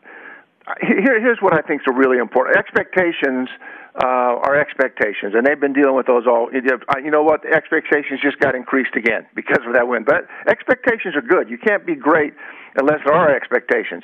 here, 0.81 1.21
here's 1.21 1.37
what 1.39 1.53
I 1.53 1.61
think 1.61 1.81
is 1.81 1.93
really 1.95 2.17
important: 2.17 2.57
expectations 2.57 3.47
uh, 3.95 4.39
are 4.39 4.59
expectations, 4.59 5.33
and 5.35 5.45
they've 5.45 5.59
been 5.59 5.73
dealing 5.73 5.95
with 5.95 6.07
those 6.07 6.23
all. 6.25 6.49
You 6.53 7.11
know 7.11 7.23
what? 7.23 7.45
Expectations 7.45 8.19
just 8.23 8.39
got 8.39 8.55
increased 8.55 8.95
again 8.95 9.27
because 9.35 9.59
of 9.67 9.73
that 9.73 9.87
win. 9.87 10.03
But 10.03 10.27
expectations 10.47 11.15
are 11.15 11.21
good. 11.21 11.49
You 11.49 11.57
can't 11.57 11.85
be 11.85 11.95
great 11.95 12.33
unless 12.75 12.99
there 13.05 13.13
are 13.13 13.35
expectations. 13.35 14.03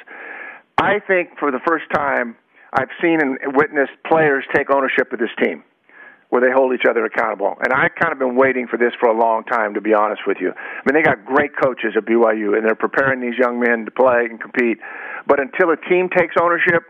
I 0.78 1.00
think 1.00 1.40
for 1.40 1.52
the 1.52 1.60
first 1.66 1.86
time, 1.94 2.36
I've 2.74 2.92
seen 3.02 3.22
and 3.22 3.38
witnessed 3.56 3.96
players 4.06 4.44
take 4.54 4.70
ownership 4.70 5.12
of 5.14 5.20
this 5.20 5.32
team 5.42 5.64
where 6.30 6.42
they 6.42 6.52
hold 6.52 6.74
each 6.74 6.86
other 6.88 7.06
accountable. 7.06 7.56
And 7.64 7.72
I've 7.72 7.96
kind 7.96 8.12
of 8.12 8.20
been 8.20 8.36
waiting 8.36 8.68
for 8.68 8.76
this 8.76 8.92
for 9.00 9.08
a 9.08 9.18
long 9.18 9.46
time, 9.46 9.74
to 9.76 9.82
be 9.82 9.94
honest 9.94 10.28
with 10.28 10.38
you. 10.42 10.52
I 10.52 10.82
mean, 10.86 10.94
they 10.94 11.02
got 11.02 11.24
great 11.24 11.52
coaches 11.56 11.96
at 11.96 12.04
BYU, 12.04 12.58
and 12.58 12.66
they're 12.66 12.76
preparing 12.76 13.22
these 13.22 13.40
young 13.40 13.60
men 13.60 13.86
to 13.86 13.92
play 13.92 14.28
and 14.30 14.40
compete. 14.40 14.78
But 15.26 15.40
until 15.40 15.72
a 15.72 15.78
team 15.88 16.10
takes 16.10 16.36
ownership 16.40 16.84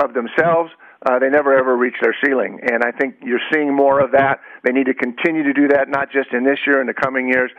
of 0.00 0.14
themselves, 0.14 0.70
uh, 1.06 1.18
they 1.18 1.28
never 1.28 1.56
ever 1.56 1.76
reach 1.76 1.94
their 2.00 2.16
ceiling. 2.24 2.60
And 2.62 2.82
I 2.82 2.90
think 2.90 3.16
you're 3.22 3.40
seeing 3.52 3.74
more 3.74 4.00
of 4.00 4.12
that. 4.12 4.40
They 4.64 4.72
need 4.72 4.86
to 4.86 4.94
continue 4.94 5.44
to 5.44 5.52
do 5.52 5.68
that, 5.68 5.88
not 5.88 6.10
just 6.10 6.32
in 6.32 6.44
this 6.44 6.58
year, 6.66 6.80
in 6.80 6.86
the 6.86 6.94
coming 6.94 7.28
years. 7.28 7.50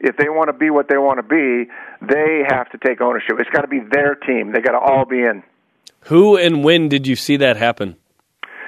If 0.00 0.16
they 0.16 0.28
want 0.28 0.48
to 0.48 0.52
be 0.52 0.70
what 0.70 0.88
they 0.88 0.98
want 0.98 1.18
to 1.18 1.22
be, 1.22 1.70
they 2.02 2.42
have 2.48 2.70
to 2.70 2.78
take 2.78 3.00
ownership. 3.00 3.36
It's 3.38 3.50
got 3.50 3.62
to 3.62 3.68
be 3.68 3.80
their 3.80 4.14
team. 4.14 4.52
They 4.52 4.60
got 4.60 4.72
to 4.72 4.78
all 4.78 5.04
be 5.04 5.20
in. 5.20 5.42
Who 6.02 6.36
and 6.36 6.62
when 6.64 6.88
did 6.88 7.06
you 7.06 7.16
see 7.16 7.36
that 7.38 7.56
happen? 7.56 7.96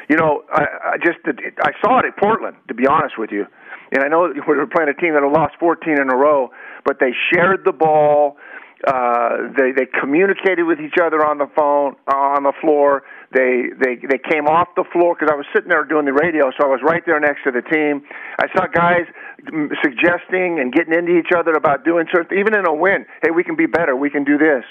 You 0.08 0.16
know, 0.16 0.42
I, 0.52 0.64
I 0.94 0.96
just 0.98 1.18
I 1.62 1.70
saw 1.80 2.00
it 2.00 2.06
at 2.06 2.16
Portland. 2.16 2.56
To 2.68 2.74
be 2.74 2.86
honest 2.86 3.16
with 3.16 3.30
you, 3.30 3.46
and 3.92 4.02
I 4.02 4.08
know 4.08 4.32
we 4.34 4.40
were 4.56 4.66
playing 4.66 4.88
a 4.88 4.94
team 4.94 5.14
that 5.14 5.22
had 5.22 5.32
lost 5.32 5.54
14 5.60 6.00
in 6.00 6.10
a 6.10 6.16
row, 6.16 6.50
but 6.84 6.98
they 7.00 7.12
shared 7.32 7.64
the 7.64 7.72
ball. 7.72 8.36
Uh, 8.86 9.52
they 9.58 9.72
they 9.76 9.84
communicated 9.84 10.64
with 10.64 10.80
each 10.80 10.96
other 10.96 11.20
on 11.20 11.36
the 11.36 11.48
phone 11.54 11.96
uh, 12.08 12.32
on 12.32 12.44
the 12.44 12.52
floor. 12.60 13.02
They 13.28 13.68
they 13.76 14.00
they 14.00 14.16
came 14.16 14.48
off 14.48 14.68
the 14.74 14.88
floor 14.88 15.14
because 15.14 15.28
I 15.30 15.36
was 15.36 15.44
sitting 15.52 15.68
there 15.68 15.84
doing 15.84 16.06
the 16.06 16.16
radio, 16.16 16.48
so 16.56 16.64
I 16.64 16.70
was 16.72 16.80
right 16.82 17.04
there 17.04 17.20
next 17.20 17.44
to 17.44 17.52
the 17.52 17.60
team. 17.60 18.00
I 18.40 18.48
saw 18.56 18.66
guys 18.72 19.04
suggesting 19.84 20.64
and 20.64 20.72
getting 20.72 20.96
into 20.96 21.12
each 21.12 21.28
other 21.36 21.52
about 21.52 21.84
doing 21.84 22.06
certain. 22.08 22.38
Even 22.38 22.56
in 22.56 22.64
a 22.66 22.72
win, 22.72 23.04
hey, 23.22 23.30
we 23.30 23.44
can 23.44 23.54
be 23.54 23.66
better. 23.66 23.94
We 23.94 24.08
can 24.08 24.24
do 24.24 24.38
this. 24.38 24.64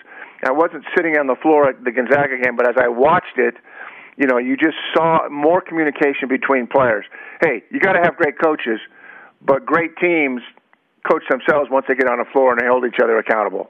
I 0.44 0.52
wasn't 0.52 0.86
sitting 0.98 1.14
on 1.18 1.28
the 1.28 1.36
floor 1.36 1.70
at 1.70 1.84
the 1.84 1.92
Gonzaga 1.92 2.42
game, 2.42 2.56
but 2.56 2.68
as 2.68 2.76
I 2.82 2.88
watched 2.88 3.38
it, 3.38 3.56
you 4.18 4.26
know, 4.26 4.38
you 4.38 4.58
just 4.58 4.78
saw 4.96 5.30
more 5.30 5.62
communication 5.62 6.28
between 6.28 6.66
players. 6.66 7.06
Hey, 7.46 7.64
you 7.70 7.80
got 7.80 7.94
to 7.94 8.02
have 8.02 8.16
great 8.18 8.42
coaches, 8.42 8.80
but 9.42 9.66
great 9.66 9.96
teams 9.98 10.42
coach 11.10 11.24
themselves 11.30 11.70
once 11.70 11.86
they 11.88 11.96
get 11.96 12.10
on 12.10 12.18
the 12.18 12.26
floor 12.34 12.52
and 12.52 12.60
they 12.60 12.68
hold 12.68 12.86
each 12.86 13.00
other 13.02 13.18
accountable. 13.18 13.70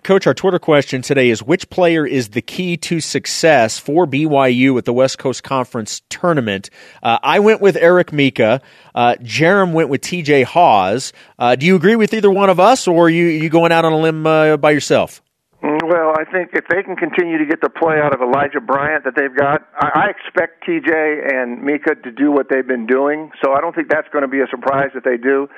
Coach, 0.00 0.26
our 0.26 0.32
Twitter 0.32 0.58
question 0.58 1.02
today 1.02 1.28
is 1.28 1.42
which 1.42 1.68
player 1.68 2.06
is 2.06 2.30
the 2.30 2.40
key 2.40 2.78
to 2.78 2.98
success 2.98 3.78
for 3.78 4.06
BYU 4.06 4.78
at 4.78 4.86
the 4.86 4.92
West 4.92 5.18
Coast 5.18 5.44
Conference 5.44 6.00
tournament? 6.08 6.70
Uh, 7.02 7.18
I 7.22 7.40
went 7.40 7.60
with 7.60 7.76
Eric 7.76 8.10
Mika. 8.10 8.62
Uh, 8.94 9.16
Jarom 9.20 9.72
went 9.72 9.90
with 9.90 10.00
TJ 10.00 10.44
Haws. 10.44 11.12
Uh, 11.38 11.56
do 11.56 11.66
you 11.66 11.76
agree 11.76 11.94
with 11.94 12.14
either 12.14 12.30
one 12.30 12.48
of 12.48 12.58
us, 12.58 12.88
or 12.88 13.04
are 13.04 13.10
you, 13.10 13.26
you 13.26 13.50
going 13.50 13.70
out 13.70 13.84
on 13.84 13.92
a 13.92 13.98
limb 13.98 14.26
uh, 14.26 14.56
by 14.56 14.70
yourself? 14.70 15.20
Mm, 15.62 15.82
well, 15.86 16.14
I 16.18 16.24
think 16.24 16.52
if 16.54 16.64
they 16.68 16.82
can 16.82 16.96
continue 16.96 17.36
to 17.36 17.44
get 17.44 17.60
the 17.60 17.68
play 17.68 18.00
out 18.02 18.14
of 18.14 18.22
Elijah 18.22 18.62
Bryant 18.62 19.04
that 19.04 19.12
they've 19.14 19.36
got, 19.36 19.68
I, 19.78 20.06
I 20.06 20.08
expect 20.08 20.64
TJ 20.66 21.34
and 21.34 21.62
Mika 21.62 21.96
to 21.96 22.10
do 22.10 22.32
what 22.32 22.46
they've 22.48 22.66
been 22.66 22.86
doing. 22.86 23.30
So 23.44 23.52
I 23.52 23.60
don't 23.60 23.74
think 23.74 23.90
that's 23.90 24.08
going 24.08 24.22
to 24.22 24.28
be 24.28 24.40
a 24.40 24.48
surprise 24.50 24.88
that 24.94 25.04
they 25.04 25.18
do. 25.18 25.48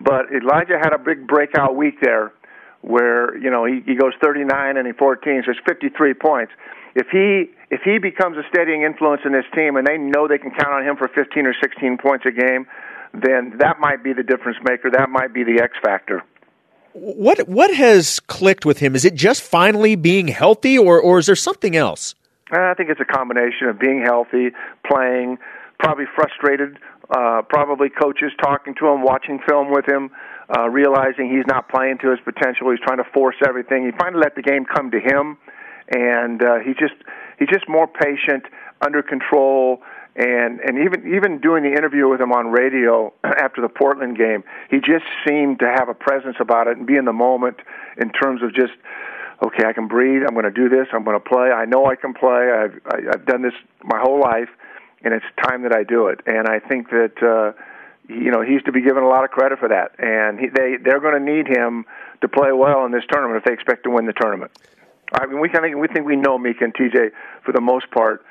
But 0.00 0.32
Elijah 0.34 0.78
had 0.82 0.94
a 0.94 0.98
big 0.98 1.28
breakout 1.28 1.76
week 1.76 2.00
there 2.00 2.32
where 2.84 3.36
you 3.38 3.50
know 3.50 3.64
he, 3.64 3.80
he 3.86 3.94
goes 3.94 4.12
39 4.22 4.76
and 4.76 4.86
he 4.86 4.92
14, 4.92 5.42
so 5.44 5.50
it's 5.50 5.60
53 5.66 6.14
points. 6.14 6.52
If 6.94 7.08
he 7.10 7.50
if 7.70 7.80
he 7.82 7.98
becomes 7.98 8.36
a 8.36 8.42
steadying 8.48 8.82
influence 8.82 9.22
in 9.24 9.32
this 9.32 9.46
team, 9.54 9.76
and 9.76 9.86
they 9.86 9.96
know 9.96 10.28
they 10.28 10.38
can 10.38 10.50
count 10.50 10.74
on 10.74 10.84
him 10.84 10.96
for 10.96 11.08
15 11.08 11.46
or 11.46 11.54
16 11.60 11.98
points 11.98 12.24
a 12.26 12.30
game, 12.30 12.66
then 13.12 13.54
that 13.58 13.80
might 13.80 14.04
be 14.04 14.12
the 14.12 14.22
difference 14.22 14.58
maker. 14.62 14.90
That 14.90 15.08
might 15.08 15.32
be 15.32 15.44
the 15.44 15.60
X 15.62 15.72
factor. 15.82 16.22
What 16.92 17.48
what 17.48 17.74
has 17.74 18.20
clicked 18.20 18.64
with 18.64 18.78
him? 18.78 18.94
Is 18.94 19.04
it 19.04 19.14
just 19.14 19.42
finally 19.42 19.96
being 19.96 20.28
healthy, 20.28 20.78
or 20.78 21.00
or 21.00 21.18
is 21.18 21.26
there 21.26 21.36
something 21.36 21.74
else? 21.74 22.14
I 22.52 22.74
think 22.74 22.90
it's 22.90 23.00
a 23.00 23.04
combination 23.04 23.68
of 23.68 23.80
being 23.80 24.02
healthy, 24.04 24.50
playing, 24.86 25.38
probably 25.80 26.04
frustrated, 26.14 26.78
uh, 27.10 27.42
probably 27.48 27.88
coaches 27.88 28.30
talking 28.40 28.74
to 28.78 28.86
him, 28.88 29.02
watching 29.02 29.40
film 29.48 29.72
with 29.72 29.86
him, 29.88 30.10
uh, 30.50 30.68
realizing 30.68 31.30
he's 31.30 31.46
not 31.46 31.68
playing 31.68 31.98
to 31.98 32.10
his 32.10 32.20
potential. 32.24 32.70
He's 32.70 32.80
trying 32.80 32.98
to 32.98 33.08
force 33.12 33.36
everything. 33.46 33.84
He 33.86 33.92
finally 33.98 34.20
let 34.20 34.34
the 34.34 34.42
game 34.42 34.64
come 34.64 34.90
to 34.90 35.00
him, 35.00 35.38
and 35.88 36.42
uh, 36.42 36.58
he 36.58 36.74
just 36.74 36.94
he's 37.38 37.48
just 37.48 37.68
more 37.68 37.86
patient, 37.86 38.44
under 38.80 39.02
control, 39.02 39.82
and 40.16 40.60
and 40.60 40.78
even 40.78 41.14
even 41.14 41.40
doing 41.40 41.62
the 41.62 41.72
interview 41.72 42.08
with 42.08 42.20
him 42.20 42.32
on 42.32 42.48
radio 42.48 43.12
after 43.24 43.62
the 43.62 43.68
Portland 43.68 44.18
game, 44.18 44.44
he 44.70 44.78
just 44.78 45.04
seemed 45.26 45.60
to 45.60 45.66
have 45.66 45.88
a 45.88 45.94
presence 45.94 46.36
about 46.40 46.66
it 46.66 46.76
and 46.76 46.86
be 46.86 46.96
in 46.96 47.04
the 47.04 47.12
moment 47.12 47.56
in 47.96 48.10
terms 48.10 48.42
of 48.42 48.54
just 48.54 48.72
okay, 49.42 49.64
I 49.66 49.72
can 49.72 49.88
breathe. 49.88 50.22
I'm 50.26 50.34
going 50.34 50.44
to 50.44 50.50
do 50.50 50.68
this. 50.68 50.86
I'm 50.92 51.04
going 51.04 51.18
to 51.20 51.24
play. 51.28 51.50
I 51.50 51.64
know 51.64 51.86
I 51.86 51.96
can 51.96 52.14
play. 52.14 52.50
I've 52.52 52.80
I, 52.86 52.96
I've 53.14 53.26
done 53.26 53.42
this 53.42 53.54
my 53.82 53.98
whole 53.98 54.20
life, 54.20 54.48
and 55.02 55.14
it's 55.14 55.26
time 55.42 55.62
that 55.62 55.72
I 55.74 55.84
do 55.84 56.08
it. 56.08 56.20
And 56.26 56.46
I 56.48 56.58
think 56.60 56.90
that. 56.90 57.22
uh 57.22 57.58
you 58.08 58.30
know 58.30 58.42
he's 58.42 58.62
to 58.64 58.72
be 58.72 58.82
given 58.82 59.02
a 59.02 59.08
lot 59.08 59.24
of 59.24 59.30
credit 59.30 59.58
for 59.58 59.68
that, 59.68 59.92
and 59.98 60.38
he, 60.38 60.48
they 60.48 60.76
they're 60.82 61.00
going 61.00 61.18
to 61.18 61.32
need 61.32 61.46
him 61.46 61.84
to 62.20 62.28
play 62.28 62.52
well 62.52 62.84
in 62.84 62.92
this 62.92 63.04
tournament 63.10 63.38
if 63.38 63.44
they 63.44 63.52
expect 63.52 63.84
to 63.84 63.90
win 63.90 64.06
the 64.06 64.12
tournament. 64.12 64.50
I 65.12 65.26
mean, 65.26 65.40
we 65.40 65.48
think 65.48 65.76
we 65.76 65.88
think 65.88 66.06
we 66.06 66.16
know 66.16 66.38
Mika 66.38 66.64
and 66.64 66.74
TJ 66.74 67.10
for 67.44 67.52
the 67.52 67.60
most 67.60 67.90
part 67.90 68.24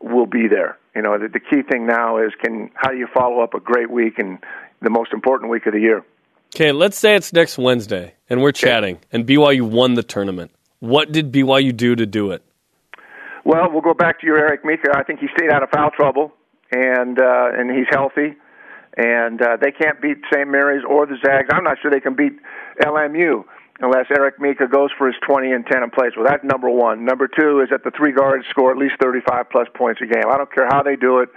will 0.00 0.26
be 0.26 0.48
there. 0.48 0.78
You 0.94 1.02
know, 1.02 1.18
the, 1.18 1.28
the 1.28 1.40
key 1.40 1.62
thing 1.62 1.86
now 1.86 2.18
is 2.18 2.32
can 2.42 2.70
how 2.74 2.90
do 2.90 2.96
you 2.96 3.06
follow 3.12 3.40
up 3.40 3.54
a 3.54 3.60
great 3.60 3.90
week 3.90 4.18
and 4.18 4.38
the 4.80 4.90
most 4.90 5.12
important 5.12 5.50
week 5.50 5.66
of 5.66 5.72
the 5.72 5.80
year. 5.80 6.04
Okay, 6.54 6.72
let's 6.72 6.98
say 6.98 7.14
it's 7.14 7.32
next 7.32 7.58
Wednesday 7.58 8.14
and 8.28 8.42
we're 8.42 8.52
chatting 8.52 8.98
and 9.12 9.26
BYU 9.26 9.62
won 9.62 9.94
the 9.94 10.02
tournament. 10.02 10.50
What 10.80 11.12
did 11.12 11.30
BYU 11.30 11.76
do 11.76 11.94
to 11.94 12.06
do 12.06 12.32
it? 12.32 12.42
Well, 13.44 13.70
we'll 13.70 13.82
go 13.82 13.94
back 13.94 14.20
to 14.20 14.26
your 14.26 14.38
Eric 14.38 14.64
Mika. 14.64 14.90
I 14.94 15.02
think 15.02 15.20
he 15.20 15.28
stayed 15.36 15.50
out 15.50 15.62
of 15.62 15.70
foul 15.70 15.90
trouble 15.90 16.32
and 16.72 17.20
uh, 17.20 17.50
and 17.52 17.70
he's 17.70 17.86
healthy, 17.90 18.34
and 18.96 19.40
uh, 19.40 19.56
they 19.60 19.70
can't 19.72 20.00
beat 20.00 20.18
St. 20.32 20.48
Mary's 20.48 20.82
or 20.88 21.06
the 21.06 21.16
Zags. 21.24 21.48
I'm 21.52 21.64
not 21.64 21.78
sure 21.80 21.90
they 21.90 22.00
can 22.00 22.14
beat 22.14 22.32
LMU 22.82 23.44
unless 23.80 24.06
Eric 24.10 24.40
Mika 24.40 24.66
goes 24.68 24.90
for 24.96 25.06
his 25.06 25.16
20 25.26 25.52
and 25.52 25.66
10 25.66 25.82
and 25.82 25.92
plays. 25.92 26.12
Well, 26.16 26.26
that's 26.28 26.44
number 26.44 26.68
one. 26.68 27.04
Number 27.04 27.28
two 27.28 27.60
is 27.60 27.70
that 27.70 27.82
the 27.82 27.90
three 27.96 28.12
guards 28.12 28.44
score 28.50 28.70
at 28.70 28.76
least 28.76 28.94
35 29.00 29.50
plus 29.50 29.68
points 29.74 30.00
a 30.02 30.06
game. 30.06 30.24
I 30.28 30.36
don't 30.36 30.52
care 30.52 30.66
how 30.68 30.82
they 30.82 30.96
do 30.96 31.20
it, 31.20 31.30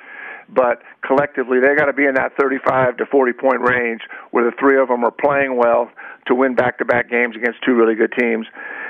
but 0.49 0.81
collectively 1.05 1.59
they 1.59 1.75
got 1.75 1.85
to 1.85 1.93
be 1.93 2.05
in 2.05 2.15
that 2.15 2.33
35 2.39 2.97
to 2.97 3.05
40 3.05 3.33
point 3.33 3.61
range 3.61 4.01
where 4.31 4.43
the 4.43 4.55
three 4.59 4.79
of 4.79 4.89
them 4.89 5.03
are 5.03 5.11
playing 5.11 5.57
well 5.57 5.89
to 6.27 6.35
win 6.35 6.55
back-to-back 6.55 7.09
games 7.09 7.35
against 7.35 7.59
two 7.65 7.73
really 7.73 7.95
good 7.95 8.13
teams. 8.17 8.45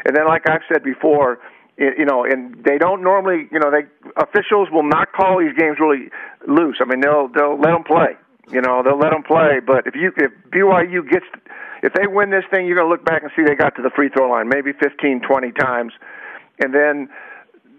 And 0.05 0.15
then, 0.15 0.27
like 0.27 0.49
I've 0.49 0.61
said 0.71 0.83
before, 0.83 1.39
you 1.77 2.05
know, 2.05 2.23
and 2.23 2.63
they 2.63 2.77
don't 2.77 3.01
normally, 3.01 3.47
you 3.51 3.59
know, 3.59 3.71
they 3.71 3.85
officials 4.17 4.69
will 4.71 4.87
not 4.87 5.11
call 5.11 5.39
these 5.39 5.57
games 5.57 5.77
really 5.79 6.09
loose. 6.47 6.77
I 6.81 6.85
mean, 6.85 7.01
they'll 7.01 7.29
they'll 7.29 7.57
let 7.57 7.71
them 7.71 7.83
play. 7.83 8.13
You 8.51 8.61
know, 8.61 8.83
they'll 8.83 8.99
let 8.99 9.11
them 9.11 9.23
play. 9.23 9.59
But 9.65 9.87
if 9.87 9.95
you 9.95 10.11
if 10.17 10.31
BYU 10.51 11.07
gets 11.09 11.25
if 11.81 11.93
they 11.93 12.07
win 12.07 12.29
this 12.29 12.43
thing, 12.51 12.65
you're 12.65 12.75
going 12.75 12.87
to 12.87 12.91
look 12.91 13.05
back 13.05 13.23
and 13.23 13.31
see 13.35 13.43
they 13.43 13.55
got 13.55 13.75
to 13.75 13.81
the 13.81 13.91
free 13.95 14.09
throw 14.09 14.29
line 14.29 14.47
maybe 14.49 14.71
15, 14.71 15.21
20 15.21 15.51
times, 15.51 15.93
and 16.59 16.73
then 16.73 17.09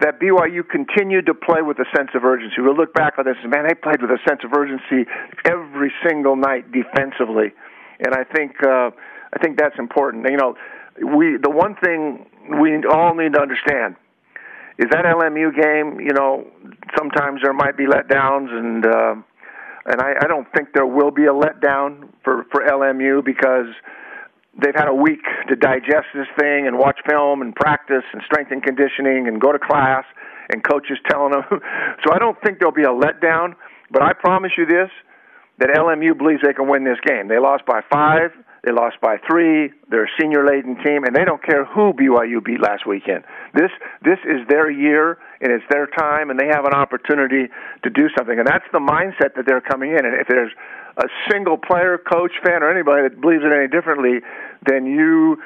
that 0.01 0.21
BYU 0.21 0.69
continued 0.69 1.27
to 1.27 1.35
play 1.35 1.63
with 1.63 1.79
a 1.79 1.87
sense 1.97 2.11
of 2.15 2.25
urgency. 2.25 2.57
We'll 2.59 2.77
look 2.77 2.95
back 2.95 3.15
on 3.19 3.25
this 3.25 3.37
and 3.43 3.51
man, 3.51 3.65
they 3.69 3.75
played 3.75 4.03
with 4.03 4.11
a 4.11 4.19
sense 4.29 4.41
of 4.45 4.53
urgency 4.53 5.09
every 5.45 5.93
single 6.07 6.37
night 6.37 6.71
defensively, 6.73 7.53
and 8.01 8.15
I 8.15 8.25
think 8.25 8.57
uh, 8.65 8.91
I 9.33 9.39
think 9.43 9.59
that's 9.59 9.79
important. 9.79 10.27
You 10.31 10.37
know, 10.37 10.57
we 11.17 11.37
the 11.37 11.51
one 11.51 11.77
thing 11.77 12.27
we 12.61 12.85
all 12.89 13.15
need 13.15 13.35
to 13.35 13.41
understand 13.41 13.97
is 14.79 14.89
that 14.91 15.05
LMU 15.05 15.55
game. 15.55 16.01
You 16.01 16.13
know, 16.13 16.47
sometimes 16.97 17.41
there 17.43 17.53
might 17.53 17.77
be 17.77 17.85
letdowns 17.85 18.49
and. 18.51 18.87
Uh, 18.87 19.15
and 19.87 20.01
I, 20.01 20.15
I 20.23 20.27
don't 20.27 20.47
think 20.55 20.69
there 20.75 20.87
will 20.87 21.11
be 21.11 21.25
a 21.25 21.33
letdown 21.33 22.09
for 22.23 22.47
for 22.51 22.63
LMU 22.67 23.25
because 23.25 23.67
they've 24.63 24.75
had 24.75 24.89
a 24.89 24.95
week 24.95 25.25
to 25.49 25.57
digest 25.57 26.07
this 26.15 26.29
thing 26.39 26.67
and 26.67 26.79
watch 26.79 26.99
film 27.09 27.43
and 27.43 27.55
practice 27.55 28.05
and 28.13 28.23
strength 28.25 28.51
and 28.51 28.63
conditioning 28.63 29.29
and 29.29 29.41
go 29.41 29.53
to 29.53 29.59
class 29.59 30.05
and 30.51 30.63
coaches 30.63 30.99
telling 31.11 31.33
them. 31.33 31.45
so 32.05 32.13
I 32.13 32.19
don't 32.19 32.41
think 32.43 32.59
there'll 32.59 32.75
be 32.75 32.85
a 32.85 32.95
letdown. 32.95 33.55
But 33.91 34.03
I 34.03 34.13
promise 34.13 34.53
you 34.57 34.67
this: 34.67 34.91
that 35.59 35.69
LMU 35.71 36.17
believes 36.17 36.43
they 36.45 36.55
can 36.55 36.69
win 36.69 36.85
this 36.85 36.99
game. 37.05 37.29
They 37.29 37.39
lost 37.39 37.65
by 37.67 37.81
five. 37.91 38.31
They 38.65 38.73
lost 38.73 38.97
by 39.03 39.19
three. 39.29 39.71
They're 39.91 40.05
a 40.05 40.15
senior 40.19 40.47
laden 40.47 40.77
team, 40.83 41.05
and 41.05 41.15
they 41.15 41.25
don't 41.25 41.43
care 41.43 41.67
who 41.67 41.93
BYU 41.93 42.43
beat 42.43 42.63
last 42.63 42.87
weekend. 42.87 43.25
This 43.53 43.71
this 44.03 44.19
is 44.25 44.41
their 44.49 44.71
year, 44.71 45.19
and 45.43 45.53
it's 45.53 45.65
their 45.69 45.87
time, 45.87 46.31
and 46.31 46.41
they 46.41 46.47
have 46.47 46.65
an 46.65 46.73
opportunity 46.73 47.53
to 47.83 47.91
do 47.91 48.09
something. 48.17 48.39
And 48.39 48.49
that's 48.49 48.65
the 48.73 48.81
mindset 48.81 49.37
that 49.37 49.45
they're 49.47 49.61
coming 49.61 49.91
in. 49.91 50.07
And 50.07 50.15
if 50.19 50.29
there's 50.29 50.53
a 50.97 51.09
single 51.31 51.59
player, 51.59 51.99
coach, 51.99 52.33
fan, 52.43 52.63
or 52.63 52.71
anybody 52.71 53.03
that 53.03 53.21
believes 53.21 53.45
it 53.45 53.53
any 53.53 53.69
differently, 53.69 54.21
then 54.65 54.87
you 54.87 55.43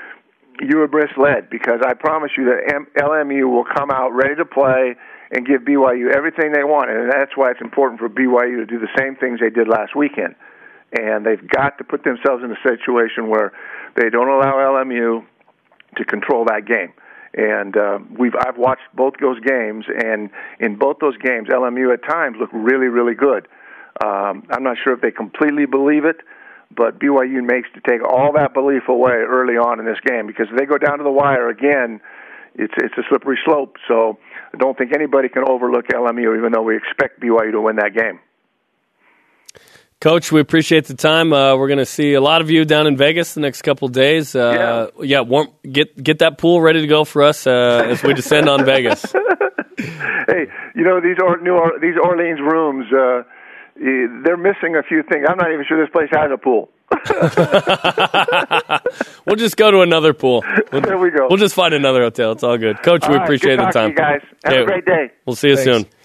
you 0.60 0.80
are 0.82 0.88
misled 0.88 1.50
because 1.50 1.82
I 1.84 1.94
promise 1.94 2.32
you 2.36 2.44
that 2.46 2.86
LMU 2.98 3.50
will 3.50 3.66
come 3.66 3.90
out 3.90 4.10
ready 4.10 4.36
to 4.36 4.44
play 4.44 4.94
and 5.32 5.44
give 5.44 5.62
BYU 5.62 6.14
everything 6.14 6.52
they 6.52 6.62
want, 6.62 6.88
and 6.90 7.10
that's 7.10 7.36
why 7.36 7.50
it's 7.50 7.60
important 7.60 7.98
for 7.98 8.08
BYU 8.08 8.62
to 8.62 8.66
do 8.66 8.78
the 8.78 8.88
same 8.96 9.16
things 9.16 9.40
they 9.40 9.50
did 9.50 9.66
last 9.66 9.96
weekend 9.96 10.36
and 10.92 11.24
they've 11.24 11.46
got 11.48 11.78
to 11.78 11.84
put 11.84 12.04
themselves 12.04 12.42
in 12.42 12.50
a 12.50 12.60
situation 12.62 13.28
where 13.28 13.52
they 13.96 14.10
don't 14.10 14.28
allow 14.28 14.54
LMU 14.54 15.24
to 15.96 16.04
control 16.04 16.44
that 16.46 16.66
game. 16.66 16.92
And 17.34 17.76
uh, 17.76 17.98
we've 18.18 18.34
I've 18.34 18.56
watched 18.56 18.88
both 18.94 19.14
those 19.20 19.38
games, 19.40 19.84
and 19.88 20.30
in 20.60 20.76
both 20.76 20.96
those 21.00 21.16
games, 21.18 21.48
LMU 21.48 21.92
at 21.92 22.02
times 22.02 22.36
looked 22.40 22.54
really, 22.54 22.86
really 22.86 23.14
good. 23.14 23.46
Um, 24.02 24.44
I'm 24.50 24.62
not 24.62 24.76
sure 24.82 24.94
if 24.94 25.00
they 25.00 25.10
completely 25.10 25.66
believe 25.66 26.04
it, 26.04 26.16
but 26.74 26.98
BYU 26.98 27.44
makes 27.44 27.68
to 27.74 27.80
take 27.80 28.02
all 28.02 28.32
that 28.32 28.54
belief 28.54 28.88
away 28.88 29.12
early 29.12 29.56
on 29.56 29.78
in 29.78 29.84
this 29.84 29.98
game 30.04 30.26
because 30.26 30.46
if 30.50 30.56
they 30.56 30.64
go 30.64 30.78
down 30.78 30.98
to 30.98 31.04
the 31.04 31.10
wire 31.10 31.48
again, 31.48 32.00
it's 32.54 32.74
it's 32.78 32.94
a 32.96 33.02
slippery 33.08 33.38
slope. 33.44 33.76
So 33.86 34.18
I 34.54 34.56
don't 34.56 34.76
think 34.78 34.94
anybody 34.94 35.28
can 35.28 35.44
overlook 35.46 35.88
LMU, 35.88 36.38
even 36.38 36.52
though 36.52 36.62
we 36.62 36.76
expect 36.76 37.20
BYU 37.20 37.52
to 37.52 37.60
win 37.60 37.76
that 37.76 37.94
game. 37.94 38.20
Coach, 40.00 40.30
we 40.30 40.40
appreciate 40.40 40.84
the 40.84 40.94
time. 40.94 41.32
Uh, 41.32 41.56
we're 41.56 41.66
going 41.66 41.80
to 41.80 41.86
see 41.86 42.14
a 42.14 42.20
lot 42.20 42.40
of 42.40 42.50
you 42.50 42.64
down 42.64 42.86
in 42.86 42.96
Vegas 42.96 43.34
the 43.34 43.40
next 43.40 43.62
couple 43.62 43.88
days. 43.88 44.36
Uh, 44.36 44.90
yeah, 44.96 45.04
yeah 45.04 45.20
warm, 45.22 45.48
get 45.68 46.00
get 46.00 46.20
that 46.20 46.38
pool 46.38 46.60
ready 46.60 46.82
to 46.82 46.86
go 46.86 47.04
for 47.04 47.24
us 47.24 47.48
uh, 47.48 47.82
as 47.84 48.00
we 48.04 48.14
descend 48.14 48.48
on 48.48 48.64
Vegas. 48.64 49.02
hey, 49.76 50.46
you 50.76 50.84
know 50.84 51.00
these 51.00 51.16
or, 51.20 51.40
New 51.40 51.50
or, 51.50 51.80
these 51.80 51.96
Orleans 52.00 52.38
rooms, 52.40 52.86
uh, 52.92 53.24
they're 53.74 54.36
missing 54.36 54.76
a 54.76 54.84
few 54.84 55.02
things. 55.02 55.26
I'm 55.28 55.36
not 55.36 55.52
even 55.52 55.64
sure 55.66 55.84
this 55.84 55.92
place 55.92 56.10
has 56.12 56.30
a 56.32 56.38
pool. 56.38 56.70
we'll 59.26 59.36
just 59.36 59.56
go 59.56 59.72
to 59.72 59.80
another 59.80 60.14
pool. 60.14 60.44
We'll, 60.72 60.80
there 60.80 60.96
we 60.96 61.10
go. 61.10 61.26
We'll 61.28 61.38
just 61.38 61.56
find 61.56 61.74
another 61.74 62.02
hotel. 62.02 62.32
It's 62.32 62.44
all 62.44 62.56
good. 62.56 62.84
Coach, 62.84 63.02
all 63.02 63.10
we 63.10 63.16
right, 63.16 63.24
appreciate 63.24 63.56
the 63.56 63.66
time. 63.66 63.94
guys. 63.94 64.20
Have 64.44 64.54
yeah, 64.54 64.60
a 64.60 64.64
great 64.64 64.84
day. 64.84 65.10
We'll 65.26 65.34
see 65.34 65.48
you 65.48 65.56
Thanks. 65.56 65.88
soon. 65.88 65.97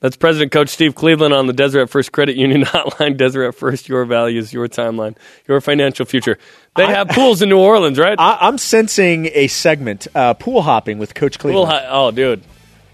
That's 0.00 0.16
President 0.16 0.52
Coach 0.52 0.68
Steve 0.68 0.94
Cleveland 0.94 1.34
on 1.34 1.46
the 1.46 1.52
Deseret 1.52 1.90
First 1.90 2.12
Credit 2.12 2.36
Union 2.36 2.62
hotline. 2.64 3.16
Deseret 3.16 3.54
First, 3.54 3.88
your 3.88 4.04
values, 4.04 4.52
your 4.52 4.68
timeline, 4.68 5.16
your 5.46 5.60
financial 5.60 6.06
future. 6.06 6.38
They 6.76 6.86
have 6.86 7.10
I, 7.10 7.14
pools 7.14 7.42
in 7.42 7.48
New 7.48 7.58
Orleans, 7.58 7.98
right? 7.98 8.18
I, 8.18 8.48
am 8.48 8.58
sensing 8.58 9.26
a 9.32 9.46
segment, 9.46 10.08
uh, 10.14 10.34
pool 10.34 10.62
hopping 10.62 10.98
with 10.98 11.14
Coach 11.14 11.38
Cleveland. 11.38 11.70
Ho- 11.70 11.88
oh, 11.90 12.10
dude. 12.10 12.42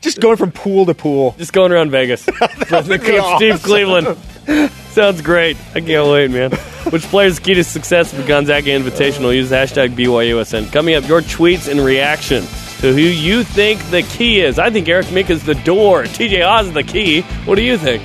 Just 0.00 0.20
going 0.20 0.36
from 0.36 0.52
pool 0.52 0.86
to 0.86 0.94
pool. 0.94 1.34
Just 1.38 1.52
going 1.52 1.72
around 1.72 1.90
Vegas. 1.90 2.24
President 2.26 3.02
Coach 3.02 3.20
awesome. 3.20 3.36
Steve 3.36 3.62
Cleveland. 3.62 4.16
Sounds 4.90 5.20
great. 5.22 5.56
I 5.74 5.80
can't 5.80 6.08
wait, 6.08 6.30
man. 6.30 6.52
Which 6.90 7.02
players 7.02 7.38
key 7.38 7.54
to 7.54 7.64
success 7.64 8.12
of 8.12 8.20
the 8.20 8.24
Gonzaga 8.24 8.70
Invitational? 8.70 9.34
Use 9.34 9.50
hashtag 9.50 9.96
BYUSN. 9.96 10.72
Coming 10.72 10.94
up, 10.94 11.06
your 11.08 11.20
tweets 11.20 11.68
and 11.68 11.80
reaction 11.80 12.44
to 12.80 12.92
who 12.92 13.00
you 13.00 13.42
think 13.42 13.82
the 13.90 14.02
key 14.02 14.40
is. 14.40 14.58
I 14.58 14.70
think 14.70 14.88
Eric 14.88 15.10
Mika 15.10 15.32
is 15.32 15.44
the 15.44 15.54
door. 15.54 16.04
TJ 16.04 16.44
Haws 16.44 16.68
is 16.68 16.72
the 16.72 16.82
key. 16.82 17.22
What 17.44 17.56
do 17.56 17.62
you 17.62 17.76
think? 17.76 18.02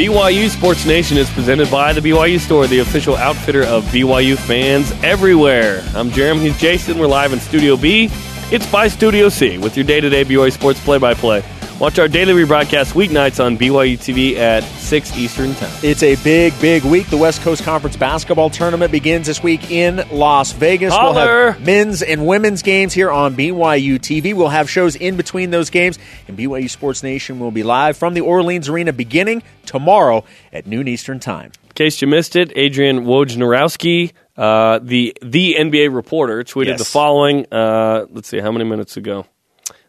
BYU 0.00 0.48
Sports 0.48 0.86
Nation 0.86 1.18
is 1.18 1.28
presented 1.30 1.70
by 1.70 1.92
the 1.92 2.00
BYU 2.00 2.38
Store, 2.38 2.66
the 2.66 2.78
official 2.78 3.16
outfitter 3.16 3.64
of 3.64 3.84
BYU 3.86 4.38
fans 4.38 4.90
everywhere. 5.02 5.84
I'm 5.94 6.10
Jeremy. 6.10 6.40
He's 6.40 6.58
Jason. 6.58 6.98
We're 6.98 7.06
live 7.06 7.32
in 7.34 7.40
Studio 7.40 7.76
B. 7.76 8.08
It's 8.50 8.70
by 8.72 8.88
Studio 8.88 9.28
C 9.28 9.58
with 9.58 9.76
your 9.76 9.84
day 9.84 10.00
to 10.00 10.08
day 10.08 10.24
BYU 10.24 10.52
Sports 10.52 10.82
play 10.82 10.96
by 10.96 11.12
play. 11.12 11.44
Watch 11.80 11.98
our 11.98 12.08
daily 12.08 12.34
rebroadcast 12.34 12.92
weeknights 12.92 13.42
on 13.42 13.56
BYU 13.56 13.96
TV 13.96 14.36
at 14.36 14.62
6 14.62 15.16
Eastern 15.16 15.54
Time. 15.54 15.72
It's 15.82 16.02
a 16.02 16.14
big, 16.16 16.52
big 16.60 16.84
week. 16.84 17.08
The 17.08 17.16
West 17.16 17.40
Coast 17.40 17.62
Conference 17.62 17.96
basketball 17.96 18.50
tournament 18.50 18.92
begins 18.92 19.26
this 19.26 19.42
week 19.42 19.70
in 19.70 20.04
Las 20.12 20.52
Vegas. 20.52 20.92
Holler. 20.92 21.14
We'll 21.14 21.52
have 21.52 21.64
men's 21.64 22.02
and 22.02 22.26
women's 22.26 22.60
games 22.60 22.92
here 22.92 23.10
on 23.10 23.34
BYU 23.34 23.98
TV. 23.98 24.34
We'll 24.34 24.50
have 24.50 24.68
shows 24.68 24.94
in 24.94 25.16
between 25.16 25.52
those 25.52 25.70
games, 25.70 25.98
and 26.28 26.36
BYU 26.36 26.68
Sports 26.68 27.02
Nation 27.02 27.40
will 27.40 27.50
be 27.50 27.62
live 27.62 27.96
from 27.96 28.12
the 28.12 28.20
Orleans 28.20 28.68
Arena 28.68 28.92
beginning 28.92 29.42
tomorrow 29.64 30.26
at 30.52 30.66
noon 30.66 30.86
Eastern 30.86 31.18
Time. 31.18 31.50
In 31.64 31.72
case 31.72 32.02
you 32.02 32.08
missed 32.08 32.36
it, 32.36 32.52
Adrian 32.56 33.06
Wojnarowski, 33.06 34.12
uh, 34.36 34.80
the 34.82 35.16
the 35.22 35.56
NBA 35.58 35.94
reporter, 35.94 36.44
tweeted 36.44 36.66
yes. 36.66 36.78
the 36.78 36.84
following. 36.84 37.46
Uh, 37.50 38.04
let's 38.10 38.28
see, 38.28 38.38
how 38.38 38.52
many 38.52 38.66
minutes 38.66 38.98
ago? 38.98 39.24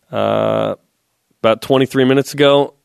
Uh, 0.10 0.76
about 1.42 1.62
23 1.62 2.06
minutes 2.06 2.34
ago. 2.34 2.76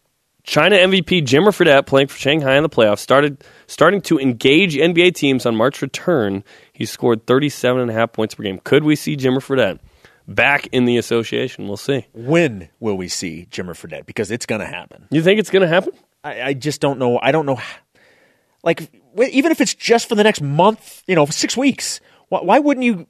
China 0.43 0.77
MVP 0.77 1.23
Jimmer 1.23 1.49
Fredette, 1.49 1.87
playing 1.87 2.07
for 2.07 2.17
Shanghai 2.17 2.57
in 2.57 2.63
the 2.63 2.69
playoffs, 2.69 3.01
started 3.01 3.43
starting 3.67 4.01
to 4.03 4.19
engage 4.19 4.77
NBA 4.77 5.15
teams 5.15 5.45
on 5.45 5.57
March 5.57 5.83
return. 5.83 6.45
He 6.73 6.85
scored 6.87 7.27
37 7.27 7.83
and 7.83 7.91
a 7.91 7.95
half 7.95 8.13
points 8.13 8.37
per 8.37 8.45
game. 8.45 8.61
Could 8.63 8.85
we 8.85 8.95
see 8.95 9.17
Jimmer 9.17 9.39
Fredette 9.39 9.81
back 10.29 10.69
in 10.69 10.85
the 10.85 10.99
association? 10.99 11.67
We'll 11.67 11.77
see. 11.77 12.07
When 12.13 12.69
will 12.79 12.97
we 12.97 13.09
see 13.09 13.49
Jimmer 13.51 13.75
Fredette? 13.75 14.07
Because 14.07 14.31
it's 14.31 14.47
going 14.47 14.61
to 14.61 14.67
happen. 14.69 15.09
You 15.11 15.21
think 15.21 15.41
it's 15.41 15.51
going 15.51 15.63
to 15.63 15.69
happen? 15.69 15.93
I, 16.23 16.43
I, 16.43 16.55
just 16.55 16.81
don't 16.81 17.01
know. 17.01 17.19
I 17.21 17.33
don't 17.33 17.47
know. 17.47 17.61
Like, 18.63 18.89
even 19.21 19.51
if 19.51 19.61
it's 19.61 19.75
just 19.75 20.09
for 20.09 20.15
the 20.15 20.25
next 20.25 20.41
month, 20.41 21.03
you 21.09 21.17
know, 21.17 21.27
six 21.27 21.57
weeks, 21.57 22.01
why, 22.29 22.41
why 22.41 22.59
wouldn't 22.61 22.85
you 22.85 23.09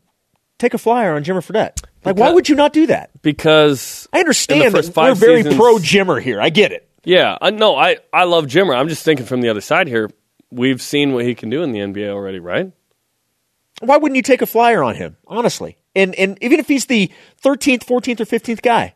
take 0.59 0.73
a 0.73 0.79
flyer 0.79 1.15
on 1.15 1.23
Jimmer 1.23 1.47
Fredette? 1.47 1.83
Like, 2.07 2.17
why 2.17 2.31
would 2.31 2.49
you 2.49 2.55
not 2.55 2.73
do 2.73 2.87
that? 2.87 3.11
Because 3.23 4.09
I 4.13 4.21
understand 4.21 4.75
that 4.75 4.97
we're 4.97 5.15
very 5.15 5.43
seasons, 5.43 5.57
pro 5.57 5.77
Jimmer 5.77 6.21
here. 6.23 6.41
I 6.41 6.51
get 6.51 6.73
it. 6.73 6.89
Yeah, 7.05 7.37
I, 7.41 7.51
no, 7.51 7.77
I 7.77 7.99
I 8.13 8.25
love 8.25 8.47
Jimmer. 8.47 8.77
I'm 8.77 8.89
just 8.89 9.05
thinking 9.05 9.27
from 9.27 9.41
the 9.41 9.49
other 9.49 9.61
side 9.61 9.87
here. 9.89 10.11
We've 10.51 10.81
seen 10.81 11.13
what 11.13 11.25
he 11.25 11.35
can 11.35 11.51
do 11.51 11.63
in 11.63 11.73
the 11.73 11.81
NBA 11.81 12.09
already, 12.09 12.39
right? 12.39 12.73
Why 13.81 13.97
wouldn't 13.97 14.17
you 14.17 14.23
take 14.23 14.43
a 14.43 14.47
flyer 14.47 14.83
on 14.83 14.95
him? 14.95 15.17
Honestly, 15.27 15.77
And 15.95 16.15
and 16.15 16.39
even 16.41 16.61
if 16.61 16.69
he's 16.69 16.87
the 16.87 17.11
13th, 17.43 17.85
14th, 17.85 18.21
or 18.21 18.25
15th 18.25 18.63
guy, 18.63 18.95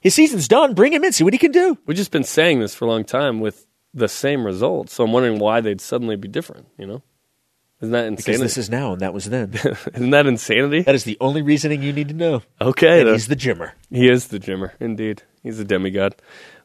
his 0.00 0.14
season's 0.14 0.48
done. 0.48 0.74
Bring 0.74 0.92
him 0.92 1.04
in, 1.04 1.12
see 1.12 1.24
what 1.24 1.32
he 1.34 1.38
can 1.38 1.52
do. 1.52 1.76
We've 1.86 1.96
just 1.96 2.10
been 2.10 2.24
saying 2.24 2.60
this 2.60 2.74
for 2.74 2.86
a 2.86 2.88
long 2.88 3.04
time 3.04 3.40
with 3.40 3.66
the 3.92 4.08
same 4.08 4.44
results. 4.44 4.94
So 4.94 5.04
I'm 5.04 5.12
wondering 5.12 5.38
why 5.38 5.60
they'd 5.60 5.80
suddenly 5.80 6.16
be 6.16 6.28
different. 6.28 6.66
You 6.78 6.86
know, 6.86 7.02
isn't 7.84 7.92
that 7.92 8.10
Because 8.10 8.26
insanity? 8.26 8.42
this 8.44 8.58
is 8.58 8.70
now 8.70 8.92
and 8.92 9.00
that 9.00 9.12
was 9.14 9.26
then. 9.26 9.52
isn't 9.94 10.10
that 10.10 10.26
insanity? 10.26 10.82
that 10.82 10.94
is 10.94 11.04
the 11.04 11.16
only 11.20 11.42
reasoning 11.42 11.82
you 11.82 11.92
need 11.92 12.08
to 12.08 12.14
know. 12.14 12.42
Okay, 12.60 13.00
And 13.02 13.10
he's 13.10 13.28
the 13.28 13.36
Jimmer. 13.36 13.72
He 13.90 14.08
is 14.08 14.28
the 14.28 14.38
Jimmer, 14.38 14.72
indeed. 14.80 15.22
He's 15.42 15.58
a 15.58 15.64
demigod. 15.64 16.14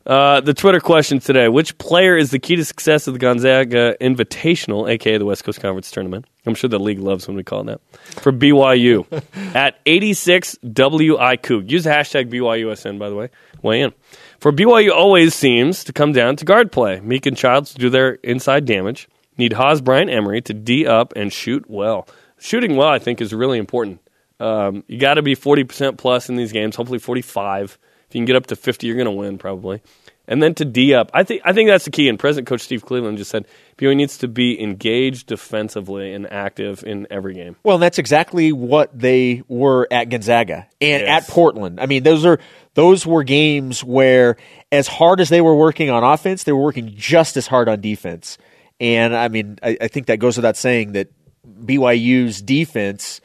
Uh, 0.06 0.40
the 0.40 0.54
Twitter 0.54 0.80
question 0.80 1.20
today 1.20 1.50
Which 1.50 1.78
player 1.78 2.18
is 2.18 2.32
the 2.32 2.40
key 2.40 2.56
to 2.56 2.64
success 2.66 3.06
of 3.08 3.14
the 3.14 3.20
Gonzaga 3.20 3.96
Invitational, 4.00 4.90
aka 4.90 5.18
the 5.18 5.26
West 5.26 5.44
Coast 5.44 5.60
Conference 5.62 5.92
Tournament? 5.92 6.26
I'm 6.46 6.56
sure 6.56 6.70
the 6.70 6.80
league 6.80 7.00
loves 7.00 7.28
when 7.28 7.36
we 7.36 7.44
call 7.44 7.62
it 7.62 7.66
that. 7.66 7.82
For 8.22 8.32
BYU. 8.32 9.06
At 9.56 9.84
86WICOOG. 9.86 11.70
Use 11.70 11.84
the 11.84 11.90
hashtag 11.90 12.32
BYUSN, 12.32 12.98
by 12.98 13.10
the 13.10 13.16
way. 13.16 13.30
Weigh 13.62 13.82
in. 13.82 13.94
For 14.40 14.54
BYU 14.54 14.92
always 14.92 15.36
seems 15.36 15.84
to 15.84 15.92
come 15.94 16.14
down 16.14 16.38
to 16.38 16.46
guard 16.46 16.72
play. 16.72 17.02
Meek 17.02 17.26
and 17.26 17.36
Childs 17.36 17.74
do 17.74 17.90
their 17.90 18.12
inside 18.24 18.64
damage. 18.66 19.09
Need 19.40 19.54
Haws 19.54 19.82
Bryant 19.82 20.12
Emery 20.12 20.42
to 20.42 20.54
D 20.54 20.86
up 20.86 21.14
and 21.16 21.34
shoot 21.34 21.68
well. 21.68 22.08
Shooting 22.38 22.76
well, 22.76 22.90
I 22.90 23.00
think, 23.00 23.22
is 23.22 23.34
really 23.34 23.58
important. 23.58 24.02
Um, 24.40 24.84
you 24.88 25.00
got 25.00 25.16
to 25.16 25.22
be 25.22 25.36
40% 25.36 25.98
plus 25.98 26.30
in 26.30 26.36
these 26.36 26.52
games, 26.52 26.76
hopefully 26.76 27.00
45. 27.00 27.78
If 28.08 28.16
you 28.16 28.20
can 28.20 28.26
get 28.26 28.36
up 28.36 28.48
to 28.48 28.56
50, 28.56 28.86
you're 28.88 28.96
going 28.96 29.06
to 29.06 29.12
win 29.12 29.38
probably. 29.38 29.82
And 30.28 30.44
then 30.44 30.54
to 30.56 30.66
D 30.66 30.94
up. 30.94 31.10
I 31.14 31.24
think 31.24 31.42
I 31.44 31.54
think 31.54 31.70
that's 31.70 31.86
the 31.86 31.92
key. 31.92 32.08
And 32.08 32.20
President 32.20 32.48
Coach 32.48 32.62
Steve 32.62 32.86
Cleveland 32.86 33.18
just 33.18 33.32
said 33.32 33.48
BYU 33.80 33.96
needs 33.96 34.20
to 34.20 34.28
be 34.28 34.62
engaged 34.62 35.26
defensively 35.26 36.14
and 36.14 36.32
active 36.32 36.84
in 36.86 37.08
every 37.10 37.34
game. 37.34 37.56
Well, 37.64 37.80
that's 37.80 37.98
exactly 37.98 38.52
what 38.52 38.92
they 38.98 39.42
were 39.48 39.88
at 39.90 40.10
Gonzaga 40.10 40.68
and 40.80 41.02
Yes. 41.02 41.24
at 41.24 41.34
Portland. 41.34 41.80
I 41.80 41.88
mean, 41.88 42.04
those 42.04 42.26
are 42.26 42.40
those 42.76 43.08
were 43.08 43.24
games 43.24 43.84
where, 43.84 44.38
as 44.72 44.88
hard 44.88 45.20
as 45.20 45.30
they 45.30 45.42
were 45.42 45.56
working 45.56 45.90
on 45.90 46.04
offense, 46.04 46.44
they 46.44 46.52
were 46.52 46.62
working 46.64 46.94
just 46.96 47.36
as 47.36 47.48
hard 47.48 47.68
on 47.68 47.82
defense. 47.82 48.38
And 48.80 49.16
I 49.16 49.28
mean, 49.28 49.60
I, 49.62 49.78
I 49.82 49.88
think 49.88 50.08
that 50.08 50.18
goes 50.18 50.38
without 50.38 50.58
saying 50.58 50.94
that 50.94 51.10
BYU's 51.46 52.42
defense. 52.42 53.22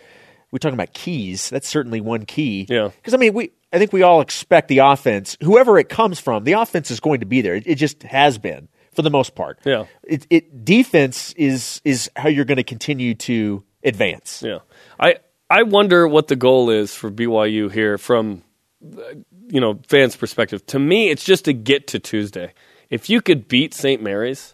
We're 0.50 0.58
talking 0.58 0.74
about 0.74 0.94
keys. 0.94 1.50
That's 1.50 1.68
certainly 1.68 2.00
one 2.00 2.26
key. 2.26 2.66
Yeah. 2.68 2.90
Because 2.96 3.14
I 3.14 3.16
mean, 3.16 3.34
we 3.34 3.50
I 3.72 3.78
think 3.78 3.92
we 3.92 4.02
all 4.02 4.20
expect 4.20 4.68
the 4.68 4.78
offense, 4.78 5.36
whoever 5.42 5.78
it 5.78 5.88
comes 5.88 6.20
from, 6.20 6.44
the 6.44 6.52
offense 6.52 6.92
is 6.92 7.00
going 7.00 7.20
to 7.20 7.26
be 7.26 7.40
there. 7.40 7.56
It, 7.56 7.66
it 7.66 7.74
just 7.74 8.04
has 8.04 8.38
been 8.38 8.68
for 8.94 9.02
the 9.02 9.10
most 9.10 9.34
part. 9.34 9.58
Yeah. 9.64 9.86
It, 10.04 10.26
it 10.30 10.64
defense 10.64 11.32
is 11.32 11.80
is 11.84 12.10
how 12.14 12.28
you're 12.28 12.44
going 12.44 12.56
to 12.56 12.64
continue 12.64 13.14
to 13.14 13.64
advance. 13.82 14.42
Yeah, 14.42 14.60
I 14.98 15.16
I 15.50 15.64
wonder 15.64 16.06
what 16.06 16.28
the 16.28 16.36
goal 16.36 16.70
is 16.70 16.94
for 16.94 17.10
BYU 17.10 17.70
here 17.70 17.98
from 17.98 18.42
you 18.80 19.60
know 19.60 19.80
fans' 19.88 20.16
perspective. 20.16 20.64
To 20.66 20.78
me, 20.78 21.10
it's 21.10 21.24
just 21.24 21.46
to 21.46 21.52
get 21.52 21.88
to 21.88 21.98
Tuesday. 21.98 22.52
If 22.90 23.10
you 23.10 23.20
could 23.20 23.48
beat 23.48 23.74
St. 23.74 24.02
Mary's, 24.02 24.53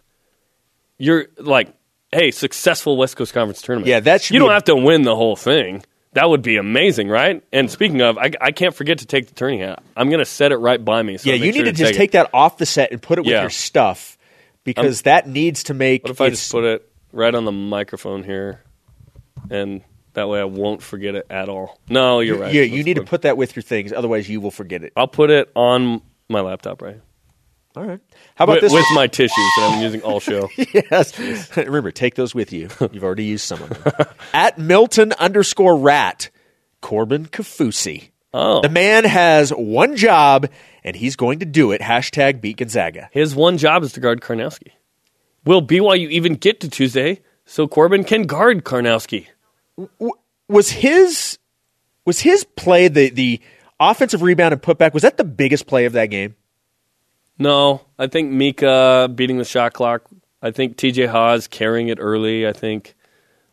you're 1.01 1.27
like, 1.37 1.73
hey, 2.11 2.31
successful 2.31 2.97
West 2.97 3.15
Coast 3.17 3.33
Conference 3.33 3.61
tournament. 3.61 3.87
Yeah, 3.87 3.99
that 4.01 4.21
should 4.21 4.33
you 4.35 4.39
don't 4.39 4.49
a- 4.51 4.53
have 4.53 4.65
to 4.65 4.75
win 4.75 5.01
the 5.03 5.15
whole 5.15 5.35
thing. 5.35 5.83
That 6.13 6.29
would 6.29 6.41
be 6.41 6.57
amazing, 6.57 7.07
right? 7.07 7.41
And 7.53 7.71
speaking 7.71 8.01
of, 8.01 8.17
I, 8.17 8.31
I 8.41 8.51
can't 8.51 8.75
forget 8.75 8.97
to 8.99 9.05
take 9.05 9.27
the 9.27 9.33
turning 9.33 9.61
hat. 9.61 9.81
I'm 9.95 10.09
going 10.09 10.19
to 10.19 10.25
set 10.25 10.51
it 10.51 10.57
right 10.57 10.83
by 10.83 11.01
me. 11.01 11.17
So 11.17 11.29
yeah, 11.29 11.35
you 11.37 11.45
need 11.53 11.55
sure 11.55 11.65
to 11.65 11.71
just 11.71 11.91
take, 11.91 11.97
take 11.97 12.11
that 12.11 12.29
off 12.33 12.57
the 12.57 12.65
set 12.65 12.91
and 12.91 13.01
put 13.01 13.17
it 13.17 13.21
with 13.21 13.31
Yeah. 13.31 13.41
your 13.41 13.49
stuff 13.49 14.17
because 14.65 15.03
that 15.03 15.27
needs 15.27 15.63
to 15.63 15.73
make. 15.73 16.03
What 16.03 16.11
if 16.11 16.19
I 16.21 16.29
just 16.29 16.51
put 16.51 16.65
it 16.65 16.91
right 17.13 17.33
on 17.33 17.45
the 17.45 17.53
microphone 17.53 18.23
here, 18.25 18.61
and 19.49 19.81
that 20.13 20.27
way 20.27 20.41
I 20.41 20.43
won't 20.43 20.81
forget 20.81 21.15
it 21.15 21.27
at 21.29 21.47
all? 21.47 21.79
No, 21.87 22.19
you're 22.19 22.37
right. 22.39 22.53
Yeah, 22.53 22.63
you 22.63 22.83
need 22.83 22.95
to 22.95 23.01
put- 23.01 23.09
put 23.09 23.21
that 23.21 23.37
with 23.37 23.55
your 23.55 23.63
things, 23.63 23.93
otherwise 23.93 24.29
you 24.29 24.41
will 24.41 24.51
forget 24.51 24.83
it. 24.83 24.91
I'll 24.97 25.07
put 25.07 25.29
it 25.29 25.49
on 25.55 26.01
my 26.29 26.41
laptop, 26.41 26.81
right? 26.81 26.99
All 27.75 27.85
right. 27.85 27.99
How 28.35 28.43
about 28.43 28.55
with, 28.55 28.61
this? 28.63 28.73
with 28.73 28.85
my 28.93 29.07
tissues 29.07 29.31
that 29.57 29.63
I've 29.69 29.73
been 29.75 29.81
using 29.83 30.01
all 30.01 30.19
show. 30.19 30.49
yes. 30.57 31.55
Remember, 31.57 31.91
take 31.91 32.15
those 32.15 32.35
with 32.35 32.51
you. 32.51 32.67
You've 32.91 33.03
already 33.03 33.23
used 33.23 33.45
some 33.45 33.61
of 33.61 33.69
them. 33.69 34.05
At 34.33 34.57
Milton 34.57 35.13
underscore 35.13 35.77
rat, 35.77 36.29
Corbin 36.81 37.27
Kafusi. 37.27 38.09
Oh, 38.33 38.61
The 38.61 38.69
man 38.69 39.03
has 39.05 39.51
one 39.51 39.95
job, 39.95 40.49
and 40.83 40.95
he's 40.95 41.15
going 41.15 41.39
to 41.39 41.45
do 41.45 41.71
it. 41.71 41.81
Hashtag 41.81 42.41
beat 42.41 42.57
Gonzaga. 42.57 43.09
his 43.13 43.35
one 43.35 43.57
job 43.57 43.83
is 43.83 43.93
to 43.93 43.99
guard 43.99 44.21
Karnowski. 44.21 44.71
Will 45.45 45.61
BYU 45.65 46.09
even 46.11 46.35
get 46.35 46.59
to 46.61 46.69
Tuesday 46.69 47.21
so 47.45 47.67
Corbin 47.67 48.03
can 48.03 48.23
guard 48.23 48.63
Karnowski? 48.63 49.27
Was 50.47 50.69
his 50.69 51.39
was 52.05 52.19
his 52.19 52.43
play 52.43 52.87
the 52.89 53.09
the 53.09 53.41
offensive 53.79 54.21
rebound 54.21 54.53
and 54.53 54.61
putback? 54.61 54.93
Was 54.93 55.03
that 55.03 55.17
the 55.17 55.23
biggest 55.23 55.67
play 55.67 55.85
of 55.85 55.93
that 55.93 56.07
game? 56.07 56.35
No, 57.41 57.81
I 57.97 58.07
think 58.07 58.31
Mika 58.31 59.09
beating 59.13 59.37
the 59.37 59.45
shot 59.45 59.73
clock. 59.73 60.03
I 60.41 60.51
think 60.51 60.77
TJ 60.77 61.07
Haws 61.07 61.47
carrying 61.47 61.87
it 61.87 61.97
early. 61.99 62.47
I 62.47 62.53
think 62.53 62.95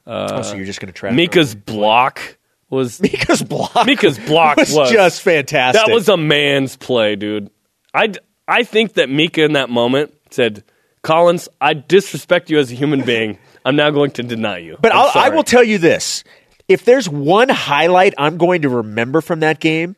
uh, 0.06 0.28
oh, 0.32 0.42
so 0.42 0.56
you're 0.56 0.66
just 0.66 0.80
going 0.80 0.92
to 0.92 0.98
track 0.98 1.14
Mika's 1.14 1.54
block 1.54 2.38
was 2.70 3.00
Mika's 3.02 3.42
block. 3.42 3.86
Mika's 3.86 4.18
block 4.18 4.58
was, 4.58 4.74
was- 4.74 4.90
just 4.90 5.22
fantastic. 5.22 5.86
that 5.86 5.92
was 5.92 6.08
a 6.08 6.16
man's 6.16 6.76
play, 6.76 7.16
dude. 7.16 7.50
I 7.94 8.12
I 8.46 8.62
think 8.62 8.94
that 8.94 9.08
Mika 9.08 9.42
in 9.42 9.54
that 9.54 9.70
moment 9.70 10.14
said, 10.30 10.64
"Collins, 11.02 11.48
I 11.60 11.74
disrespect 11.74 12.50
you 12.50 12.58
as 12.58 12.70
a 12.70 12.74
human 12.74 13.02
being. 13.02 13.38
I'm 13.64 13.76
now 13.76 13.90
going 13.90 14.10
to 14.12 14.22
deny 14.22 14.58
you." 14.58 14.76
But 14.80 14.92
I'll, 14.92 15.10
I 15.14 15.30
will 15.30 15.44
tell 15.44 15.64
you 15.64 15.78
this: 15.78 16.24
if 16.68 16.84
there's 16.84 17.08
one 17.08 17.48
highlight 17.48 18.14
I'm 18.18 18.36
going 18.36 18.62
to 18.62 18.68
remember 18.68 19.20
from 19.22 19.40
that 19.40 19.60
game, 19.60 19.96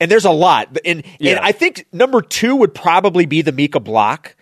and 0.00 0.10
there's 0.10 0.24
a 0.24 0.30
lot, 0.30 0.76
and, 0.84 1.02
Yeah. 1.18 1.32
and 1.36 1.40
I 1.40 1.52
think 1.52 1.86
number 1.92 2.20
two 2.22 2.56
would 2.56 2.74
probably 2.74 3.26
be 3.26 3.42
the 3.42 3.52
Mika 3.52 3.80
block. 3.80 4.36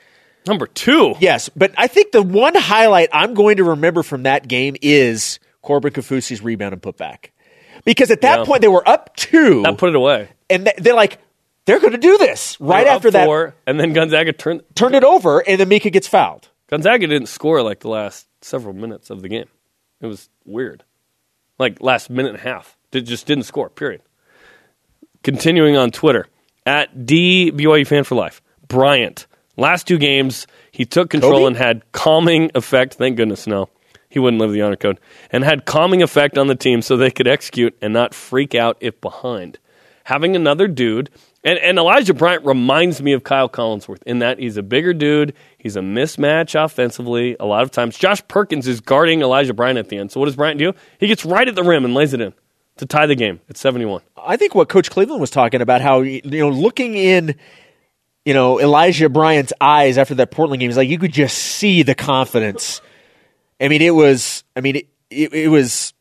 Number 0.46 0.66
two. 0.66 1.14
Yes, 1.20 1.48
but 1.56 1.72
I 1.78 1.86
think 1.86 2.12
the 2.12 2.22
one 2.22 2.54
highlight 2.54 3.08
I'm 3.12 3.34
going 3.34 3.56
to 3.58 3.64
remember 3.64 4.02
from 4.02 4.24
that 4.24 4.46
game 4.48 4.76
is 4.82 5.38
Corbin 5.62 5.92
Kafusi's 5.92 6.42
rebound 6.42 6.72
and 6.74 6.82
putback, 6.82 7.30
because 7.84 8.10
at 8.10 8.20
that 8.22 8.40
Yeah. 8.40 8.44
point 8.44 8.60
they 8.62 8.68
were 8.68 8.86
up 8.86 9.16
two, 9.16 9.62
That 9.62 9.78
put 9.78 9.88
it 9.90 9.96
away. 9.96 10.28
and 10.50 10.66
they- 10.66 10.74
they're 10.76 10.94
like, 10.94 11.18
they're 11.66 11.80
going 11.80 11.92
to 11.92 11.98
do 11.98 12.18
this 12.18 12.60
right 12.60 12.86
after 12.86 13.10
that. 13.12 13.24
four, 13.24 13.54
and 13.66 13.80
then 13.80 13.94
Gonzaga 13.94 14.34
turned. 14.34 14.62
Turned 14.74 14.94
it 14.94 15.02
over, 15.04 15.38
and 15.40 15.58
then 15.58 15.68
Mika 15.68 15.88
gets 15.88 16.06
fouled. 16.06 16.48
Gonzaga 16.68 17.06
didn't 17.06 17.28
score 17.28 17.62
like 17.62 17.80
the 17.80 17.88
last 17.88 18.26
several 18.42 18.74
minutes 18.74 19.08
of 19.08 19.22
the 19.22 19.28
game. 19.28 19.46
It 20.02 20.06
was 20.06 20.28
weird. 20.44 20.84
Like 21.58 21.80
last 21.80 22.10
minute 22.10 22.30
and 22.34 22.38
a 22.38 22.42
half, 22.42 22.76
it 22.92 23.02
just 23.02 23.26
didn't 23.26 23.44
score. 23.44 23.70
Period. 23.70 24.02
Continuing 25.24 25.76
on 25.76 25.90
Twitter 25.90 26.26
at 26.66 27.06
D 27.06 27.50
BYU 27.50 27.86
fan 27.86 28.04
for 28.04 28.14
life. 28.14 28.42
Bryant. 28.68 29.26
Last 29.56 29.86
two 29.86 29.96
games, 29.96 30.46
he 30.70 30.84
took 30.84 31.08
control 31.08 31.32
Kobe? 31.32 31.46
and 31.46 31.56
had 31.56 31.92
calming 31.92 32.50
effect. 32.54 32.94
Thank 32.94 33.16
goodness, 33.16 33.46
no. 33.46 33.70
He 34.10 34.18
wouldn't 34.18 34.40
live 34.40 34.52
the 34.52 34.60
honor 34.60 34.76
code. 34.76 35.00
And 35.30 35.42
had 35.42 35.64
calming 35.64 36.02
effect 36.02 36.36
on 36.36 36.46
the 36.46 36.54
team 36.54 36.82
so 36.82 36.96
they 36.96 37.10
could 37.10 37.26
execute 37.26 37.74
and 37.80 37.92
not 37.94 38.14
freak 38.14 38.54
out 38.54 38.76
if 38.80 39.00
behind. 39.00 39.58
Having 40.04 40.36
another 40.36 40.68
dude, 40.68 41.08
and, 41.42 41.58
and 41.58 41.78
Elijah 41.78 42.12
Bryant 42.12 42.44
reminds 42.44 43.00
me 43.00 43.14
of 43.14 43.24
Kyle 43.24 43.48
Collinsworth 43.48 44.02
in 44.02 44.18
that 44.18 44.38
he's 44.38 44.58
a 44.58 44.62
bigger 44.62 44.92
dude. 44.92 45.32
He's 45.56 45.76
a 45.76 45.80
mismatch 45.80 46.62
offensively 46.62 47.34
a 47.40 47.46
lot 47.46 47.62
of 47.62 47.70
times. 47.70 47.96
Josh 47.96 48.20
Perkins 48.28 48.68
is 48.68 48.82
guarding 48.82 49.22
Elijah 49.22 49.54
Bryant 49.54 49.78
at 49.78 49.88
the 49.88 49.96
end. 49.96 50.12
So 50.12 50.20
what 50.20 50.26
does 50.26 50.36
Bryant 50.36 50.58
do? 50.58 50.74
He 51.00 51.06
gets 51.06 51.24
right 51.24 51.48
at 51.48 51.54
the 51.54 51.64
rim 51.64 51.86
and 51.86 51.94
lays 51.94 52.12
it 52.12 52.20
in 52.20 52.34
to 52.78 52.86
tie 52.86 53.06
the 53.06 53.14
game 53.14 53.40
at 53.48 53.56
71. 53.56 54.02
I 54.16 54.36
think 54.36 54.54
what 54.54 54.68
Coach 54.68 54.90
Cleveland 54.90 55.20
was 55.20 55.30
talking 55.30 55.60
about, 55.60 55.80
how 55.80 56.00
you 56.00 56.20
know, 56.24 56.48
looking 56.50 56.94
in, 56.94 57.34
you 58.24 58.34
know, 58.34 58.60
Elijah 58.60 59.08
Bryant's 59.08 59.52
eyes 59.60 59.98
after 59.98 60.14
that 60.16 60.30
Portland 60.30 60.60
game, 60.60 60.70
is 60.70 60.76
like 60.76 60.88
you 60.88 60.98
could 60.98 61.12
just 61.12 61.36
see 61.36 61.82
the 61.82 61.94
confidence. 61.94 62.80
I 63.60 63.68
mean, 63.68 63.82
it 63.82 63.94
was. 63.94 64.44
I 64.56 64.60
mean, 64.60 64.76
it 64.76 64.88
it, 65.10 65.32
it 65.34 65.48
was 65.48 65.92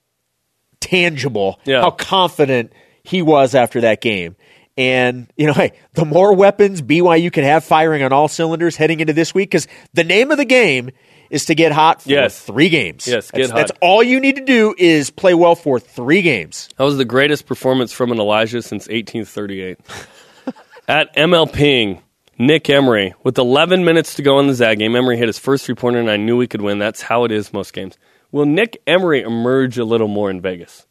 tangible 0.79 1.59
Yeah. 1.65 1.81
how 1.81 1.91
confident 1.91 2.73
he 3.03 3.21
was 3.21 3.55
after 3.55 3.81
that 3.81 4.01
game. 4.01 4.35
And 4.75 5.27
you 5.37 5.45
know, 5.45 5.53
hey, 5.53 5.73
the 5.93 6.05
more 6.05 6.33
weapons 6.33 6.81
BYU 6.81 7.31
can 7.31 7.43
have 7.43 7.63
firing 7.63 8.01
on 8.03 8.11
all 8.11 8.27
cylinders 8.27 8.75
heading 8.75 8.99
into 9.01 9.13
this 9.13 9.33
week, 9.35 9.51
because 9.51 9.67
the 9.93 10.03
name 10.03 10.31
of 10.31 10.37
the 10.37 10.45
game 10.45 10.89
is 11.33 11.45
to 11.45 11.55
get 11.55 11.71
hot 11.71 12.03
for 12.03 12.09
Yes. 12.09 12.39
three 12.39 12.69
games. 12.69 13.07
Yes, 13.07 13.31
get 13.31 13.39
that's, 13.39 13.51
hot. 13.51 13.57
that's 13.57 13.71
all 13.81 14.03
you 14.03 14.19
need 14.19 14.35
to 14.35 14.45
do 14.45 14.75
is 14.77 15.09
play 15.09 15.33
well 15.33 15.55
for 15.55 15.79
three 15.79 16.21
games. 16.21 16.69
That 16.77 16.83
was 16.83 16.97
the 16.97 17.05
greatest 17.05 17.47
performance 17.47 17.91
from 17.91 18.11
an 18.11 18.19
Elijah 18.19 18.61
since 18.61 18.87
1838. 18.87 19.79
At 20.87 21.15
ML 21.15 21.51
Ping, 21.51 22.01
Nick 22.37 22.69
Emery, 22.69 23.15
with 23.23 23.37
11 23.39 23.83
minutes 23.83 24.15
to 24.15 24.21
go 24.21 24.39
in 24.39 24.47
the 24.47 24.53
Zag 24.53 24.77
game, 24.77 24.95
Emery 24.95 25.17
hit 25.17 25.27
his 25.27 25.39
first 25.39 25.65
three 25.65 25.73
pointer, 25.75 25.99
and 25.99 26.09
I 26.11 26.17
knew 26.17 26.37
we 26.37 26.45
could 26.47 26.61
win. 26.61 26.77
That's 26.77 27.01
how 27.01 27.23
it 27.23 27.31
is 27.31 27.51
most 27.51 27.73
games. 27.73 27.97
Will 28.31 28.45
Nick 28.45 28.81
Emery 28.85 29.21
emerge 29.21 29.77
a 29.79 29.85
little 29.85 30.07
more 30.07 30.29
in 30.29 30.39
Vegas? 30.39 30.85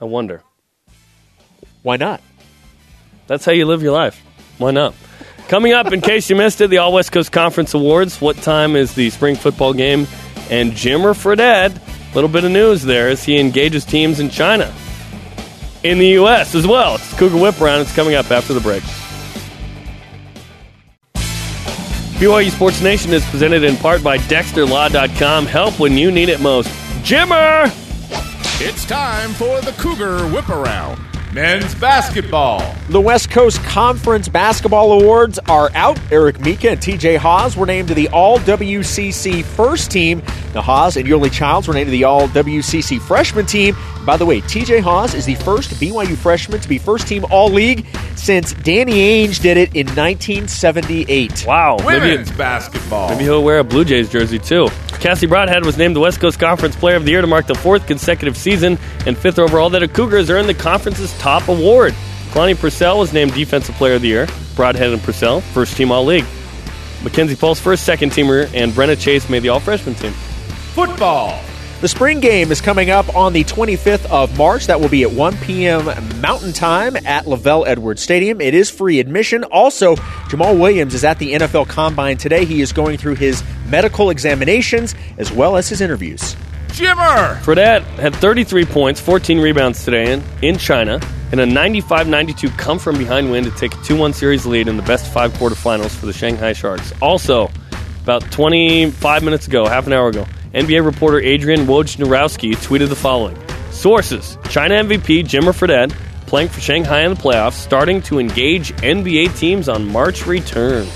I 0.00 0.04
wonder. 0.04 0.42
Why 1.82 1.96
not? 1.96 2.20
That's 3.26 3.44
how 3.44 3.52
you 3.52 3.64
live 3.66 3.82
your 3.82 3.92
life. 3.92 4.22
Why 4.58 4.70
not? 4.70 4.94
Coming 5.48 5.72
up, 5.72 5.92
in 5.92 6.02
case 6.02 6.28
you 6.28 6.36
missed 6.36 6.60
it, 6.60 6.68
the 6.68 6.76
All 6.78 6.92
West 6.92 7.10
Coast 7.10 7.32
Conference 7.32 7.72
Awards. 7.72 8.20
What 8.20 8.36
time 8.36 8.76
is 8.76 8.94
the 8.94 9.08
spring 9.08 9.34
football 9.34 9.72
game? 9.72 10.06
And 10.50 10.72
Jimmer 10.72 11.14
Fredette, 11.14 11.74
a 11.74 12.14
little 12.14 12.28
bit 12.28 12.44
of 12.44 12.50
news 12.50 12.82
there 12.82 13.08
as 13.08 13.24
he 13.24 13.38
engages 13.38 13.84
teams 13.86 14.20
in 14.20 14.28
China. 14.28 14.72
in 15.84 15.98
the 15.98 16.08
U.S. 16.08 16.54
as 16.54 16.66
well. 16.66 16.96
It's 16.96 17.16
Cougar 17.18 17.38
Whip 17.38 17.60
Around. 17.60 17.82
It's 17.82 17.94
coming 17.94 18.14
up 18.14 18.30
after 18.30 18.52
the 18.52 18.60
break. 18.60 18.82
BYU 22.18 22.50
Sports 22.50 22.82
Nation 22.82 23.12
is 23.12 23.24
presented 23.26 23.62
in 23.62 23.76
part 23.76 24.02
by 24.02 24.18
DexterLaw.com. 24.18 25.46
Help 25.46 25.78
when 25.78 25.96
you 25.96 26.10
need 26.10 26.28
it 26.28 26.40
most. 26.40 26.68
Jimmer! 27.04 27.72
It's 28.60 28.84
time 28.84 29.30
for 29.30 29.60
the 29.60 29.72
Cougar 29.78 30.26
Whip 30.28 30.48
Around. 30.48 31.00
Men's 31.38 31.72
basketball. 31.76 32.74
The 32.88 33.00
West 33.00 33.30
Coast 33.30 33.62
Conference 33.62 34.28
Basketball 34.28 35.00
Awards 35.00 35.38
are 35.48 35.70
out. 35.72 35.96
Eric 36.10 36.40
Mika 36.40 36.70
and 36.70 36.80
TJ 36.80 37.16
Haws 37.16 37.56
were 37.56 37.64
named 37.64 37.86
to 37.86 37.94
the 37.94 38.08
All 38.08 38.40
WCC 38.40 39.44
First 39.44 39.92
Team. 39.92 40.20
Now, 40.52 40.62
Haws 40.62 40.96
and 40.96 41.06
Yoeli 41.06 41.30
Childs 41.30 41.68
were 41.68 41.74
named 41.74 41.86
to 41.86 41.90
the 41.92 42.02
All 42.02 42.26
WCC 42.26 43.00
Freshman 43.00 43.46
Team. 43.46 43.76
By 44.04 44.16
the 44.16 44.26
way, 44.26 44.40
TJ 44.40 44.80
Haws 44.80 45.14
is 45.14 45.26
the 45.26 45.36
first 45.36 45.70
BYU 45.74 46.16
freshman 46.16 46.60
to 46.60 46.68
be 46.68 46.76
first 46.76 47.06
team 47.06 47.24
All 47.30 47.50
League 47.50 47.86
since 48.16 48.52
Danny 48.54 48.94
Ainge 48.94 49.40
did 49.40 49.56
it 49.58 49.76
in 49.76 49.86
1978. 49.86 51.44
Wow. 51.46 51.76
Maybe, 51.86 52.28
basketball. 52.32 53.10
maybe 53.10 53.22
he'll 53.22 53.44
wear 53.44 53.60
a 53.60 53.64
Blue 53.64 53.84
Jays 53.84 54.10
jersey 54.10 54.40
too. 54.40 54.68
Cassie 55.00 55.26
Broadhead 55.26 55.64
was 55.64 55.78
named 55.78 55.94
the 55.94 56.00
West 56.00 56.20
Coast 56.20 56.40
Conference 56.40 56.74
Player 56.74 56.96
of 56.96 57.04
the 57.04 57.12
Year 57.12 57.20
to 57.20 57.26
mark 57.26 57.46
the 57.46 57.54
fourth 57.54 57.86
consecutive 57.86 58.36
season 58.36 58.76
and 59.06 59.16
fifth 59.16 59.38
overall 59.38 59.70
that 59.70 59.82
a 59.82 59.88
Cougars 59.88 60.28
earned 60.28 60.48
the 60.48 60.54
conference's 60.54 61.16
top 61.18 61.46
award. 61.46 61.94
Kalani 62.30 62.58
Purcell 62.58 62.98
was 62.98 63.12
named 63.12 63.32
Defensive 63.32 63.76
Player 63.76 63.94
of 63.94 64.02
the 64.02 64.08
Year. 64.08 64.26
Broadhead 64.56 64.92
and 64.92 65.00
Purcell, 65.00 65.40
first 65.40 65.76
team 65.76 65.92
All 65.92 66.04
League. 66.04 66.24
Mackenzie 67.04 67.36
Pulsipher 67.36 67.78
second 67.78 68.10
teamer, 68.10 68.52
and 68.54 68.72
Brenna 68.72 69.00
Chase 69.00 69.30
made 69.30 69.44
the 69.44 69.50
All 69.50 69.60
Freshman 69.60 69.94
team. 69.94 70.12
Football. 70.74 71.40
The 71.80 71.86
spring 71.86 72.18
game 72.18 72.50
is 72.50 72.60
coming 72.60 72.90
up 72.90 73.14
on 73.14 73.32
the 73.32 73.44
25th 73.44 74.04
of 74.06 74.36
March. 74.36 74.66
That 74.66 74.80
will 74.80 74.88
be 74.88 75.04
at 75.04 75.12
1 75.12 75.36
p.m. 75.36 75.84
Mountain 76.20 76.52
Time 76.52 76.96
at 76.96 77.26
LaVell 77.26 77.68
Edwards 77.68 78.02
Stadium. 78.02 78.40
It 78.40 78.52
is 78.52 78.68
free 78.68 78.98
admission. 78.98 79.44
Also, 79.44 79.94
Jamaal 79.94 80.58
Williams 80.58 80.92
is 80.92 81.04
at 81.04 81.20
the 81.20 81.34
NFL 81.34 81.68
Combine 81.68 82.16
today. 82.16 82.44
He 82.44 82.62
is 82.62 82.72
going 82.72 82.98
through 82.98 83.14
his 83.14 83.44
medical 83.68 84.10
examinations 84.10 84.96
as 85.18 85.30
well 85.30 85.56
as 85.56 85.68
his 85.68 85.80
interviews. 85.80 86.34
Jimmer. 86.70 87.38
Fredette 87.42 87.84
had 88.00 88.12
33 88.16 88.64
points, 88.64 89.00
14 89.00 89.38
rebounds 89.38 89.84
today 89.84 90.12
in, 90.12 90.24
in 90.42 90.58
China, 90.58 91.00
and 91.30 91.40
a 91.40 91.46
95 91.46 92.08
92 92.08 92.48
come 92.50 92.80
from 92.80 92.98
behind 92.98 93.30
win 93.30 93.44
to 93.44 93.52
take 93.52 93.72
a 93.72 93.82
2 93.84 93.96
1 93.96 94.12
series 94.14 94.44
lead 94.46 94.66
in 94.66 94.76
the 94.76 94.82
best 94.82 95.12
five 95.12 95.32
quarterfinals 95.34 95.90
for 95.90 96.06
the 96.06 96.12
Shanghai 96.12 96.52
Sharks. 96.54 96.92
Also, 97.00 97.48
about 98.02 98.22
25 98.32 99.22
minutes 99.22 99.46
ago, 99.46 99.64
half 99.64 99.86
an 99.86 99.92
hour 99.92 100.08
ago, 100.08 100.26
NBA 100.54 100.84
reporter 100.84 101.20
Adrian 101.20 101.66
Wojnarowski 101.66 102.52
tweeted 102.56 102.88
the 102.88 102.96
following 102.96 103.36
Sources 103.70 104.38
China 104.48 104.76
MVP 104.76 105.24
Jimmer 105.24 105.52
Fredette 105.52 105.92
playing 106.26 106.48
for 106.48 106.60
Shanghai 106.60 107.00
in 107.02 107.14
the 107.14 107.20
playoffs, 107.20 107.54
starting 107.54 108.02
to 108.02 108.18
engage 108.18 108.72
NBA 108.76 109.36
teams 109.38 109.68
on 109.68 109.86
March 109.86 110.26
return. 110.26 110.86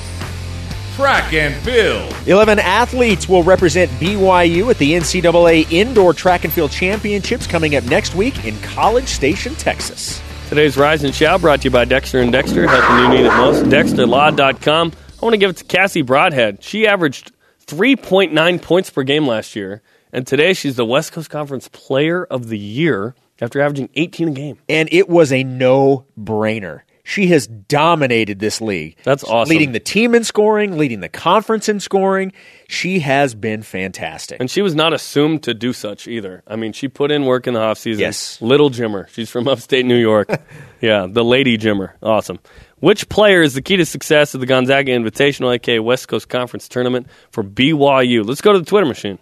Track 0.94 1.32
and 1.32 1.54
field. 1.64 2.14
11 2.26 2.58
athletes 2.58 3.28
will 3.28 3.42
represent 3.42 3.90
BYU 3.92 4.70
at 4.70 4.76
the 4.76 4.92
NCAA 4.92 5.70
Indoor 5.72 6.12
Track 6.12 6.44
and 6.44 6.52
Field 6.52 6.70
Championships 6.70 7.46
coming 7.46 7.76
up 7.76 7.84
next 7.84 8.14
week 8.14 8.44
in 8.44 8.58
College 8.60 9.08
Station, 9.08 9.54
Texas. 9.54 10.22
Today's 10.50 10.76
Rise 10.76 11.02
and 11.02 11.14
Shout 11.14 11.40
brought 11.40 11.62
to 11.62 11.64
you 11.64 11.70
by 11.70 11.86
Dexter 11.86 12.20
and 12.20 12.30
Dexter, 12.30 12.66
helping 12.66 13.04
you 13.04 13.08
need 13.08 13.26
it 13.26 13.34
most. 13.34 13.64
DexterLaw.com. 13.64 14.92
I 14.92 15.24
want 15.24 15.32
to 15.32 15.38
give 15.38 15.48
it 15.48 15.56
to 15.58 15.64
Cassie 15.64 16.02
Broadhead. 16.02 16.62
She 16.62 16.86
averaged 16.86 17.32
3.9 17.72 18.60
points 18.60 18.90
per 18.90 19.02
game 19.02 19.26
last 19.26 19.56
year, 19.56 19.80
and 20.12 20.26
today 20.26 20.52
she's 20.52 20.76
the 20.76 20.84
West 20.84 21.12
Coast 21.12 21.30
Conference 21.30 21.68
Player 21.68 22.22
of 22.22 22.48
the 22.48 22.58
Year 22.58 23.14
after 23.40 23.62
averaging 23.62 23.88
18 23.94 24.28
a 24.28 24.30
game. 24.32 24.58
And 24.68 24.90
it 24.92 25.08
was 25.08 25.32
a 25.32 25.42
no 25.42 26.04
brainer. 26.20 26.82
She 27.02 27.28
has 27.28 27.46
dominated 27.46 28.38
this 28.40 28.60
league. 28.60 28.96
That's 29.04 29.24
awesome. 29.24 29.50
Leading 29.50 29.72
the 29.72 29.80
team 29.80 30.14
in 30.14 30.22
scoring, 30.22 30.76
leading 30.76 31.00
the 31.00 31.08
conference 31.08 31.70
in 31.70 31.80
scoring. 31.80 32.32
She 32.68 33.00
has 33.00 33.34
been 33.34 33.62
fantastic. 33.62 34.38
And 34.38 34.50
she 34.50 34.60
was 34.60 34.74
not 34.74 34.92
assumed 34.92 35.42
to 35.44 35.54
do 35.54 35.72
such 35.72 36.06
either. 36.06 36.42
I 36.46 36.56
mean, 36.56 36.74
she 36.74 36.88
put 36.88 37.10
in 37.10 37.24
work 37.24 37.46
in 37.46 37.54
the 37.54 37.60
offseason. 37.60 38.00
Yes. 38.00 38.40
Little 38.42 38.70
Jimmer. 38.70 39.08
She's 39.08 39.30
from 39.30 39.48
upstate 39.48 39.86
New 39.86 39.96
York. 39.96 40.28
yeah, 40.82 41.06
the 41.08 41.24
Lady 41.24 41.56
Jimmer. 41.56 41.92
Awesome. 42.02 42.38
Which 42.82 43.08
player 43.08 43.42
is 43.42 43.54
the 43.54 43.62
key 43.62 43.76
to 43.76 43.86
success 43.86 44.34
of 44.34 44.40
the 44.40 44.46
Gonzaga 44.46 44.90
Invitational, 44.90 45.54
aka 45.54 45.78
West 45.78 46.08
Coast 46.08 46.28
Conference 46.28 46.66
Tournament 46.66 47.06
for 47.30 47.44
BYU? 47.44 48.26
Let's 48.26 48.40
go 48.40 48.52
to 48.52 48.58
the 48.58 48.64
Twitter 48.64 48.86
machine. 48.86 49.20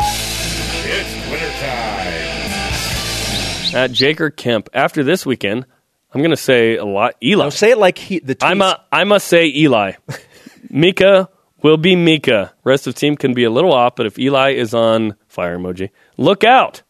It's 0.00 1.30
winter 1.30 1.50
time. 1.60 1.74
At 3.74 3.90
Jaker 3.90 4.34
Kemp. 4.34 4.70
After 4.72 5.04
this 5.04 5.26
weekend, 5.26 5.66
I'm 6.14 6.22
going 6.22 6.30
to 6.30 6.38
say 6.38 6.76
a 6.76 6.86
lot. 6.86 7.16
Eli. 7.22 7.44
Now 7.44 7.50
say 7.50 7.72
it 7.72 7.76
like 7.76 7.98
he, 7.98 8.20
the 8.20 8.34
I'm 8.40 8.62
a, 8.62 8.82
I 8.90 9.04
must 9.04 9.28
say 9.28 9.46
Eli. 9.46 9.92
Mika 10.70 11.28
will 11.62 11.76
be 11.76 11.94
Mika. 11.96 12.54
Rest 12.64 12.86
of 12.86 12.94
team 12.94 13.18
can 13.18 13.34
be 13.34 13.44
a 13.44 13.50
little 13.50 13.74
off, 13.74 13.94
but 13.94 14.06
if 14.06 14.18
Eli 14.18 14.52
is 14.52 14.72
on 14.72 15.16
fire 15.28 15.58
emoji, 15.58 15.90
look 16.16 16.44
out. 16.44 16.80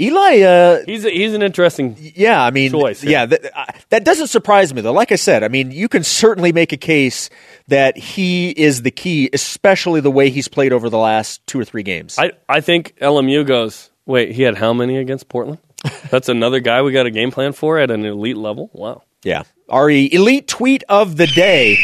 Eli. 0.00 0.40
Uh, 0.42 0.82
He's 0.86 1.04
a, 1.04 1.10
he's 1.10 1.34
an 1.34 1.42
interesting. 1.42 1.96
yeah, 1.98 2.42
I 2.42 2.50
mean, 2.50 2.72
Choice, 2.72 3.04
yeah. 3.04 3.26
that, 3.26 3.56
uh, 3.56 3.64
that 3.90 4.04
doesn't 4.04 4.26
surprise 4.28 4.74
me 4.74 4.80
though. 4.80 4.92
Like 4.92 5.12
I 5.12 5.16
said, 5.16 5.42
I 5.44 5.48
mean, 5.48 5.70
you 5.70 5.88
can 5.88 6.02
certainly 6.02 6.52
make 6.52 6.72
a 6.72 6.76
case 6.76 7.30
that 7.68 7.96
he 7.96 8.50
is 8.50 8.82
the 8.82 8.90
key, 8.90 9.30
especially 9.32 10.00
the 10.00 10.10
way 10.10 10.30
he's 10.30 10.48
played 10.48 10.72
over 10.72 10.90
the 10.90 10.98
last 10.98 11.46
two 11.46 11.60
or 11.60 11.64
three 11.64 11.82
games. 11.82 12.18
I 12.18 12.32
I 12.48 12.60
think 12.60 12.96
LMU 13.00 13.46
goes. 13.46 13.90
Wait, 14.06 14.32
he 14.32 14.42
had 14.42 14.56
how 14.56 14.72
many 14.72 14.98
against 14.98 15.28
Portland? 15.28 15.58
That's 16.10 16.28
another 16.28 16.60
guy 16.60 16.82
we 16.82 16.92
got 16.92 17.06
a 17.06 17.10
game 17.10 17.30
plan 17.30 17.52
for 17.52 17.78
at 17.78 17.90
an 17.90 18.04
elite 18.04 18.36
level. 18.36 18.70
Wow. 18.72 19.02
Yeah. 19.22 19.44
Our 19.68 19.88
elite 19.90 20.46
tweet 20.48 20.82
of 20.88 21.16
the 21.16 21.26
day 21.26 21.78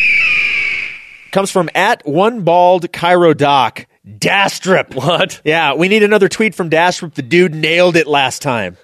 comes 1.33 1.51
from 1.51 1.71
at 1.75 2.07
one 2.07 2.43
bald 2.43 2.93
Cairo 2.93 3.33
Doc. 3.35 3.87
Dastrip. 4.07 4.95
What? 4.95 5.41
Yeah, 5.45 5.75
we 5.75 5.89
need 5.89 6.03
another 6.03 6.29
tweet 6.29 6.55
from 6.55 6.71
Dastrip. 6.71 7.15
The 7.15 7.23
dude 7.23 7.55
nailed 7.55 7.97
it 7.97 8.07
last 8.07 8.43
time. 8.43 8.77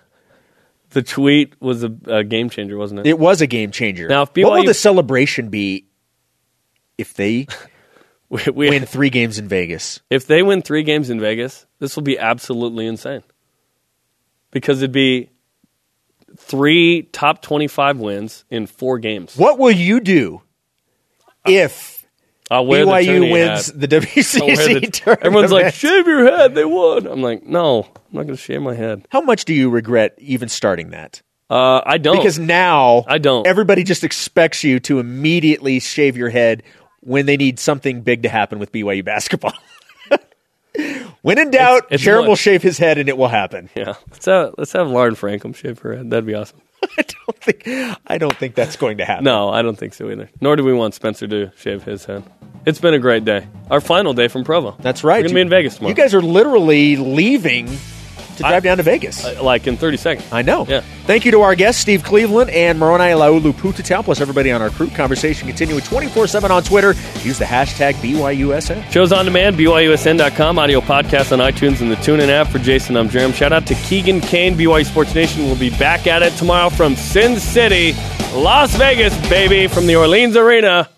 The 0.90 1.02
tweet 1.02 1.60
was 1.60 1.82
a, 1.84 1.92
a 2.06 2.24
game 2.24 2.48
changer, 2.50 2.76
wasn't 2.78 3.00
it? 3.00 3.06
It 3.06 3.18
was 3.18 3.40
a 3.40 3.46
game 3.46 3.70
changer. 3.70 4.08
Now, 4.08 4.22
if 4.22 4.28
what 4.36 4.52
will 4.58 4.64
the 4.64 4.74
celebration 4.74 5.48
be 5.48 5.86
if 6.98 7.14
they 7.14 7.46
We- 8.28 8.42
we- 8.52 8.70
win 8.70 8.86
three 8.86 9.10
games 9.10 9.38
in 9.38 9.46
Vegas? 9.48 10.00
if 10.10 10.26
they 10.26 10.42
win 10.42 10.62
three 10.62 10.82
games 10.82 11.10
in 11.10 11.20
Vegas, 11.20 11.66
this 11.78 11.96
will 11.96 12.02
be 12.02 12.18
absolutely 12.18 12.86
insane. 12.86 13.22
Because 14.50 14.78
it'd 14.82 14.92
be 14.92 15.30
three 16.36 17.02
top 17.12 17.42
25 17.42 17.98
wins 17.98 18.44
in 18.50 18.66
four 18.66 18.98
games. 18.98 19.36
What 19.36 19.58
will 19.58 19.70
you 19.70 20.00
do 20.00 20.42
if 21.46 21.95
I'll 22.50 22.66
wear 22.66 22.84
BYU 22.86 23.04
tourney 23.06 23.32
wins 23.32 23.66
hat. 23.66 23.80
the 23.80 23.88
WCC 24.00 24.80
the- 24.80 24.86
tournament? 24.92 25.26
Everyone's 25.26 25.52
like, 25.52 25.74
shave 25.74 26.06
your 26.06 26.24
head. 26.24 26.54
They 26.54 26.64
won. 26.64 27.06
I'm 27.06 27.22
like, 27.22 27.44
no, 27.44 27.82
I'm 27.84 27.92
not 28.12 28.22
going 28.22 28.36
to 28.36 28.36
shave 28.36 28.62
my 28.62 28.74
head. 28.74 29.06
How 29.10 29.20
much 29.20 29.44
do 29.44 29.52
you 29.54 29.68
regret 29.70 30.14
even 30.18 30.48
starting 30.48 30.90
that? 30.90 31.22
Uh, 31.50 31.80
I 31.84 31.98
don't. 31.98 32.16
Because 32.16 32.38
now 32.38 33.04
I 33.06 33.18
don't. 33.18 33.46
Everybody 33.46 33.84
just 33.84 34.04
expects 34.04 34.64
you 34.64 34.80
to 34.80 34.98
immediately 34.98 35.80
shave 35.80 36.16
your 36.16 36.28
head 36.30 36.62
when 37.00 37.26
they 37.26 37.36
need 37.36 37.58
something 37.60 38.00
big 38.02 38.22
to 38.24 38.28
happen 38.28 38.58
with 38.58 38.72
BYU 38.72 39.04
basketball. 39.04 39.52
when 41.22 41.38
in 41.38 41.50
doubt, 41.50 41.84
It's- 41.90 42.00
it's 42.00 42.04
Jarom 42.04 42.26
will 42.28 42.36
shave 42.36 42.62
his 42.62 42.78
head 42.78 42.98
and 42.98 43.08
it 43.08 43.16
will 43.16 43.28
happen. 43.28 43.70
yeah, 43.76 43.94
let's 44.10 44.26
have, 44.26 44.54
let's 44.58 44.72
have 44.72 44.88
Lauren 44.88 45.14
Frankham 45.14 45.54
shave 45.54 45.78
her 45.80 45.96
head. 45.96 46.10
That'd 46.10 46.26
be 46.26 46.34
awesome. 46.34 46.60
I 46.98 47.02
don't 47.02 47.38
think 47.40 47.98
I 48.06 48.18
don't 48.18 48.36
think 48.36 48.54
that's 48.54 48.76
going 48.76 48.98
to 48.98 49.04
happen. 49.04 49.24
No, 49.24 49.48
I 49.48 49.62
don't 49.62 49.78
think 49.78 49.94
so 49.94 50.10
either. 50.10 50.30
Nor 50.40 50.56
do 50.56 50.64
we 50.64 50.72
want 50.72 50.94
Spencer 50.94 51.26
to 51.26 51.50
shave 51.56 51.84
his 51.84 52.04
head. 52.04 52.22
It's 52.64 52.80
been 52.80 52.94
a 52.94 52.98
great 52.98 53.24
day. 53.24 53.46
Our 53.70 53.80
final 53.80 54.12
day 54.12 54.28
from 54.28 54.44
Provo. 54.44 54.76
That's 54.80 55.04
right. 55.04 55.18
We're 55.18 55.22
going 55.22 55.28
to 55.28 55.34
be 55.34 55.40
in 55.42 55.48
Vegas 55.48 55.76
tomorrow. 55.76 55.90
You 55.90 55.94
guys 55.94 56.14
are 56.14 56.22
literally 56.22 56.96
leaving 56.96 57.68
to 58.36 58.42
drive 58.42 58.62
down 58.62 58.76
to 58.76 58.82
Vegas. 58.82 59.24
Uh, 59.24 59.42
like 59.42 59.66
in 59.66 59.76
30 59.76 59.96
seconds. 59.96 60.32
I 60.32 60.42
know. 60.42 60.66
Yeah. 60.66 60.80
Thank 61.06 61.24
you 61.24 61.30
to 61.32 61.42
our 61.42 61.54
guests, 61.54 61.80
Steve 61.80 62.02
Cleveland 62.02 62.50
and 62.50 62.78
Moroni 62.78 63.12
Laulu 63.12 63.52
Pututau, 63.52 64.04
plus 64.04 64.20
everybody 64.20 64.50
on 64.50 64.60
our 64.60 64.70
crew. 64.70 64.88
Conversation 64.90 65.46
continuing 65.46 65.82
24 65.82 66.26
7 66.26 66.50
on 66.50 66.62
Twitter. 66.62 66.94
Use 67.22 67.38
the 67.38 67.44
hashtag 67.44 67.94
BYUSN. 67.94 68.90
Shows 68.90 69.12
on 69.12 69.24
demand, 69.24 69.56
BYUSN.com, 69.56 70.58
audio 70.58 70.80
podcast 70.80 71.32
on 71.32 71.38
iTunes 71.38 71.80
and 71.80 71.90
the 71.90 71.96
TuneIn 71.96 72.28
app. 72.28 72.48
For 72.48 72.58
Jason, 72.58 72.96
I'm 72.96 73.08
Jarom. 73.08 73.32
Shout 73.32 73.52
out 73.52 73.66
to 73.66 73.74
Keegan 73.74 74.20
Kane. 74.20 74.56
BYU 74.56 74.84
Sports 74.84 75.14
Nation 75.14 75.44
We'll 75.44 75.56
be 75.56 75.70
back 75.70 76.06
at 76.06 76.22
it 76.22 76.32
tomorrow 76.34 76.70
from 76.70 76.96
Sin 76.96 77.38
City, 77.38 77.92
Las 78.34 78.74
Vegas, 78.76 79.16
baby, 79.28 79.66
from 79.66 79.86
the 79.86 79.96
Orleans 79.96 80.36
Arena. 80.36 80.88